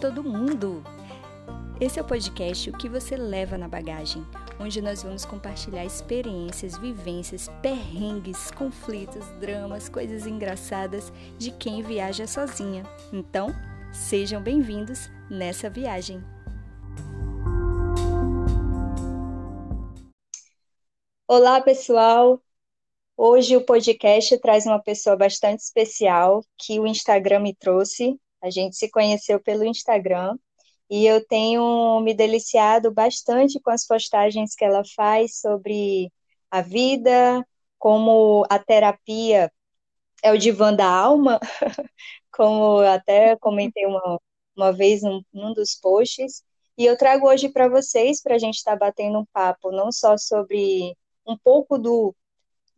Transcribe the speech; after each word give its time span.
Todo 0.00 0.22
mundo! 0.22 0.82
Esse 1.80 1.98
é 1.98 2.02
o 2.02 2.04
podcast 2.04 2.70
O 2.70 2.76
que 2.76 2.88
você 2.88 3.16
leva 3.16 3.56
na 3.56 3.68
bagagem, 3.68 4.24
onde 4.60 4.80
nós 4.80 5.02
vamos 5.02 5.24
compartilhar 5.24 5.84
experiências, 5.84 6.76
vivências, 6.76 7.48
perrengues, 7.62 8.50
conflitos, 8.50 9.26
dramas, 9.40 9.88
coisas 9.88 10.26
engraçadas 10.26 11.12
de 11.38 11.50
quem 11.52 11.82
viaja 11.82 12.26
sozinha. 12.26 12.84
Então, 13.12 13.48
sejam 13.92 14.42
bem-vindos 14.42 15.10
nessa 15.30 15.70
viagem. 15.70 16.22
Olá, 21.26 21.60
pessoal! 21.60 22.40
Hoje 23.16 23.56
o 23.56 23.64
podcast 23.64 24.36
traz 24.38 24.66
uma 24.66 24.82
pessoa 24.82 25.16
bastante 25.16 25.60
especial 25.60 26.44
que 26.58 26.80
o 26.80 26.86
Instagram 26.86 27.40
me 27.40 27.54
trouxe. 27.54 28.18
A 28.44 28.50
gente 28.50 28.76
se 28.76 28.90
conheceu 28.90 29.40
pelo 29.40 29.64
Instagram 29.64 30.36
e 30.90 31.06
eu 31.06 31.26
tenho 31.26 31.98
me 32.00 32.12
deliciado 32.12 32.92
bastante 32.92 33.58
com 33.58 33.70
as 33.70 33.86
postagens 33.86 34.54
que 34.54 34.62
ela 34.62 34.82
faz 34.94 35.40
sobre 35.40 36.12
a 36.50 36.60
vida, 36.60 37.42
como 37.78 38.44
a 38.50 38.58
terapia 38.58 39.50
é 40.22 40.30
o 40.30 40.36
divã 40.36 40.74
da 40.74 40.86
alma, 40.86 41.40
como 42.30 42.80
até 42.80 43.34
comentei 43.36 43.86
uma, 43.86 44.20
uma 44.54 44.72
vez 44.72 45.00
num, 45.02 45.22
num 45.32 45.54
dos 45.54 45.74
posts. 45.74 46.44
E 46.76 46.84
eu 46.84 46.98
trago 46.98 47.26
hoje 47.26 47.48
para 47.48 47.66
vocês, 47.66 48.20
para 48.22 48.34
a 48.34 48.38
gente 48.38 48.56
estar 48.56 48.72
tá 48.72 48.78
batendo 48.78 49.20
um 49.20 49.26
papo, 49.32 49.70
não 49.70 49.90
só 49.90 50.18
sobre 50.18 50.94
um 51.26 51.36
pouco 51.38 51.78
do 51.78 52.14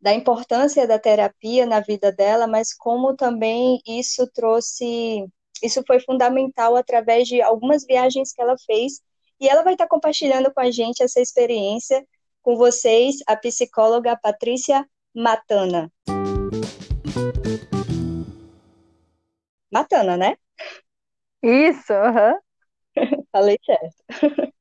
da 0.00 0.14
importância 0.14 0.86
da 0.86 0.98
terapia 0.98 1.66
na 1.66 1.80
vida 1.80 2.12
dela, 2.12 2.46
mas 2.46 2.72
como 2.72 3.16
também 3.16 3.80
isso 3.84 4.30
trouxe, 4.32 5.26
isso 5.62 5.82
foi 5.86 6.00
fundamental 6.00 6.76
através 6.76 7.28
de 7.28 7.40
algumas 7.42 7.84
viagens 7.84 8.32
que 8.32 8.40
ela 8.40 8.56
fez, 8.66 9.00
e 9.40 9.48
ela 9.48 9.62
vai 9.62 9.74
estar 9.74 9.86
compartilhando 9.86 10.52
com 10.52 10.60
a 10.60 10.70
gente 10.70 11.02
essa 11.02 11.20
experiência 11.20 12.06
com 12.42 12.56
vocês, 12.56 13.16
a 13.26 13.36
psicóloga 13.36 14.16
Patrícia 14.16 14.88
Matana. 15.14 15.92
Matana, 19.70 20.16
né? 20.16 20.36
Isso, 21.42 21.92
uhum. 21.92 22.38
falei 23.32 23.58
certo. 23.64 23.96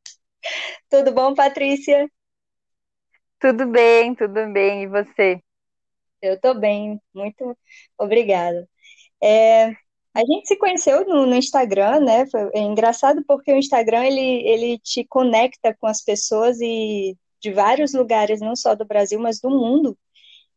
Tudo 0.89 1.11
bom, 1.13 1.33
Patrícia? 1.33 2.09
Tudo 3.39 3.67
bem, 3.67 4.15
tudo 4.15 4.51
bem. 4.51 4.83
E 4.83 4.87
você? 4.87 5.41
Eu 6.21 6.35
estou 6.35 6.59
bem, 6.59 6.99
muito 7.13 7.57
obrigada. 7.97 8.67
É, 9.21 9.75
a 10.15 10.21
gente 10.21 10.47
se 10.47 10.55
conheceu 10.55 11.05
no, 11.05 11.25
no 11.25 11.35
Instagram, 11.35 11.99
né? 11.99 12.25
Foi, 12.27 12.49
é 12.53 12.61
engraçado 12.61 13.21
porque 13.27 13.51
o 13.51 13.57
Instagram 13.57 14.05
ele, 14.05 14.47
ele 14.47 14.79
te 14.79 15.03
conecta 15.03 15.75
com 15.77 15.87
as 15.87 16.01
pessoas 16.01 16.61
e 16.61 17.17
de 17.41 17.51
vários 17.51 17.93
lugares, 17.93 18.39
não 18.39 18.55
só 18.55 18.73
do 18.75 18.85
Brasil, 18.85 19.19
mas 19.19 19.41
do 19.41 19.49
mundo. 19.49 19.97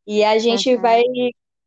E 0.06 0.22
a 0.22 0.38
gente 0.38 0.74
uhum. 0.76 0.80
vai 0.80 1.02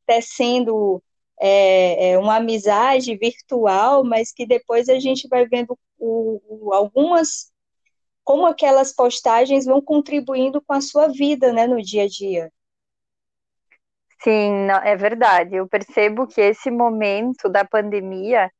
tecendo 0.05 1.03
é, 1.39 2.11
é, 2.11 2.17
uma 2.17 2.37
amizade 2.37 3.15
virtual, 3.17 4.05
mas 4.05 4.31
que 4.31 4.45
depois 4.45 4.87
a 4.87 4.97
gente 4.97 5.27
vai 5.27 5.45
vendo 5.45 5.77
o, 5.99 6.41
o, 6.47 6.73
algumas 6.73 7.51
como 8.23 8.45
aquelas 8.45 8.93
postagens 8.93 9.65
vão 9.65 9.81
contribuindo 9.81 10.61
com 10.61 10.73
a 10.73 10.81
sua 10.81 11.07
vida, 11.07 11.51
né, 11.51 11.67
no 11.67 11.81
dia 11.81 12.03
a 12.03 12.07
dia. 12.07 12.51
Sim, 14.23 14.67
é 14.83 14.95
verdade. 14.95 15.55
Eu 15.55 15.67
percebo 15.67 16.27
que 16.27 16.39
esse 16.41 16.69
momento 16.69 17.49
da 17.49 17.65
pandemia, 17.65 18.51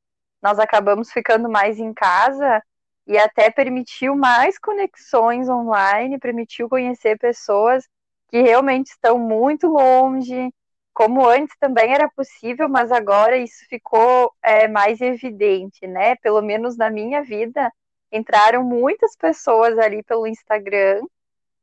nós 0.41 0.57
acabamos 0.59 1.11
ficando 1.11 1.49
mais 1.49 1.79
em 1.79 1.93
casa 1.93 2.63
e 3.07 3.17
até 3.17 3.51
permitiu 3.51 4.15
mais 4.15 4.57
conexões 4.59 5.49
online, 5.49 6.19
permitiu 6.19 6.67
conhecer 6.69 7.17
pessoas 7.19 7.87
que 8.29 8.41
realmente 8.41 8.87
estão 8.91 9.19
muito 9.19 9.67
longe, 9.67 10.51
como 10.93 11.27
antes 11.27 11.55
também 11.59 11.93
era 11.93 12.09
possível, 12.09 12.67
mas 12.69 12.91
agora 12.91 13.37
isso 13.37 13.65
ficou 13.69 14.33
é, 14.43 14.67
mais 14.67 14.99
evidente, 15.01 15.85
né? 15.87 16.15
Pelo 16.17 16.41
menos 16.41 16.75
na 16.77 16.89
minha 16.89 17.23
vida, 17.23 17.71
entraram 18.11 18.63
muitas 18.63 19.15
pessoas 19.15 19.77
ali 19.77 20.03
pelo 20.03 20.25
Instagram 20.27 21.01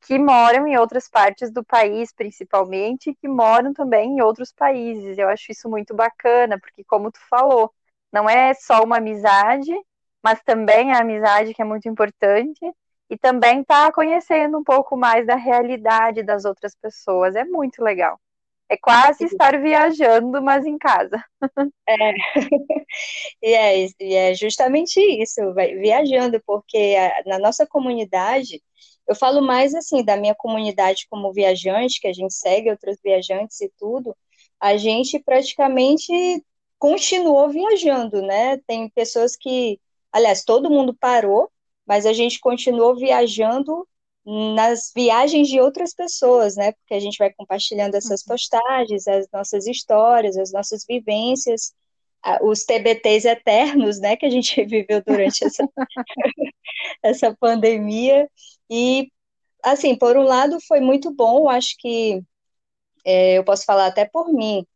que 0.01 0.19
moram 0.19 0.67
em 0.67 0.77
outras 0.79 1.09
partes 1.09 1.51
do 1.53 1.65
país, 1.65 2.13
principalmente, 2.13 3.11
e 3.11 3.15
que 3.15 3.29
moram 3.29 3.73
também 3.73 4.11
em 4.19 4.21
outros 4.23 4.53
países. 4.53 5.19
Eu 5.19 5.29
acho 5.29 5.51
isso 5.53 5.69
muito 5.69 5.95
bacana, 5.95 6.59
porque, 6.61 6.85
como 6.85 7.11
tu 7.13 7.21
falou, 7.29 7.73
não 8.13 8.29
é 8.29 8.55
só 8.55 8.83
uma 8.85 8.99
amizade, 8.99 9.73
mas 10.23 10.41
também 10.43 10.93
a 10.93 11.01
amizade 11.01 11.55
que 11.55 11.63
é 11.63 11.65
muito 11.65 11.89
importante, 11.89 12.61
e 13.11 13.17
também 13.19 13.65
tá 13.65 13.91
conhecendo 13.93 14.59
um 14.59 14.65
pouco 14.65 14.97
mais 14.97 15.27
da 15.27 15.35
realidade 15.37 16.23
das 16.23 16.45
outras 16.45 16.75
pessoas. 16.77 17.35
É 17.37 17.45
muito 17.45 17.83
legal. 17.83 18.21
É 18.69 18.77
quase 18.77 19.25
estar 19.25 19.59
viajando, 19.61 20.43
mas 20.43 20.67
em 20.67 20.79
casa. 20.79 21.23
É. 21.89 22.13
E, 23.43 23.55
é, 23.55 23.87
e 24.01 24.15
é 24.15 24.35
justamente 24.35 25.01
isso, 25.01 25.53
vai, 25.55 25.75
viajando, 25.77 26.43
porque 26.47 26.97
a, 26.99 27.29
na 27.31 27.39
nossa 27.39 27.67
comunidade, 27.67 28.63
eu 29.09 29.15
falo 29.15 29.41
mais 29.41 29.75
assim 29.75 30.05
da 30.05 30.17
minha 30.17 30.35
comunidade 30.35 31.07
como 31.11 31.33
viajante, 31.33 32.01
que 32.01 32.09
a 32.09 32.13
gente 32.13 32.35
segue 32.35 32.71
outros 32.71 32.99
viajantes 33.03 33.61
e 33.61 33.73
tudo, 33.79 34.15
a 34.61 34.77
gente 34.77 35.19
praticamente 35.19 36.13
continuou 36.79 37.49
viajando, 37.49 38.23
né? 38.23 38.59
Tem 38.67 38.89
pessoas 38.91 39.35
que, 39.37 39.81
aliás, 40.13 40.45
todo 40.45 40.71
mundo 40.71 40.95
parou, 40.95 41.51
mas 41.87 42.07
a 42.07 42.13
gente 42.13 42.39
continuou 42.39 42.95
viajando 42.97 43.89
nas 44.55 44.93
viagens 44.95 45.49
de 45.49 45.59
outras 45.59 45.95
pessoas, 45.95 46.57
né? 46.57 46.73
Porque 46.73 46.95
a 46.95 47.01
gente 47.01 47.17
vai 47.17 47.33
compartilhando 47.33 47.95
essas 47.95 48.21
uhum. 48.21 48.29
postagens, 48.29 49.09
as 49.09 49.27
nossas 49.33 49.67
histórias, 49.67 50.37
as 50.37 50.53
nossas 50.53 50.85
vivências, 50.87 51.73
os 52.43 52.65
TBTs 52.65 53.27
eternos, 53.27 54.01
né? 54.01 54.17
Que 54.17 54.27
a 54.27 54.31
gente 54.31 54.63
viveu 54.65 55.03
durante 55.05 55.45
essa, 55.45 55.69
essa 57.03 57.37
pandemia. 57.39 58.29
E, 58.71 59.11
assim, 59.65 59.97
por 59.97 60.17
um 60.17 60.23
lado 60.25 60.59
foi 60.67 60.81
muito 60.81 61.13
bom, 61.15 61.49
acho 61.49 61.77
que 61.79 62.23
é, 63.05 63.39
eu 63.39 63.45
posso 63.45 63.65
falar 63.65 63.87
até 63.87 64.05
por 64.07 64.33
mim. 64.33 64.67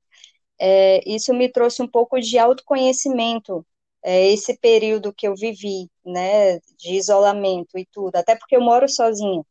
É, 0.60 1.02
isso 1.08 1.34
me 1.34 1.50
trouxe 1.50 1.82
um 1.82 1.88
pouco 1.88 2.20
de 2.20 2.38
autoconhecimento, 2.38 3.66
é, 4.04 4.28
esse 4.32 4.58
período 4.58 5.12
que 5.14 5.26
eu 5.28 5.34
vivi, 5.36 5.88
né, 6.04 6.58
de 6.78 6.94
isolamento 6.94 7.78
e 7.78 7.86
tudo, 7.92 8.16
até 8.16 8.36
porque 8.36 8.56
eu 8.56 8.60
moro 8.60 8.88
sozinha. 8.88 9.42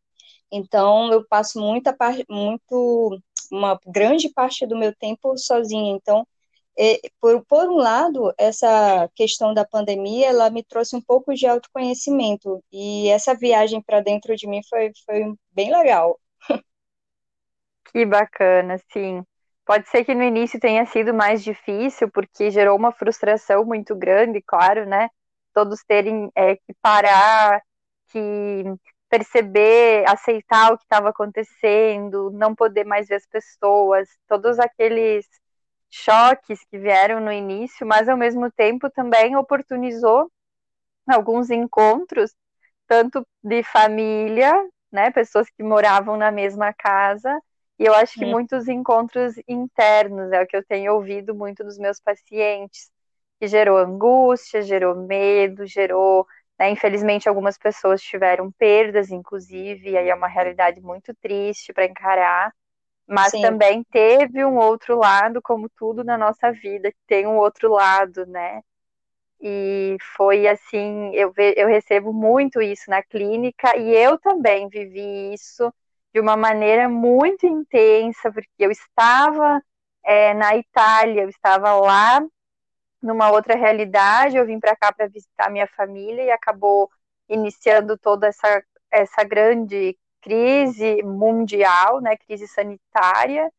Então, 0.51 1.12
eu 1.12 1.25
passo 1.28 1.59
muita 1.59 1.94
parte, 1.94 2.25
muito, 2.30 3.19
uma 3.51 3.80
grande 3.88 4.30
parte 4.30 4.66
do 4.68 4.78
meu 4.78 4.96
tempo 4.96 5.38
sozinha. 5.38 5.94
Então, 5.96 6.28
por, 7.19 7.46
por 7.46 7.69
um 7.69 7.75
lado, 7.75 8.34
essa 8.38 9.09
questão 9.16 9.53
da 9.53 9.66
pandemia, 9.66 10.30
ela 10.30 10.50
me 10.50 10.64
trouxe 10.64 10.96
um 10.96 11.02
pouco 11.02 11.34
de 11.34 11.46
autoconhecimento. 11.46 12.64
E 12.72 13.09
essa 13.09 13.36
viagem 13.36 13.81
para 13.81 14.02
dentro 14.02 14.36
de 14.36 14.47
mim 14.47 14.62
foi, 14.68 14.92
foi 15.06 15.34
bem 15.52 15.72
legal. 15.72 16.19
Que 17.92 18.06
bacana, 18.06 18.78
sim. 18.92 19.24
Pode 19.66 19.88
ser 19.90 20.03
que 20.06 20.16
no 20.16 20.24
início 20.24 20.59
tenha 20.59 20.86
sido 20.86 21.14
mais 21.14 21.44
difícil, 21.44 22.09
porque 22.09 22.50
gerou 22.50 22.78
uma 22.78 22.92
frustração 22.92 23.63
muito 23.66 23.96
grande, 23.96 24.42
claro, 24.42 24.86
né? 24.86 25.09
Todos 25.53 25.84
terem 25.84 26.31
é, 26.36 26.56
que 26.56 26.74
parar, 26.81 27.62
que 28.09 28.63
perceber, 29.09 30.06
aceitar 30.08 30.74
o 30.74 30.78
que 30.78 30.84
estava 30.84 31.09
acontecendo, 31.09 32.31
não 32.31 32.56
poder 32.56 32.86
mais 32.86 33.08
ver 33.08 33.16
as 33.16 33.28
pessoas, 33.28 34.08
todos 34.28 34.58
aqueles 34.58 35.25
choques 35.91 36.63
que 36.72 36.79
vieram 36.79 37.22
no 37.22 37.31
início, 37.34 37.85
mas 37.88 38.09
ao 38.09 38.18
mesmo 38.18 38.52
tempo 38.52 38.90
também 38.91 39.36
oportunizou 39.38 40.31
alguns 41.07 41.50
encontros, 41.50 42.33
tanto 42.88 43.25
de 43.44 43.63
família, 43.63 44.54
né, 44.92 45.12
pessoas 45.12 45.50
que 45.50 45.63
moravam 45.63 46.18
na 46.18 46.31
mesma 46.31 46.74
casa, 46.74 47.39
e 47.80 47.86
eu 47.86 47.94
acho 47.95 48.18
que 48.18 48.25
muitos 48.25 48.68
encontros 48.68 49.36
internos 49.48 50.31
é 50.31 50.42
o 50.42 50.48
que 50.48 50.56
eu 50.57 50.66
tenho 50.66 50.94
ouvido 50.94 51.33
muito 51.36 51.63
dos 51.63 51.77
meus 51.80 52.00
pacientes, 52.00 52.92
que 53.39 53.48
gerou 53.48 53.77
angústia, 53.77 54.62
gerou 54.62 54.95
medo, 54.95 55.66
gerou. 55.66 56.27
Né, 56.60 56.69
infelizmente, 56.71 57.27
algumas 57.27 57.57
pessoas 57.57 58.01
tiveram 58.01 58.51
perdas, 58.51 59.10
inclusive, 59.12 59.89
e 59.92 59.98
aí 59.98 60.10
é 60.10 60.16
uma 60.16 60.27
realidade 60.27 60.80
muito 60.81 61.13
triste 61.16 61.74
para 61.74 61.86
encarar. 61.86 62.54
Mas 63.07 63.31
Sim. 63.31 63.42
também 63.42 63.83
teve 63.92 64.45
um 64.45 64.57
outro 64.57 64.98
lado, 64.98 65.42
como 65.42 65.69
tudo 65.69 66.03
na 66.03 66.18
nossa 66.18 66.51
vida, 66.51 66.92
que 66.92 66.98
tem 67.07 67.27
um 67.27 67.38
outro 67.38 67.71
lado, 67.71 68.25
né? 68.25 68.62
E 69.42 69.98
foi 70.15 70.48
assim, 70.48 71.12
eu, 71.15 71.33
eu 71.56 71.68
recebo 71.68 72.13
muito 72.13 72.62
isso 72.62 72.89
na 72.89 73.01
clínica, 73.03 73.75
e 73.77 73.89
eu 73.95 74.18
também 74.19 74.69
vivi 74.69 75.33
isso 75.33 75.74
de 76.13 76.19
uma 76.19 76.38
maneira 76.38 76.88
muito 76.88 77.45
intensa, 77.48 78.31
porque 78.31 78.50
eu 78.59 78.71
estava 78.71 79.62
é, 80.06 80.33
na 80.33 80.56
Itália, 80.56 81.24
eu 81.24 81.30
estava 81.30 81.74
lá 81.74 82.21
numa 83.01 83.31
outra 83.31 83.56
realidade. 83.56 84.38
Eu 84.38 84.45
vim 84.45 84.59
para 84.59 84.75
cá 84.75 84.92
para 84.94 85.07
visitar 85.07 85.50
minha 85.50 85.68
família 85.68 86.24
e 86.24 86.31
acabou 86.31 86.89
iniciando 87.27 87.97
toda 87.97 88.27
essa, 88.27 88.63
essa 88.92 89.24
grande 89.24 89.97
crise 90.21 91.03
mundial, 91.03 92.01
né, 92.01 92.15
crise 92.18 92.47
sanitária. 92.47 93.51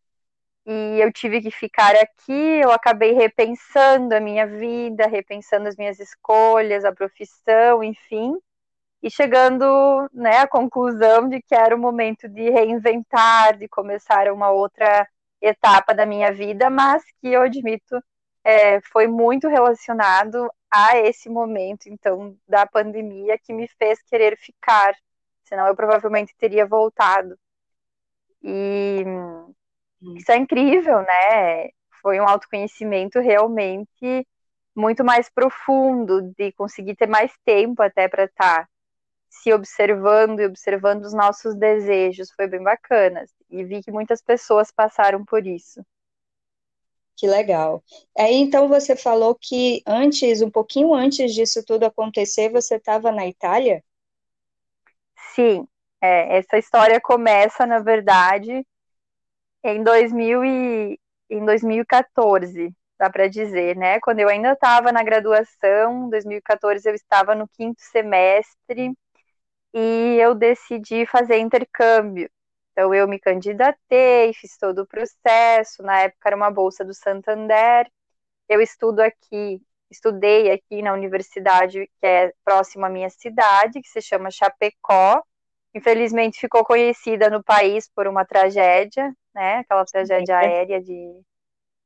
E 0.66 1.00
eu 1.00 1.12
tive 1.12 1.40
que 1.42 1.50
ficar 1.50 1.94
aqui, 1.96 2.32
eu 2.62 2.70
acabei 2.70 3.12
repensando 3.12 4.14
a 4.14 4.20
minha 4.20 4.46
vida, 4.46 5.06
repensando 5.08 5.68
as 5.68 5.76
minhas 5.76 5.98
escolhas, 5.98 6.84
a 6.84 6.92
profissão, 6.92 7.82
enfim, 7.82 8.36
e 9.02 9.10
chegando 9.10 9.64
né, 10.12 10.38
à 10.38 10.46
conclusão 10.48 11.28
de 11.28 11.42
que 11.42 11.54
era 11.54 11.74
o 11.74 11.78
momento 11.78 12.28
de 12.28 12.50
reinventar, 12.50 13.56
de 13.56 13.68
começar 13.68 14.30
uma 14.32 14.50
outra 14.50 15.08
etapa 15.40 15.92
da 15.92 16.06
minha 16.06 16.32
vida, 16.32 16.70
mas 16.70 17.02
que 17.20 17.28
eu 17.28 17.42
admito 17.42 18.00
é, 18.44 18.80
foi 18.92 19.06
muito 19.08 19.48
relacionado 19.48 20.48
a 20.70 20.96
esse 20.98 21.28
momento, 21.28 21.88
então, 21.88 22.36
da 22.48 22.66
pandemia 22.66 23.38
que 23.38 23.52
me 23.52 23.68
fez 23.78 24.00
querer 24.02 24.38
ficar, 24.38 24.94
senão 25.44 25.66
eu 25.66 25.76
provavelmente 25.76 26.34
teria 26.38 26.66
voltado. 26.66 27.38
E 28.42 29.04
hum. 29.06 29.54
isso 30.16 30.30
é 30.32 30.36
incrível, 30.36 31.02
né? 31.02 31.70
Foi 32.00 32.20
um 32.20 32.28
autoconhecimento 32.28 33.20
realmente 33.20 34.26
muito 34.74 35.04
mais 35.04 35.28
profundo, 35.28 36.32
de 36.36 36.52
conseguir 36.52 36.96
ter 36.96 37.06
mais 37.06 37.32
tempo 37.44 37.82
até 37.82 38.08
para 38.08 38.24
estar 38.24 38.68
se 39.30 39.52
observando 39.52 40.40
e 40.40 40.46
observando 40.46 41.04
os 41.04 41.14
nossos 41.14 41.54
desejos. 41.54 42.30
Foi 42.32 42.46
bem 42.46 42.62
bacana. 42.62 43.24
E 43.50 43.64
vi 43.64 43.82
que 43.82 43.90
muitas 43.92 44.22
pessoas 44.22 44.70
passaram 44.70 45.24
por 45.24 45.46
isso. 45.46 45.84
Que 47.16 47.26
legal. 47.26 47.82
Aí 48.18 48.34
então 48.34 48.68
você 48.68 48.96
falou 48.96 49.34
que 49.34 49.82
antes, 49.86 50.42
um 50.42 50.50
pouquinho 50.50 50.94
antes 50.94 51.34
disso 51.34 51.64
tudo 51.64 51.84
acontecer, 51.84 52.50
você 52.50 52.76
estava 52.76 53.12
na 53.12 53.26
Itália? 53.26 53.84
Sim, 55.34 55.66
é, 56.00 56.38
essa 56.38 56.58
história 56.58 57.00
começa, 57.00 57.66
na 57.66 57.78
verdade, 57.80 58.64
em 59.64 59.82
2000 59.84 60.44
e, 60.44 60.98
em 61.30 61.44
2014, 61.44 62.74
dá 62.98 63.10
para 63.10 63.28
dizer, 63.28 63.76
né? 63.76 64.00
Quando 64.00 64.20
eu 64.20 64.28
ainda 64.28 64.52
estava 64.52 64.92
na 64.92 65.02
graduação, 65.02 66.06
em 66.06 66.10
2014 66.10 66.88
eu 66.88 66.94
estava 66.94 67.34
no 67.34 67.48
quinto 67.48 67.80
semestre 67.82 68.92
e 69.74 70.18
eu 70.20 70.34
decidi 70.34 71.06
fazer 71.06 71.38
intercâmbio. 71.38 72.30
Então 72.72 72.94
eu 72.94 73.08
me 73.08 73.18
candidatei, 73.20 74.32
fiz 74.34 74.56
todo 74.58 74.80
o 74.82 74.86
processo, 74.86 75.82
na 75.82 76.00
época 76.02 76.28
era 76.28 76.36
uma 76.36 76.50
bolsa 76.50 76.84
do 76.84 76.94
Santander. 76.94 77.90
Eu 78.48 78.60
estudo 78.62 79.00
aqui, 79.00 79.60
estudei 79.92 80.50
aqui 80.50 80.82
na 80.82 80.92
universidade 80.92 81.88
que 82.00 82.06
é 82.06 82.32
próxima 82.44 82.86
à 82.88 82.90
minha 82.90 83.10
cidade, 83.10 83.80
que 83.80 83.88
se 83.88 84.00
chama 84.02 84.30
Chapecó. 84.30 85.22
Infelizmente 85.74 86.40
ficou 86.40 86.64
conhecida 86.64 87.30
no 87.30 87.42
país 87.42 87.88
por 87.94 88.06
uma 88.06 88.24
tragédia, 88.24 89.14
né? 89.34 89.58
Aquela 89.58 89.84
tragédia 89.84 90.38
aérea 90.38 90.80
de, 90.80 91.22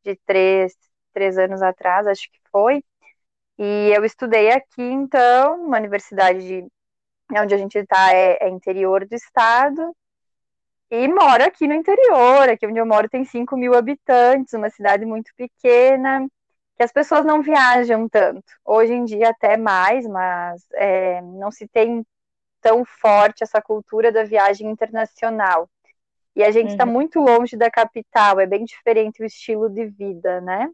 de 0.05 0.17
três, 0.27 0.75
três 1.13 1.39
anos 1.39 1.63
atrás, 1.63 2.07
acho 2.07 2.31
que 2.31 2.39
foi. 2.51 2.83
E 3.59 3.91
eu 3.97 4.05
estudei 4.05 4.51
aqui, 4.51 4.83
então, 4.83 5.63
uma 5.65 5.79
universidade 5.79 6.41
de 6.41 6.69
onde 7.41 7.55
a 7.55 7.59
gente 7.59 7.79
está 7.79 8.13
é, 8.13 8.39
é, 8.41 8.49
interior 8.49 9.07
do 9.07 9.15
estado, 9.15 9.95
e 10.91 11.09
moro 11.09 11.43
aqui 11.45 11.67
no 11.67 11.75
interior, 11.75 12.49
aqui 12.49 12.67
onde 12.67 12.79
eu 12.79 12.87
moro 12.87 13.09
tem 13.09 13.25
5 13.25 13.57
mil 13.57 13.75
habitantes, 13.75 14.53
uma 14.55 14.71
cidade 14.71 15.05
muito 15.05 15.33
pequena, 15.37 16.27
que 16.77 16.83
as 16.83 16.93
pessoas 16.93 17.25
não 17.25 17.43
viajam 17.43 18.09
tanto. 18.09 18.45
Hoje 18.65 18.93
em 18.93 19.05
dia 19.05 19.31
até 19.31 19.57
mais, 19.57 20.07
mas 20.07 20.65
é, 20.75 21.23
não 21.23 21.51
se 21.51 21.67
tem 21.67 22.05
tão 22.61 22.85
forte 22.85 23.43
essa 23.43 23.63
cultura 23.63 24.13
da 24.13 24.25
viagem 24.25 24.69
internacional. 24.69 25.69
E 26.35 26.45
a 26.45 26.51
gente 26.51 26.73
está 26.73 26.85
uhum. 26.85 26.93
muito 26.93 27.19
longe 27.19 27.57
da 27.57 27.71
capital, 27.71 28.39
é 28.39 28.47
bem 28.47 28.65
diferente 28.65 29.23
o 29.23 29.27
estilo 29.27 29.71
de 29.71 29.87
vida, 29.87 30.41
né? 30.43 30.69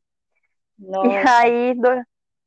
Nossa. 0.76 1.06
E 1.06 1.16
aí, 1.16 1.75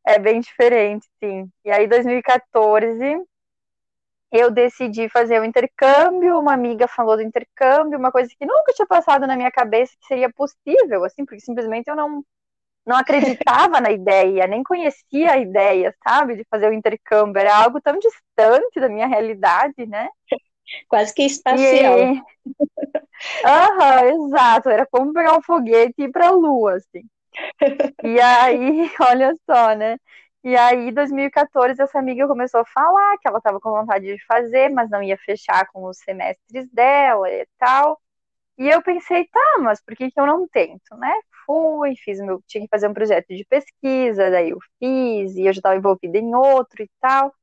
é 0.05 0.19
bem 0.19 0.41
diferente, 0.41 1.07
sim. 1.23 1.49
E 1.63 1.71
aí, 1.71 1.87
2014, 1.87 3.23
eu 4.31 4.51
decidi 4.51 5.07
fazer 5.07 5.39
o 5.39 5.45
intercâmbio, 5.45 6.37
uma 6.37 6.53
amiga 6.53 6.89
falou 6.89 7.15
do 7.15 7.21
intercâmbio, 7.23 7.97
uma 7.97 8.11
coisa 8.11 8.29
que 8.37 8.45
nunca 8.45 8.73
tinha 8.73 8.85
passado 8.85 9.25
na 9.25 9.37
minha 9.37 9.51
cabeça 9.51 9.93
que 10.01 10.07
seria 10.07 10.29
possível, 10.29 11.05
assim, 11.05 11.25
porque 11.25 11.39
simplesmente 11.39 11.87
eu 11.87 11.95
não 11.95 12.21
não 12.85 12.95
acreditava 12.95 13.81
na 13.81 13.91
ideia, 13.91 14.45
nem 14.47 14.63
conhecia 14.63 15.31
a 15.31 15.37
ideia, 15.37 15.93
sabe, 16.07 16.35
de 16.35 16.45
fazer 16.49 16.69
o 16.69 16.73
intercâmbio, 16.73 17.39
era 17.39 17.55
algo 17.55 17.81
tão 17.81 17.97
distante 17.97 18.79
da 18.79 18.87
minha 18.87 19.07
realidade, 19.07 19.85
né? 19.87 20.07
Quase 20.87 21.13
que 21.13 21.23
espacial. 21.23 21.99
E... 21.99 22.21
Aham, 23.45 24.27
exato, 24.27 24.69
era 24.69 24.85
como 24.85 25.13
pegar 25.13 25.37
um 25.37 25.41
foguete 25.41 25.95
e 25.97 26.03
ir 26.03 26.11
para 26.11 26.27
a 26.27 26.31
lua, 26.31 26.75
assim. 26.75 27.03
E 28.03 28.19
aí, 28.21 28.91
olha 29.01 29.33
só, 29.49 29.75
né? 29.75 29.97
E 30.43 30.55
aí, 30.55 30.89
em 30.89 30.93
2014, 30.93 31.81
essa 31.81 31.97
amiga 31.97 32.27
começou 32.27 32.61
a 32.61 32.65
falar 32.65 33.17
que 33.17 33.27
ela 33.27 33.39
estava 33.39 33.59
com 33.59 33.71
vontade 33.71 34.05
de 34.05 34.23
fazer, 34.25 34.69
mas 34.69 34.89
não 34.91 35.01
ia 35.01 35.17
fechar 35.17 35.65
com 35.71 35.85
os 35.85 35.97
semestres 35.97 36.69
dela 36.71 37.27
e 37.31 37.47
tal. 37.57 37.99
E 38.57 38.69
eu 38.69 38.81
pensei, 38.83 39.25
tá, 39.25 39.57
mas 39.61 39.81
por 39.83 39.95
que, 39.95 40.11
que 40.11 40.19
eu 40.19 40.25
não 40.25 40.47
tento, 40.47 40.95
né? 40.97 41.11
Fui, 41.45 41.95
fiz 41.97 42.19
meu, 42.19 42.41
tinha 42.47 42.63
que 42.63 42.69
fazer 42.69 42.87
um 42.87 42.93
projeto 42.93 43.27
de 43.27 43.45
pesquisa, 43.45 44.31
daí 44.31 44.49
eu 44.49 44.59
fiz, 44.79 45.35
e 45.35 45.41
eu 45.41 45.53
já 45.53 45.59
estava 45.59 45.75
envolvida 45.75 46.17
em 46.17 46.33
outro 46.35 46.83
e 46.83 46.89
tal. 46.99 47.33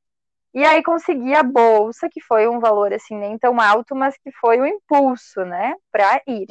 E 0.53 0.63
aí 0.63 0.83
consegui 0.83 1.33
a 1.33 1.41
bolsa, 1.41 2.07
que 2.11 2.21
foi 2.21 2.47
um 2.47 2.59
valor 2.59 2.93
assim 2.93 3.17
nem 3.17 3.37
tão 3.37 3.59
alto, 3.59 3.95
mas 3.95 4.15
que 4.17 4.31
foi 4.33 4.59
o 4.59 4.63
um 4.63 4.67
impulso, 4.67 5.43
né, 5.43 5.73
para 5.91 6.21
ir. 6.27 6.47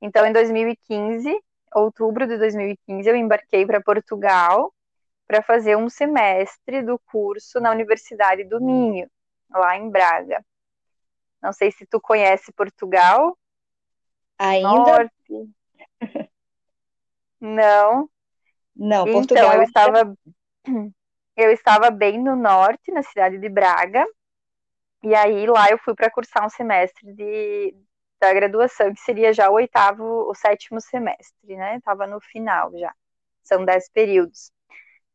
Então, 0.00 0.24
em 0.24 0.32
2015, 0.32 1.36
outubro 1.74 2.26
de 2.26 2.38
2015, 2.38 3.08
eu 3.08 3.16
embarquei 3.16 3.66
para 3.66 3.80
Portugal 3.80 4.72
para 5.26 5.42
fazer 5.42 5.76
um 5.76 5.88
semestre 5.88 6.82
do 6.82 6.98
curso 7.10 7.58
na 7.58 7.72
Universidade 7.72 8.44
do 8.44 8.60
Minho, 8.60 9.10
lá 9.50 9.76
em 9.76 9.90
Braga. 9.90 10.44
Não 11.42 11.52
sei 11.52 11.72
se 11.72 11.84
tu 11.86 12.00
conhece 12.00 12.52
Portugal. 12.52 13.36
Ainda? 14.38 14.68
Norte. 14.68 15.50
Não. 17.40 18.08
Não, 18.74 19.06
então, 19.06 19.12
Portugal. 19.12 19.44
Então, 19.44 19.54
eu 19.54 19.62
estava 19.62 20.16
eu 21.36 21.50
estava 21.52 21.90
bem 21.90 22.22
no 22.22 22.34
norte, 22.34 22.90
na 22.90 23.02
cidade 23.02 23.38
de 23.38 23.48
Braga. 23.48 24.04
E 25.02 25.14
aí 25.14 25.46
lá 25.46 25.70
eu 25.70 25.78
fui 25.78 25.94
para 25.94 26.10
cursar 26.10 26.44
um 26.44 26.48
semestre 26.48 27.12
de, 27.12 27.74
da 28.20 28.32
graduação, 28.32 28.92
que 28.92 29.00
seria 29.00 29.32
já 29.32 29.50
o 29.50 29.54
oitavo, 29.54 30.02
o 30.02 30.34
sétimo 30.34 30.80
semestre, 30.80 31.56
né? 31.56 31.80
Tava 31.84 32.06
no 32.06 32.20
final 32.20 32.72
já. 32.76 32.92
São 33.42 33.64
dez 33.64 33.88
períodos. 33.90 34.50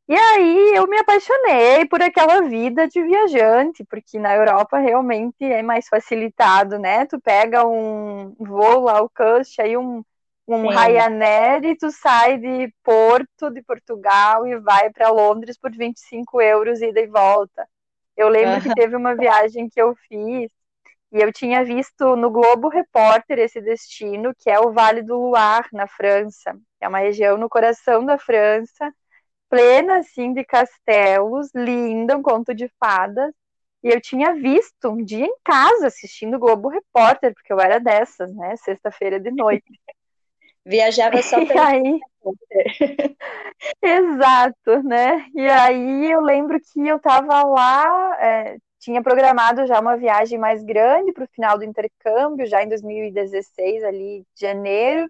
E 0.07 0.15
aí 0.15 0.73
eu 0.75 0.87
me 0.87 0.97
apaixonei 0.97 1.85
por 1.87 2.01
aquela 2.01 2.41
vida 2.41 2.87
de 2.87 3.01
viajante, 3.01 3.83
porque 3.85 4.19
na 4.19 4.35
Europa 4.35 4.77
realmente 4.77 5.43
é 5.43 5.63
mais 5.63 5.87
facilitado, 5.87 6.77
né? 6.77 7.05
Tu 7.05 7.19
pega 7.21 7.65
um 7.65 8.35
voo 8.37 8.81
lá, 8.81 9.01
o 9.01 9.09
Cush, 9.09 9.59
aí 9.59 9.77
um, 9.77 10.03
um 10.55 10.67
Ryanair 10.67 11.63
e 11.65 11.75
tu 11.75 11.91
sai 11.91 12.37
de 12.37 12.73
Porto, 12.83 13.49
de 13.49 13.61
Portugal, 13.61 14.47
e 14.47 14.59
vai 14.59 14.89
para 14.91 15.09
Londres 15.09 15.57
por 15.57 15.71
25 15.71 16.41
euros 16.41 16.81
ida 16.81 16.99
e 16.99 17.07
volta. 17.07 17.67
Eu 18.15 18.29
lembro 18.29 18.55
uhum. 18.55 18.61
que 18.61 18.73
teve 18.73 18.95
uma 18.95 19.15
viagem 19.15 19.69
que 19.69 19.81
eu 19.81 19.95
fiz 20.07 20.51
e 21.11 21.19
eu 21.19 21.31
tinha 21.33 21.63
visto 21.63 22.15
no 22.15 22.29
Globo 22.29 22.69
Repórter 22.69 23.37
esse 23.39 23.59
destino, 23.59 24.33
que 24.37 24.49
é 24.49 24.59
o 24.59 24.71
Vale 24.71 25.01
do 25.01 25.17
Loire, 25.17 25.67
na 25.73 25.85
França, 25.85 26.53
que 26.79 26.85
é 26.85 26.87
uma 26.87 26.99
região 26.99 27.37
no 27.37 27.49
coração 27.49 28.05
da 28.05 28.17
França, 28.17 28.93
plena 29.49 29.97
assim 29.99 30.33
de 30.33 30.45
castelos, 30.45 31.49
linda, 31.53 32.17
um 32.17 32.21
conto 32.21 32.55
de 32.55 32.69
fadas. 32.79 33.33
E 33.83 33.89
eu 33.89 33.99
tinha 33.99 34.33
visto 34.33 34.89
um 34.89 35.03
dia 35.03 35.25
em 35.25 35.35
casa 35.43 35.87
assistindo 35.87 36.35
o 36.35 36.39
Globo 36.39 36.69
Repórter, 36.69 37.33
porque 37.33 37.51
eu 37.51 37.59
era 37.59 37.79
dessas, 37.79 38.33
né? 38.33 38.55
Sexta-feira 38.57 39.19
de 39.19 39.31
noite. 39.31 39.65
Viajava 40.65 41.21
só 41.21 41.45
pelo 41.45 41.61
aí... 41.61 41.99
Exato, 43.81 44.83
né? 44.83 45.25
E 45.33 45.47
aí 45.47 46.11
eu 46.11 46.21
lembro 46.21 46.59
que 46.59 46.87
eu 46.87 46.99
tava 46.99 47.43
lá, 47.43 48.17
é, 48.19 48.57
tinha 48.79 49.01
programado 49.01 49.65
já 49.65 49.79
uma 49.79 49.97
viagem 49.97 50.37
mais 50.37 50.63
grande 50.63 51.13
para 51.13 51.23
o 51.23 51.29
final 51.33 51.57
do 51.57 51.63
intercâmbio, 51.63 52.45
já 52.47 52.63
em 52.63 52.69
2016, 52.69 53.83
ali 53.83 54.25
de 54.35 54.41
janeiro. 54.41 55.09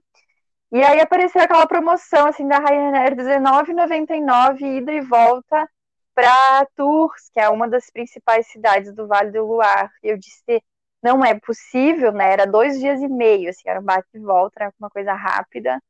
E 0.71 0.81
aí 0.83 1.01
apareceu 1.01 1.41
aquela 1.41 1.67
promoção 1.67 2.27
assim 2.27 2.47
da 2.47 2.57
Ryanair 2.57 3.15
R$19,99 3.15 4.61
ida 4.77 4.93
e 4.93 5.01
volta 5.01 5.69
para 6.13 6.65
Tours, 6.75 7.29
que 7.33 7.39
é 7.39 7.49
uma 7.49 7.67
das 7.67 7.89
principais 7.89 8.47
cidades 8.47 8.93
do 8.93 9.07
Vale 9.07 9.31
do. 9.31 9.59
E 10.03 10.09
eu 10.09 10.17
disse, 10.17 10.61
não 11.03 11.23
é 11.25 11.39
possível, 11.39 12.11
né? 12.11 12.31
Era 12.33 12.45
dois 12.45 12.79
dias 12.79 13.01
e 13.01 13.07
meio, 13.07 13.49
assim, 13.49 13.63
era 13.67 13.79
um 13.79 13.83
bate 13.83 14.07
e 14.13 14.19
volta, 14.19 14.63
era 14.63 14.73
uma 14.79 14.89
coisa 14.89 15.13
rápida. 15.13 15.81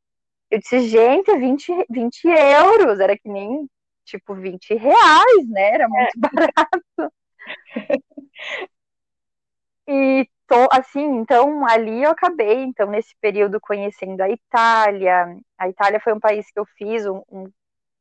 Eu 0.52 0.60
disse, 0.60 0.82
gente, 0.90 1.36
20, 1.38 1.86
20 1.90 2.26
euros, 2.28 3.00
era 3.00 3.18
que 3.18 3.30
nem, 3.30 3.68
tipo, 4.06 4.36
20 4.36 4.76
reais, 4.76 5.50
né? 5.50 5.72
Era 5.76 5.88
muito 5.90 6.12
é. 6.18 6.20
barato. 6.20 7.14
e 9.88 10.28
tô, 10.48 10.68
assim, 10.72 11.02
então 11.18 11.66
ali 11.68 12.04
eu 12.04 12.12
acabei, 12.12 12.64
então, 12.64 12.88
nesse 12.90 13.16
período 13.22 13.60
conhecendo 13.62 14.22
a 14.22 14.30
Itália. 14.30 15.38
A 15.58 15.70
Itália 15.70 16.00
foi 16.00 16.14
um 16.14 16.20
país 16.20 16.50
que 16.52 16.60
eu 16.60 16.66
fiz 16.78 17.06
um, 17.06 17.22
um, 17.32 17.52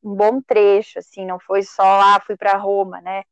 um 0.05 0.14
bom 0.17 0.43
trecho, 0.43 0.99
assim, 0.99 1.26
não 1.26 1.38
foi 1.40 1.62
só, 1.62 1.83
ah, 1.85 2.21
fui 2.26 2.37
para 2.37 2.57
Roma, 2.59 3.00
né? 3.00 3.23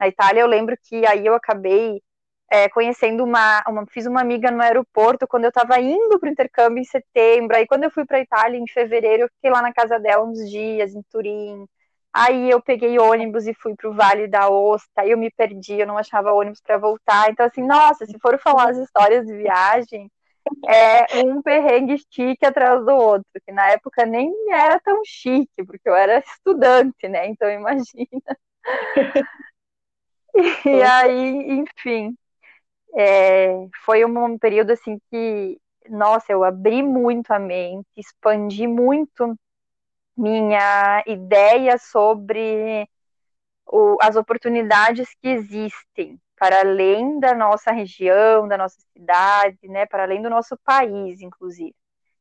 Na 0.00 0.08
Itália 0.08 0.40
eu 0.42 0.46
lembro 0.46 0.76
que 0.84 1.06
aí 1.06 1.26
eu 1.26 1.34
acabei 1.34 2.02
é, 2.50 2.68
conhecendo 2.68 3.24
uma, 3.24 3.62
uma, 3.68 3.86
fiz 3.86 4.06
uma 4.06 4.20
amiga 4.20 4.50
no 4.50 4.62
aeroporto 4.62 5.26
quando 5.26 5.44
eu 5.44 5.50
estava 5.50 5.78
indo 5.80 6.18
para 6.18 6.28
o 6.28 6.32
intercâmbio 6.32 6.80
em 6.80 6.84
setembro. 6.84 7.56
Aí 7.56 7.66
quando 7.66 7.84
eu 7.84 7.90
fui 7.90 8.04
para 8.06 8.20
Itália 8.20 8.58
em 8.58 8.66
fevereiro, 8.66 9.24
eu 9.24 9.28
fiquei 9.28 9.50
lá 9.50 9.62
na 9.62 9.72
casa 9.72 9.98
dela 9.98 10.24
uns 10.24 10.48
dias 10.50 10.94
em 10.94 11.02
Turim. 11.10 11.66
Aí 12.12 12.50
eu 12.50 12.60
peguei 12.62 12.98
ônibus 12.98 13.46
e 13.46 13.54
fui 13.54 13.74
para 13.76 13.90
o 13.90 13.94
Vale 13.94 14.26
da 14.28 14.48
Osta. 14.48 15.02
Aí 15.02 15.10
eu 15.10 15.18
me 15.18 15.30
perdi, 15.30 15.74
eu 15.80 15.86
não 15.86 15.98
achava 15.98 16.32
ônibus 16.32 16.60
para 16.60 16.78
voltar. 16.78 17.30
Então 17.30 17.46
assim, 17.46 17.62
nossa, 17.62 18.06
se 18.06 18.18
for 18.18 18.38
falar 18.40 18.70
as 18.70 18.78
histórias 18.78 19.26
de 19.26 19.36
viagem, 19.36 20.10
é 20.66 21.22
um 21.24 21.42
perrengue 21.42 21.98
chique 22.10 22.46
atrás 22.46 22.84
do 22.84 22.92
outro, 22.92 23.28
que 23.44 23.52
na 23.52 23.68
época 23.70 24.06
nem 24.06 24.32
era 24.50 24.80
tão 24.80 25.02
chique, 25.04 25.64
porque 25.66 25.88
eu 25.88 25.94
era 25.94 26.18
estudante, 26.20 27.08
né? 27.08 27.26
Então 27.28 27.50
imagina. 27.50 28.08
E 30.64 30.82
aí, 30.82 31.50
enfim, 31.50 32.16
é, 32.96 33.66
foi 33.84 34.04
um 34.04 34.38
período 34.38 34.72
assim 34.72 34.98
que, 35.10 35.60
nossa, 35.88 36.32
eu 36.32 36.44
abri 36.44 36.82
muito 36.82 37.32
a 37.32 37.38
mente, 37.38 37.86
expandi 37.96 38.66
muito 38.66 39.36
minha 40.16 41.02
ideia 41.06 41.78
sobre 41.78 42.88
o, 43.66 43.96
as 44.02 44.16
oportunidades 44.16 45.08
que 45.22 45.28
existem 45.28 46.20
para 46.36 46.60
além 46.60 47.18
da 47.20 47.34
nossa 47.34 47.72
região, 47.72 48.46
da 48.48 48.56
nossa 48.58 48.78
cidade, 48.92 49.58
né, 49.68 49.86
para 49.86 50.04
além 50.04 50.22
do 50.22 50.30
nosso 50.30 50.56
país, 50.64 51.20
inclusive. 51.20 51.74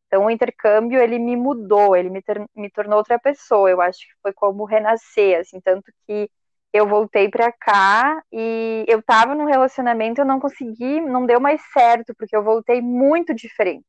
Então, 0.07 0.25
o 0.25 0.31
intercâmbio, 0.31 1.01
ele 1.01 1.19
me 1.19 1.35
mudou, 1.35 1.95
ele 1.95 2.09
me, 2.09 2.21
ter, 2.21 2.45
me 2.55 2.69
tornou 2.71 2.97
outra 2.99 3.19
pessoa. 3.19 3.69
Eu 3.69 3.81
acho 3.81 3.99
que 3.99 4.13
foi 4.21 4.33
como 4.33 4.65
renascer, 4.65 5.39
assim, 5.41 5.59
tanto 5.61 5.91
que 6.07 6.29
eu 6.73 6.87
voltei 6.87 7.29
para 7.29 7.51
cá 7.51 8.21
e 8.31 8.85
eu 8.87 9.01
tava 9.01 9.33
num 9.35 9.45
relacionamento, 9.45 10.21
eu 10.21 10.25
não 10.25 10.39
consegui, 10.39 11.01
não 11.01 11.25
deu 11.25 11.39
mais 11.39 11.61
certo, 11.73 12.13
porque 12.15 12.35
eu 12.35 12.43
voltei 12.43 12.81
muito 12.81 13.33
diferente. 13.33 13.85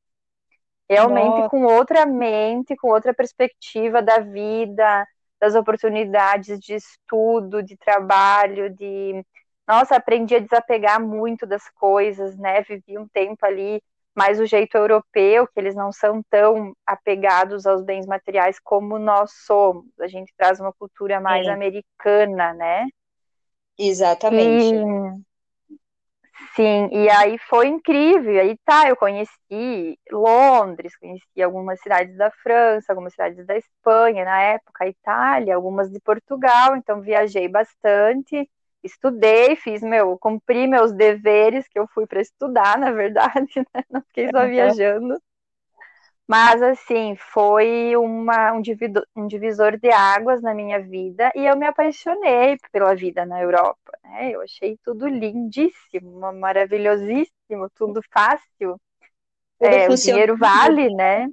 Realmente 0.89 1.37
Nossa. 1.37 1.51
com 1.51 1.65
outra 1.65 2.07
mente, 2.07 2.75
com 2.77 2.89
outra 2.89 3.13
perspectiva 3.13 4.01
da 4.01 4.21
vida, 4.21 5.07
das 5.41 5.55
oportunidades 5.55 6.59
de 6.59 6.75
estudo, 6.75 7.63
de 7.63 7.77
trabalho, 7.77 8.75
de 8.75 9.25
nossa, 9.67 9.97
aprendi 9.97 10.35
a 10.35 10.41
desapegar 10.41 10.99
muito 10.99 11.47
das 11.47 11.69
coisas, 11.71 12.39
né? 12.39 12.63
Vivi 12.63 12.97
um 12.99 13.07
tempo 13.07 13.45
ali 13.45 13.83
mais 14.19 14.41
o 14.41 14.47
jeito 14.47 14.77
europeu, 14.77 15.47
que 15.47 15.61
eles 15.61 15.77
não 15.77 15.93
são 15.93 16.21
tão 16.29 16.75
apegados 16.85 17.67
aos 17.67 17.85
bens 17.85 18.05
materiais 18.05 18.59
como 18.59 18.99
nós 18.99 19.31
somos. 19.47 19.87
A 20.01 20.09
gente 20.09 20.35
traz 20.37 20.59
uma 20.59 20.73
cultura 20.73 21.21
mais 21.21 21.47
americana, 21.47 22.53
né? 22.53 22.87
Exatamente. 23.79 24.75
E, 24.75 25.79
sim, 26.57 26.89
e 26.91 27.09
aí 27.09 27.39
foi 27.39 27.69
incrível. 27.69 28.35
E 28.35 28.41
aí 28.41 28.59
tá, 28.65 28.89
eu 28.89 28.97
conheci 28.97 29.97
Londres, 30.11 30.97
conheci 30.97 31.41
algumas 31.41 31.81
cidades 31.81 32.17
da 32.17 32.29
França, 32.43 32.93
algumas 32.93 33.13
cidades 33.13 33.47
da 33.47 33.57
Espanha, 33.57 34.25
na 34.25 34.43
época, 34.43 34.85
a 34.85 34.89
Itália, 34.89 35.55
algumas 35.55 35.89
de 35.93 36.01
Portugal, 36.01 36.75
então 36.75 37.01
viajei 37.01 37.47
bastante 37.49 38.51
estudei, 38.83 39.57
fiz 39.57 39.83
meu, 39.83 40.19
cumpri 40.19 40.67
meus 40.67 40.93
deveres 40.93 41.67
que 41.69 41.79
eu 41.79 41.87
fui 41.89 42.07
para 42.07 42.21
estudar, 42.21 42.79
na 42.79 42.91
verdade, 42.93 43.53
né? 43.75 43.85
não 43.91 44.03
fiquei 44.03 44.29
só 44.31 44.47
viajando. 44.47 45.21
Mas 46.27 46.61
assim, 46.61 47.17
foi 47.17 47.97
uma, 47.97 48.53
um, 48.53 48.61
divisor, 48.61 49.03
um 49.17 49.27
divisor 49.27 49.79
de 49.79 49.91
águas 49.91 50.43
na 50.43 50.53
minha 50.53 50.79
vida 50.79 51.33
e 51.35 51.47
eu 51.47 51.57
me 51.57 51.67
apaixonei 51.67 52.59
pela 52.71 52.95
vida 52.95 53.25
na 53.25 53.41
Europa. 53.41 53.93
Né? 54.05 54.33
Eu 54.33 54.43
achei 54.43 54.77
tudo 54.85 55.09
lindíssimo, 55.09 56.31
maravilhosíssimo, 56.35 57.71
tudo 57.75 58.03
fácil. 58.13 58.79
Tudo 59.59 59.75
é, 59.75 59.89
o 59.89 59.97
dinheiro 59.97 60.37
vale, 60.37 60.95
né? 60.95 61.29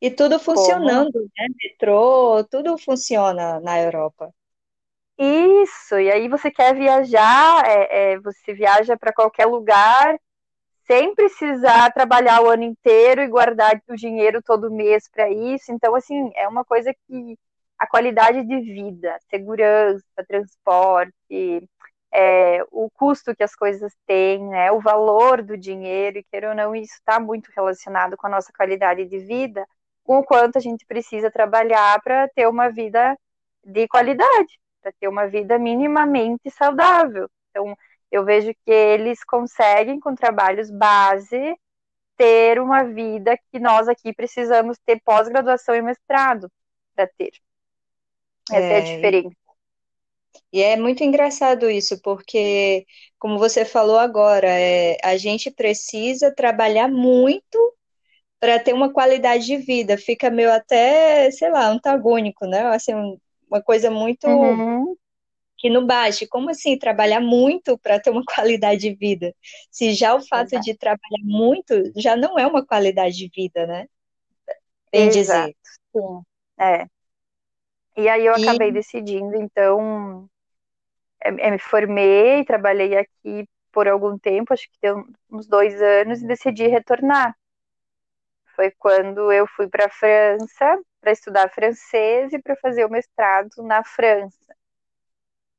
E 0.00 0.10
tudo 0.10 0.38
funcionando, 0.38 1.12
Como? 1.12 1.30
né? 1.36 1.46
Metrô, 1.62 2.44
tudo 2.50 2.78
funciona 2.78 3.60
na 3.60 3.80
Europa. 3.80 4.32
Isso, 5.18 5.98
e 5.98 6.10
aí 6.10 6.28
você 6.28 6.50
quer 6.50 6.74
viajar, 6.74 7.64
é, 7.66 8.12
é, 8.14 8.20
você 8.20 8.52
viaja 8.52 8.96
para 8.96 9.12
qualquer 9.12 9.46
lugar 9.46 10.18
sem 10.86 11.14
precisar 11.14 11.92
trabalhar 11.92 12.42
o 12.42 12.50
ano 12.50 12.64
inteiro 12.64 13.22
e 13.22 13.28
guardar 13.28 13.80
o 13.88 13.96
dinheiro 13.96 14.42
todo 14.42 14.70
mês 14.70 15.08
para 15.10 15.30
isso. 15.30 15.72
Então, 15.72 15.94
assim, 15.94 16.30
é 16.36 16.48
uma 16.48 16.64
coisa 16.64 16.92
que 17.06 17.38
a 17.78 17.86
qualidade 17.86 18.44
de 18.44 18.60
vida, 18.60 19.16
segurança, 19.30 20.04
transporte, 20.28 21.68
é, 22.12 22.62
o 22.70 22.90
custo 22.90 23.34
que 23.34 23.42
as 23.42 23.54
coisas 23.56 23.92
têm, 24.06 24.44
né, 24.48 24.70
o 24.72 24.80
valor 24.80 25.42
do 25.42 25.56
dinheiro, 25.56 26.18
e 26.18 26.24
queira 26.24 26.50
ou 26.50 26.54
não, 26.54 26.74
isso 26.76 26.94
está 26.94 27.18
muito 27.20 27.50
relacionado 27.56 28.16
com 28.16 28.26
a 28.26 28.30
nossa 28.30 28.52
qualidade 28.52 29.04
de 29.06 29.18
vida, 29.18 29.66
com 30.04 30.18
o 30.18 30.24
quanto 30.24 30.58
a 30.58 30.60
gente 30.60 30.86
precisa 30.86 31.30
trabalhar 31.30 32.00
para 32.02 32.28
ter 32.28 32.48
uma 32.48 32.68
vida 32.70 33.16
de 33.64 33.88
qualidade 33.88 34.63
para 34.84 34.92
ter 34.92 35.08
uma 35.08 35.26
vida 35.26 35.58
minimamente 35.58 36.50
saudável. 36.50 37.26
Então, 37.50 37.74
eu 38.12 38.22
vejo 38.22 38.52
que 38.64 38.70
eles 38.70 39.24
conseguem, 39.24 39.98
com 39.98 40.14
trabalhos 40.14 40.70
base, 40.70 41.56
ter 42.18 42.60
uma 42.60 42.84
vida 42.84 43.38
que 43.50 43.58
nós 43.58 43.88
aqui 43.88 44.12
precisamos 44.12 44.78
ter 44.84 45.00
pós-graduação 45.02 45.74
e 45.74 45.80
mestrado 45.80 46.50
para 46.94 47.06
ter. 47.06 47.32
Essa 48.50 48.60
é, 48.60 48.72
é 48.72 48.76
a 48.76 48.80
diferença. 48.80 49.36
E 50.52 50.62
é 50.62 50.76
muito 50.76 51.02
engraçado 51.02 51.70
isso, 51.70 52.00
porque, 52.02 52.86
como 53.18 53.38
você 53.38 53.64
falou 53.64 53.98
agora, 53.98 54.48
é, 54.48 54.98
a 55.02 55.16
gente 55.16 55.50
precisa 55.50 56.32
trabalhar 56.32 56.88
muito 56.88 57.74
para 58.38 58.58
ter 58.58 58.74
uma 58.74 58.92
qualidade 58.92 59.46
de 59.46 59.56
vida. 59.56 59.96
Fica 59.96 60.30
meio 60.30 60.52
até, 60.52 61.30
sei 61.30 61.50
lá, 61.50 61.66
antagônico, 61.66 62.46
né? 62.46 62.66
Assim, 62.66 62.92
uma 63.54 63.62
coisa 63.62 63.90
muito 63.90 64.26
uhum. 64.26 64.96
que 65.56 65.70
não 65.70 65.86
bate. 65.86 66.26
Como 66.26 66.50
assim 66.50 66.76
trabalhar 66.76 67.20
muito 67.20 67.78
para 67.78 68.00
ter 68.00 68.10
uma 68.10 68.24
qualidade 68.26 68.80
de 68.80 68.94
vida? 68.94 69.34
Se 69.70 69.94
já 69.94 70.14
o 70.14 70.26
fato 70.26 70.54
Exato. 70.54 70.64
de 70.64 70.76
trabalhar 70.76 71.22
muito 71.22 71.74
já 71.96 72.16
não 72.16 72.38
é 72.38 72.46
uma 72.46 72.66
qualidade 72.66 73.16
de 73.16 73.30
vida, 73.34 73.66
né? 73.66 73.86
Bem 74.92 75.08
Exato. 75.08 75.46
dizer. 75.46 75.56
Sim. 75.92 76.22
É. 76.58 76.86
E 77.96 78.08
aí 78.08 78.26
eu 78.26 78.34
acabei 78.34 78.72
decidindo, 78.72 79.36
então, 79.36 80.28
eu 81.24 81.38
é, 81.38 81.46
é, 81.46 81.50
me 81.52 81.58
formei, 81.60 82.44
trabalhei 82.44 82.96
aqui 82.96 83.48
por 83.70 83.86
algum 83.86 84.18
tempo, 84.18 84.52
acho 84.52 84.68
que 84.68 84.78
deu 84.82 85.04
uns 85.30 85.46
dois 85.46 85.80
anos, 85.80 86.20
e 86.20 86.26
decidi 86.26 86.66
retornar. 86.66 87.36
Foi 88.56 88.72
quando 88.72 89.30
eu 89.30 89.46
fui 89.46 89.68
para 89.68 89.86
a 89.86 89.90
França 89.90 90.76
para 91.04 91.12
estudar 91.12 91.50
francês 91.50 92.32
e 92.32 92.38
para 92.40 92.56
fazer 92.56 92.86
o 92.86 92.90
mestrado 92.90 93.62
na 93.62 93.84
França. 93.84 94.56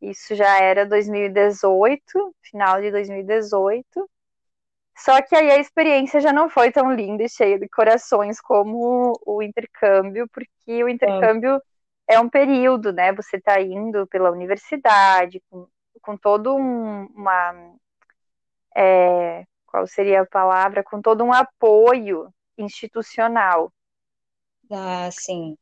Isso 0.01 0.33
já 0.35 0.59
era 0.59 0.87
2018, 0.87 2.35
final 2.41 2.81
de 2.81 2.89
2018. 2.89 4.09
Só 4.97 5.21
que 5.21 5.35
aí 5.35 5.51
a 5.51 5.59
experiência 5.59 6.19
já 6.19 6.33
não 6.33 6.49
foi 6.49 6.71
tão 6.71 6.91
linda 6.91 7.23
e 7.23 7.29
cheia 7.29 7.59
de 7.59 7.69
corações 7.69 8.41
como 8.41 9.13
o 9.23 9.41
intercâmbio, 9.43 10.27
porque 10.29 10.83
o 10.83 10.89
intercâmbio 10.89 11.61
é, 12.07 12.15
é 12.15 12.19
um 12.19 12.29
período, 12.29 12.91
né? 12.91 13.13
Você 13.13 13.37
está 13.37 13.61
indo 13.61 14.07
pela 14.07 14.31
universidade, 14.31 15.43
com, 15.49 15.67
com 16.01 16.17
todo 16.17 16.55
um, 16.55 17.05
uma. 17.13 17.75
É, 18.75 19.45
qual 19.67 19.85
seria 19.85 20.21
a 20.21 20.25
palavra? 20.25 20.83
Com 20.83 21.01
todo 21.01 21.23
um 21.23 21.33
apoio 21.33 22.33
institucional. 22.57 23.71
Ah, 24.71 25.09
sim. 25.11 25.57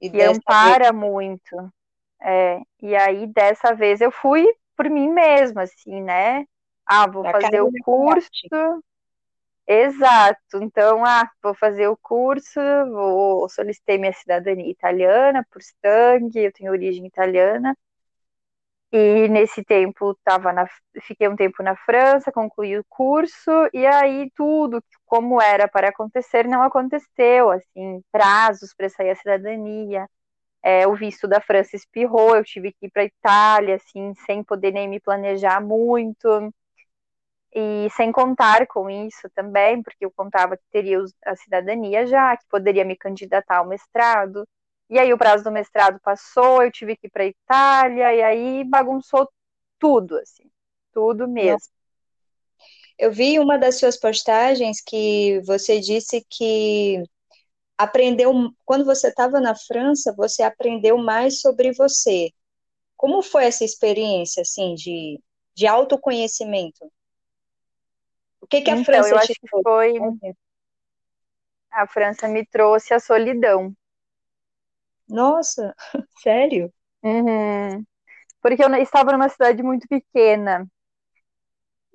E 0.00 0.10
que 0.10 0.22
ampara 0.22 0.92
vez... 0.92 0.94
muito. 0.94 1.72
É, 2.20 2.60
e 2.82 2.96
aí, 2.96 3.26
dessa 3.26 3.74
vez, 3.74 4.00
eu 4.00 4.10
fui 4.10 4.46
por 4.76 4.88
mim 4.90 5.08
mesma, 5.10 5.62
assim, 5.62 6.02
né? 6.02 6.44
Ah, 6.84 7.06
vou 7.06 7.22
da 7.22 7.32
fazer 7.32 7.60
o 7.60 7.70
curso. 7.84 8.82
Exato. 9.66 10.62
Então, 10.62 11.04
ah, 11.04 11.30
vou 11.42 11.54
fazer 11.54 11.88
o 11.88 11.96
curso, 11.96 12.58
vou 12.90 13.48
solicitei 13.50 13.98
minha 13.98 14.12
cidadania 14.12 14.70
italiana 14.70 15.46
por 15.50 15.60
sangue, 15.62 16.38
eu 16.38 16.52
tenho 16.52 16.72
origem 16.72 17.06
italiana. 17.06 17.76
E 18.92 19.28
nesse 19.28 19.62
tempo 19.64 20.14
tava 20.24 20.50
na, 20.52 20.66
fiquei 21.02 21.28
um 21.28 21.36
tempo 21.36 21.62
na 21.62 21.76
França, 21.76 22.32
concluí 22.32 22.78
o 22.78 22.84
curso 22.88 23.50
e 23.74 23.86
aí 23.86 24.30
tudo 24.34 24.82
como 25.04 25.40
era 25.42 25.68
para 25.68 25.90
acontecer 25.90 26.46
não 26.48 26.62
aconteceu, 26.62 27.50
assim, 27.50 28.02
prazos 28.10 28.72
para 28.74 28.88
sair 28.88 29.10
a 29.10 29.14
cidadania, 29.16 30.08
é, 30.62 30.86
o 30.88 30.94
visto 30.96 31.28
da 31.28 31.40
França 31.40 31.76
espirrou, 31.76 32.36
eu 32.36 32.44
tive 32.44 32.72
que 32.72 32.86
ir 32.86 32.90
para 32.90 33.04
Itália, 33.04 33.76
assim, 33.76 34.14
sem 34.26 34.44
poder 34.44 34.72
nem 34.72 34.88
me 34.88 35.00
planejar 35.00 35.60
muito 35.62 36.28
e 37.54 37.88
sem 37.90 38.12
contar 38.12 38.66
com 38.66 38.88
isso 38.90 39.28
também, 39.34 39.82
porque 39.82 40.04
eu 40.04 40.10
contava 40.10 40.56
que 40.56 40.62
teria 40.70 40.98
a 41.24 41.34
cidadania 41.36 42.06
já, 42.06 42.36
que 42.36 42.44
poderia 42.48 42.84
me 42.84 42.96
candidatar 42.96 43.58
ao 43.58 43.66
mestrado. 43.66 44.46
E 44.90 44.98
aí 44.98 45.12
o 45.12 45.18
prazo 45.18 45.44
do 45.44 45.50
mestrado 45.50 46.00
passou, 46.00 46.62
eu 46.62 46.72
tive 46.72 46.96
que 46.96 47.06
ir 47.06 47.10
para 47.10 47.26
Itália, 47.26 48.14
e 48.14 48.22
aí 48.22 48.64
bagunçou 48.64 49.28
tudo, 49.78 50.16
assim, 50.16 50.50
tudo 50.92 51.28
mesmo. 51.28 51.72
Eu 52.98 53.12
vi 53.12 53.38
uma 53.38 53.58
das 53.58 53.78
suas 53.78 53.96
postagens 53.96 54.80
que 54.80 55.40
você 55.44 55.78
disse 55.78 56.26
que 56.28 57.02
aprendeu, 57.76 58.32
quando 58.64 58.84
você 58.84 59.08
estava 59.08 59.40
na 59.40 59.54
França, 59.54 60.12
você 60.16 60.42
aprendeu 60.42 60.98
mais 60.98 61.40
sobre 61.40 61.72
você. 61.72 62.32
Como 62.96 63.22
foi 63.22 63.44
essa 63.44 63.64
experiência, 63.64 64.40
assim, 64.40 64.74
de, 64.74 65.20
de 65.54 65.66
autoconhecimento? 65.66 66.90
O 68.40 68.46
que, 68.46 68.62
que 68.62 68.70
a 68.70 68.74
então, 68.74 68.84
França 68.84 69.10
eu 69.10 69.18
acho 69.18 69.32
que 69.34 69.62
foi... 69.62 69.94
A 71.70 71.86
França 71.86 72.26
me 72.26 72.44
trouxe 72.46 72.94
a 72.94 72.98
solidão. 72.98 73.72
Nossa, 75.08 75.74
sério? 76.22 76.72
Uhum. 77.02 77.84
Porque 78.42 78.64
eu 78.64 78.74
estava 78.76 79.12
numa 79.12 79.28
cidade 79.28 79.62
muito 79.62 79.88
pequena. 79.88 80.66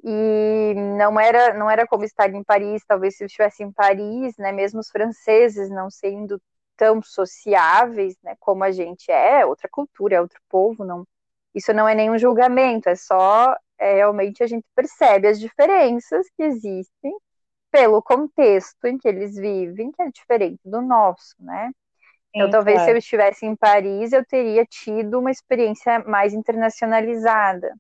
E 0.03 0.73
não 0.75 1.17
era, 1.19 1.53
não 1.53 1.69
era 1.69 1.87
como 1.87 2.03
estar 2.03 2.29
em 2.33 2.43
Paris, 2.43 2.83
talvez 2.87 3.15
se 3.17 3.23
eu 3.23 3.27
estivesse 3.27 3.63
em 3.63 3.71
Paris, 3.71 4.35
né, 4.37 4.51
mesmo 4.51 4.79
os 4.81 4.89
franceses 4.89 5.69
não 5.69 5.89
sendo 5.89 6.41
tão 6.75 7.01
sociáveis, 7.01 8.15
né, 8.23 8.35
como 8.39 8.63
a 8.65 8.71
gente 8.71 9.09
é, 9.11 9.41
é 9.41 9.45
outra 9.45 9.69
cultura, 9.71 10.15
é 10.15 10.21
outro 10.21 10.41
povo, 10.49 10.83
não. 10.83 11.07
Isso 11.55 11.71
não 11.73 11.87
é 11.87 11.95
nenhum 11.95 12.17
julgamento, 12.17 12.89
é 12.89 12.95
só 12.95 13.55
é, 13.77 13.95
realmente 13.95 14.43
a 14.43 14.47
gente 14.47 14.65
percebe 14.75 15.27
as 15.27 15.39
diferenças 15.39 16.27
que 16.35 16.43
existem 16.43 17.15
pelo 17.71 18.01
contexto 18.03 18.85
em 18.85 18.97
que 18.97 19.07
eles 19.07 19.35
vivem, 19.35 19.91
que 19.91 20.01
é 20.01 20.09
diferente 20.11 20.61
do 20.65 20.81
nosso, 20.81 21.35
né? 21.39 21.71
Então, 22.33 22.49
talvez 22.49 22.77
claro. 22.77 22.89
se 22.89 22.91
eu 22.95 22.97
estivesse 22.97 23.45
em 23.45 23.55
Paris, 23.55 24.11
eu 24.11 24.25
teria 24.25 24.65
tido 24.65 25.19
uma 25.19 25.29
experiência 25.29 25.99
mais 25.99 26.33
internacionalizada. 26.33 27.75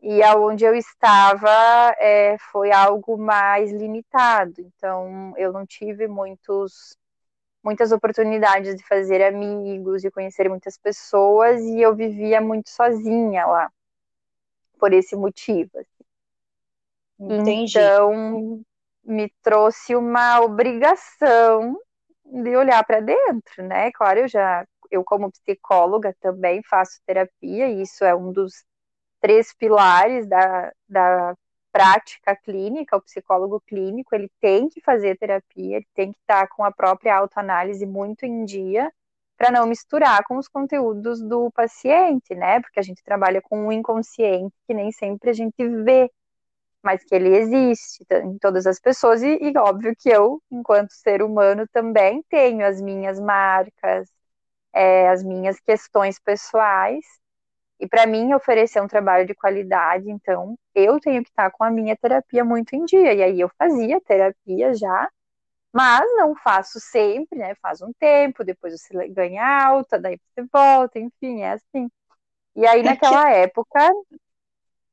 E 0.00 0.22
aonde 0.22 0.64
eu 0.64 0.74
estava 0.74 1.50
é, 1.98 2.38
foi 2.52 2.70
algo 2.70 3.18
mais 3.18 3.72
limitado. 3.72 4.54
Então, 4.60 5.34
eu 5.36 5.52
não 5.52 5.66
tive 5.66 6.06
muitos, 6.06 6.96
muitas 7.62 7.90
oportunidades 7.90 8.76
de 8.76 8.86
fazer 8.86 9.22
amigos, 9.22 10.00
de 10.00 10.10
conhecer 10.10 10.48
muitas 10.48 10.78
pessoas, 10.78 11.60
e 11.60 11.80
eu 11.80 11.94
vivia 11.94 12.40
muito 12.40 12.70
sozinha 12.70 13.46
lá, 13.46 13.70
por 14.78 14.92
esse 14.92 15.16
motivo. 15.16 15.70
Assim. 15.74 16.04
Entendi. 17.18 17.78
Então, 17.78 18.62
me 19.04 19.28
trouxe 19.42 19.96
uma 19.96 20.40
obrigação 20.40 21.76
de 22.30 22.56
olhar 22.56 22.84
para 22.84 23.00
dentro, 23.00 23.62
né? 23.64 23.90
Claro, 23.92 24.20
eu 24.20 24.28
já, 24.28 24.66
eu 24.90 25.04
como 25.04 25.30
psicóloga 25.32 26.14
também 26.20 26.62
faço 26.62 27.00
terapia, 27.06 27.68
e 27.68 27.82
isso 27.82 28.04
é 28.04 28.14
um 28.14 28.32
dos 28.32 28.64
três 29.20 29.54
pilares 29.54 30.26
da, 30.26 30.72
da 30.88 31.34
prática 31.72 32.36
clínica, 32.36 32.96
o 32.96 33.02
psicólogo 33.02 33.60
clínico, 33.66 34.14
ele 34.14 34.30
tem 34.40 34.68
que 34.68 34.80
fazer 34.80 35.16
terapia, 35.18 35.76
ele 35.76 35.86
tem 35.94 36.12
que 36.12 36.18
estar 36.18 36.48
com 36.48 36.64
a 36.64 36.72
própria 36.72 37.16
autoanálise 37.16 37.86
muito 37.86 38.24
em 38.26 38.44
dia, 38.44 38.90
para 39.36 39.50
não 39.50 39.66
misturar 39.66 40.22
com 40.24 40.36
os 40.36 40.48
conteúdos 40.48 41.22
do 41.22 41.50
paciente, 41.52 42.34
né? 42.34 42.60
Porque 42.60 42.78
a 42.80 42.82
gente 42.82 43.02
trabalha 43.02 43.40
com 43.40 43.66
um 43.66 43.72
inconsciente 43.72 44.54
que 44.66 44.74
nem 44.74 44.92
sempre 44.92 45.30
a 45.30 45.32
gente 45.32 45.66
vê 45.84 46.10
mas 46.82 47.04
que 47.04 47.14
ele 47.14 47.36
existe 47.36 48.04
em 48.10 48.38
todas 48.38 48.66
as 48.66 48.80
pessoas, 48.80 49.22
e, 49.22 49.38
e, 49.40 49.56
óbvio 49.58 49.94
que 49.98 50.08
eu, 50.08 50.42
enquanto 50.50 50.92
ser 50.92 51.22
humano, 51.22 51.66
também 51.72 52.22
tenho 52.28 52.66
as 52.66 52.80
minhas 52.80 53.20
marcas, 53.20 54.08
é, 54.72 55.08
as 55.08 55.22
minhas 55.22 55.60
questões 55.60 56.18
pessoais, 56.18 57.04
e 57.78 57.88
para 57.88 58.06
mim 58.06 58.34
oferecer 58.34 58.80
um 58.82 58.88
trabalho 58.88 59.26
de 59.26 59.34
qualidade, 59.34 60.10
então 60.10 60.56
eu 60.74 61.00
tenho 61.00 61.22
que 61.22 61.30
estar 61.30 61.50
com 61.50 61.64
a 61.64 61.70
minha 61.70 61.96
terapia 61.96 62.44
muito 62.44 62.74
em 62.74 62.84
dia, 62.84 63.14
e 63.14 63.22
aí 63.22 63.40
eu 63.40 63.50
fazia 63.58 64.00
terapia 64.00 64.74
já, 64.74 65.08
mas 65.72 66.02
não 66.16 66.34
faço 66.34 66.80
sempre, 66.80 67.38
né? 67.38 67.54
Faz 67.62 67.80
um 67.80 67.92
tempo, 67.92 68.44
depois 68.44 68.74
você 68.80 69.08
ganha 69.08 69.44
alta, 69.66 69.98
daí 69.98 70.18
você 70.34 70.44
volta, 70.52 70.98
enfim, 70.98 71.42
é 71.42 71.52
assim. 71.52 71.88
E 72.56 72.66
aí 72.66 72.82
naquela 72.82 73.30
época 73.30 73.92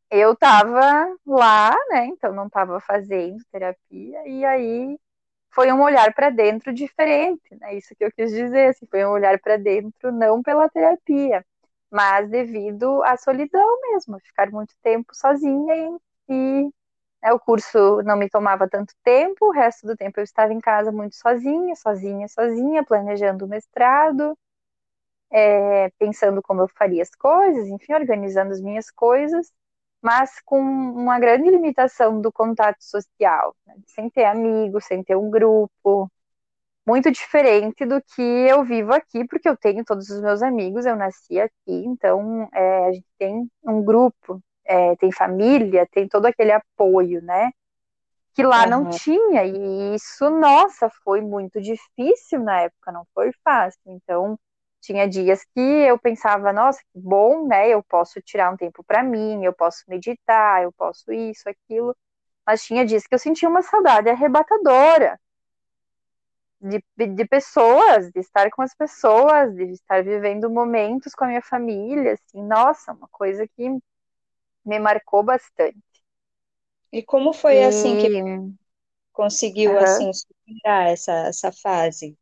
eu 0.10 0.34
estava 0.34 1.15
lá, 1.26 1.76
né? 1.89 2.06
Então 2.08 2.34
não 2.34 2.48
estava 2.48 2.80
fazendo 2.80 3.43
terapia 3.52 4.28
e 4.28 4.46
aí 4.46 5.00
foi 5.52 5.72
um 5.74 5.82
olhar 5.84 6.13
para 6.13 6.30
dentro 6.30 6.74
diferente, 6.74 7.56
né? 7.60 7.76
Isso 7.76 7.96
que 7.96 8.06
eu 8.06 8.12
quis 8.12 8.32
dizer, 8.32 8.70
assim, 8.70 8.88
foi 8.88 9.06
um 9.06 9.12
olhar 9.12 9.39
para 9.39 9.58
dentro 9.58 10.12
não 10.12 10.43
pela 10.43 10.70
terapia, 10.70 11.46
mas 11.91 12.30
devido 12.30 13.04
à 13.04 13.17
solidão 13.17 13.82
mesmo, 13.91 14.20
ficar 14.22 14.52
muito 14.52 14.76
tempo 14.84 15.15
sozinha 15.15 15.76
e, 15.76 15.98
e 16.30 16.72
né, 17.24 17.34
o 17.34 17.39
curso 17.39 18.02
não 18.04 18.17
me 18.17 18.30
tomava 18.30 18.70
tanto 18.70 18.93
tempo, 19.04 19.48
o 19.48 19.52
resto 19.52 19.88
do 19.88 19.96
tempo 19.98 20.20
eu 20.20 20.24
estava 20.24 20.54
em 20.54 20.60
casa 20.62 20.91
muito 20.91 21.15
sozinha, 21.15 21.76
sozinha, 21.76 22.28
sozinha, 22.28 22.84
planejando 22.86 23.46
o 23.46 23.50
mestrado, 23.50 24.38
é, 25.32 25.89
pensando 26.00 26.41
como 26.41 26.62
eu 26.62 26.67
faria 26.67 27.04
as 27.04 27.12
coisas, 27.12 27.67
enfim, 27.67 27.93
organizando 27.93 28.52
as 28.52 28.62
minhas 28.62 28.89
coisas 28.91 29.52
mas 30.02 30.40
com 30.46 30.60
uma 30.60 31.20
grande 31.20 31.50
limitação 31.50 32.22
do 32.22 32.32
contato 32.32 32.82
social, 32.82 33.56
né? 33.66 33.76
sem 33.88 34.10
ter 34.10 34.26
amigos, 34.26 34.86
sem 34.86 35.04
ter 35.04 35.16
um 35.16 35.30
grupo, 35.30 36.10
muito 36.88 37.12
diferente 37.12 37.86
do 37.86 38.02
que 38.02 38.22
eu 38.22 38.64
vivo 38.64 38.94
aqui, 38.94 39.28
porque 39.28 39.50
eu 39.50 39.58
tenho 39.58 39.84
todos 39.84 40.10
os 40.10 40.22
meus 40.22 40.42
amigos, 40.42 40.86
eu 40.86 40.96
nasci 40.96 41.38
aqui, 41.38 41.54
então 41.68 42.48
é, 42.54 42.86
a 42.88 42.92
gente 42.94 43.06
tem 43.20 43.52
um 43.66 43.84
grupo, 43.84 44.42
é, 44.64 44.96
tem 44.96 45.12
família, 45.12 45.86
tem 45.92 46.08
todo 46.08 46.28
aquele 46.28 46.54
apoio, 46.54 47.22
né? 47.22 47.52
Que 48.34 48.42
lá 48.42 48.64
uhum. 48.64 48.70
não 48.70 48.90
tinha, 48.90 49.44
e 49.44 49.96
isso, 49.96 50.30
nossa, 50.30 50.90
foi 51.04 51.20
muito 51.20 51.60
difícil 51.60 52.40
na 52.42 52.62
época, 52.62 52.92
não 52.92 53.06
foi 53.14 53.32
fácil. 53.44 53.82
Então, 53.88 54.40
tinha 54.88 55.08
dias 55.08 55.43
que 55.54 55.60
eu 55.60 56.00
pensava, 56.00 56.54
nossa, 56.54 56.80
que 56.80 57.00
bom, 57.00 57.45
né? 57.45 57.69
Eu 57.69 57.84
posso 57.84 58.21
tirar 58.21 58.52
um 58.54 58.58
tempo 58.58 58.84
para 58.84 59.04
mim, 59.04 59.43
eu 59.43 59.54
posso 59.54 59.84
meditar, 59.88 60.63
eu 60.63 60.71
posso 60.71 61.12
isso, 61.12 61.50
aquilo. 61.50 61.95
Mas 62.45 62.63
tinha 62.63 62.86
dias 62.86 63.06
que 63.06 63.13
eu 63.13 63.19
sentia 63.19 63.50
uma 63.50 63.62
saudade 63.62 64.10
arrebatadora 64.10 65.19
de, 66.62 66.82
de 67.08 67.26
pessoas, 67.26 68.10
de 68.12 68.19
estar 68.21 68.50
com 68.50 68.62
as 68.62 68.73
pessoas, 68.73 69.54
de 69.54 69.65
estar 69.71 70.02
vivendo 70.04 70.50
momentos 70.50 71.13
com 71.13 71.26
a 71.26 71.28
minha 71.28 71.41
família, 71.41 72.13
assim, 72.13 72.41
nossa, 72.41 72.93
uma 72.93 73.10
coisa 73.10 73.45
que 73.45 73.69
me 74.65 74.80
marcou 74.80 75.21
bastante. 75.21 75.78
E 76.93 77.04
como 77.04 77.34
foi 77.34 77.58
e... 77.58 77.63
assim 77.65 77.97
que 78.00 78.56
conseguiu 79.12 79.71
uhum. 79.71 79.80
assim 79.80 80.12
superar 80.13 80.88
essa, 80.88 81.12
essa 81.28 81.52
fase? 81.52 82.17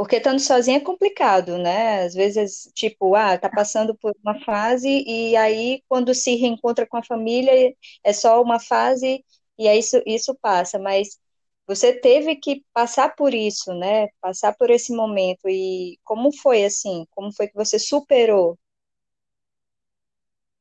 Porque 0.00 0.16
estando 0.16 0.40
sozinha 0.40 0.78
é 0.78 0.80
complicado, 0.80 1.58
né? 1.58 2.04
Às 2.04 2.14
vezes, 2.14 2.70
tipo, 2.74 3.14
ah, 3.14 3.36
tá 3.38 3.50
passando 3.50 3.94
por 3.94 4.14
uma 4.24 4.40
fase 4.44 4.88
e 5.06 5.36
aí 5.36 5.82
quando 5.88 6.14
se 6.14 6.36
reencontra 6.36 6.86
com 6.86 6.96
a 6.96 7.02
família 7.04 7.74
é 8.02 8.12
só 8.12 8.40
uma 8.42 8.58
fase 8.58 9.22
e 9.58 9.68
aí 9.68 9.78
isso, 9.78 10.02
isso 10.06 10.34
passa, 10.40 10.78
mas 10.78 11.18
você 11.66 11.92
teve 11.92 12.36
que 12.36 12.64
passar 12.72 13.14
por 13.14 13.34
isso, 13.34 13.74
né? 13.74 14.08
Passar 14.22 14.54
por 14.56 14.70
esse 14.70 14.90
momento 14.94 15.46
e 15.48 15.98
como 16.04 16.32
foi 16.32 16.64
assim? 16.64 17.06
Como 17.10 17.30
foi 17.32 17.48
que 17.48 17.54
você 17.54 17.78
superou? 17.78 18.58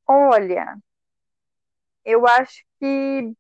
Olha, 0.08 0.76
eu 2.06 2.26
acho 2.28 2.64
que 2.80 3.34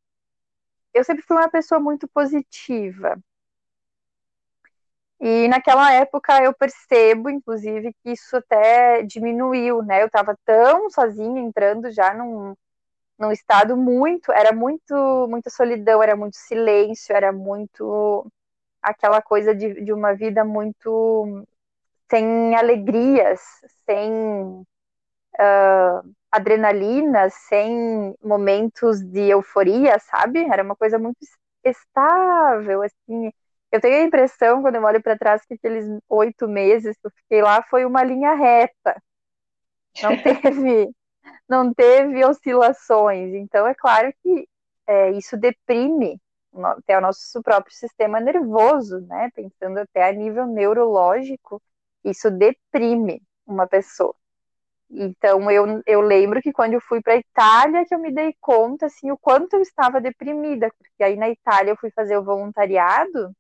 eu 0.94 1.04
sempre 1.04 1.24
fui 1.24 1.36
uma 1.38 1.50
pessoa 1.50 1.80
muito 1.80 2.08
positiva. 2.08 3.20
E 5.22 5.48
naquela 5.50 5.92
época 5.94 6.42
eu 6.44 6.54
percebo, 6.54 7.30
inclusive, 7.30 7.94
que 8.04 8.12
isso 8.12 8.38
até 8.38 9.04
diminuiu, 9.04 9.82
né? 9.84 10.02
Eu 10.02 10.08
estava 10.08 10.38
tão 10.46 10.90
sozinha, 10.90 11.42
entrando 11.42 11.92
já 11.92 12.14
num, 12.14 12.56
num 13.20 13.32
estado 13.32 13.78
muito, 13.78 14.32
era 14.32 14.54
muito, 14.54 15.28
muita 15.30 15.50
solidão, 15.50 16.04
era 16.04 16.16
muito 16.16 16.38
silêncio, 16.38 17.16
era 17.16 17.32
muito 17.34 18.28
aquela 18.82 19.22
coisa 19.22 19.56
de, 19.56 19.84
de 19.84 19.94
uma 19.94 20.14
vida 20.16 20.46
muito 20.46 21.46
sem 22.10 22.56
alegrias, 22.56 23.42
sem 23.86 24.12
uh, 25.40 26.16
adrenalina, 26.32 27.30
sem 27.30 28.16
momentos 28.24 29.02
de 29.02 29.30
euforia, 29.30 30.00
sabe? 30.00 30.46
Era 30.52 30.64
uma 30.64 30.76
coisa 30.76 30.98
muito 31.00 31.18
estável, 31.64 32.82
assim. 32.84 33.32
Eu 33.72 33.80
tenho 33.80 33.98
a 33.98 34.06
impressão, 34.08 34.62
quando 34.62 34.76
eu 34.76 34.84
olho 34.84 35.02
para 35.02 35.18
trás, 35.18 35.46
que 35.46 35.54
aqueles 35.54 35.86
oito 36.10 36.48
meses 36.48 36.98
que 36.98 37.08
eu 37.08 37.12
fiquei 37.12 37.42
lá 37.42 37.62
foi 37.64 37.86
uma 37.86 38.04
linha 38.04 38.34
reta. 38.34 39.02
Não 40.02 40.12
teve, 40.24 40.90
não 41.48 41.74
teve 41.74 42.26
oscilações. 42.26 43.34
Então, 43.34 43.68
é 43.68 43.76
claro 43.76 44.12
que 44.24 44.48
é, 44.88 45.12
isso 45.12 45.38
deprime 45.38 46.20
até 46.64 46.98
o 46.98 47.02
nosso 47.02 47.42
próprio 47.44 47.76
sistema 47.76 48.20
nervoso, 48.20 49.00
né? 49.02 49.30
Pensando 49.36 49.80
até 49.80 50.08
a 50.10 50.12
nível 50.12 50.48
neurológico, 50.48 51.62
isso 52.04 52.32
deprime 52.32 53.22
uma 53.46 53.68
pessoa. 53.68 54.16
Então 54.90 55.52
eu, 55.52 55.82
eu 55.86 56.02
lembro 56.02 56.42
que 56.42 56.52
quando 56.52 56.74
eu 56.74 56.82
fui 56.82 57.02
para 57.02 57.14
a 57.14 57.18
Itália 57.18 57.86
que 57.86 57.94
eu 57.94 58.00
me 58.00 58.12
dei 58.12 58.36
conta 58.42 58.88
assim 58.88 59.12
o 59.12 59.18
quanto 59.18 59.54
eu 59.56 59.62
estava 59.62 60.02
deprimida, 60.02 60.72
porque 60.78 61.04
aí 61.04 61.16
na 61.16 61.30
Itália 61.30 61.72
eu 61.72 61.78
fui 61.78 61.92
fazer 61.92 62.18
o 62.18 62.24
voluntariado 62.24 63.32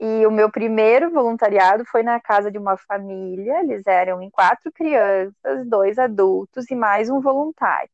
e 0.00 0.26
o 0.26 0.30
meu 0.30 0.50
primeiro 0.50 1.10
voluntariado 1.10 1.84
foi 1.84 2.02
na 2.02 2.20
casa 2.20 2.50
de 2.50 2.58
uma 2.58 2.76
família, 2.76 3.60
eles 3.60 3.86
eram 3.86 4.20
em 4.22 4.30
quatro 4.30 4.72
crianças, 4.72 5.66
dois 5.66 5.98
adultos 5.98 6.70
e 6.70 6.74
mais 6.74 7.08
um 7.08 7.20
voluntário. 7.20 7.90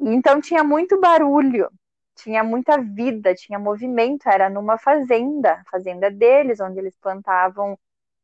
Então 0.00 0.40
tinha 0.40 0.64
muito 0.64 0.98
barulho, 1.00 1.70
tinha 2.16 2.42
muita 2.42 2.78
vida, 2.80 3.34
tinha 3.34 3.58
movimento, 3.58 4.28
era 4.28 4.50
numa 4.50 4.78
fazenda, 4.78 5.62
fazenda 5.70 6.10
deles, 6.10 6.60
onde 6.60 6.78
eles 6.78 6.96
plantavam 6.96 7.78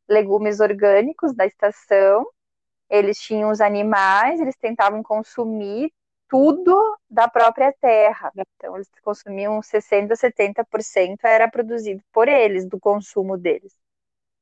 legumes 0.08 0.60
orgânicos 0.60 1.34
da 1.34 1.46
estação, 1.46 2.26
eles 2.90 3.18
tinham 3.20 3.50
os 3.50 3.60
animais, 3.60 4.40
eles 4.40 4.56
tentavam 4.56 5.02
consumir 5.02 5.92
tudo 6.28 6.98
da 7.08 7.28
própria 7.28 7.72
terra. 7.80 8.32
Então, 8.56 8.76
eles 8.76 8.88
consumiam 9.02 9.60
60%, 9.62 10.16
70% 10.16 11.24
era 11.24 11.48
produzido 11.48 12.02
por 12.12 12.28
eles, 12.28 12.66
do 12.68 12.78
consumo 12.78 13.36
deles. 13.36 13.74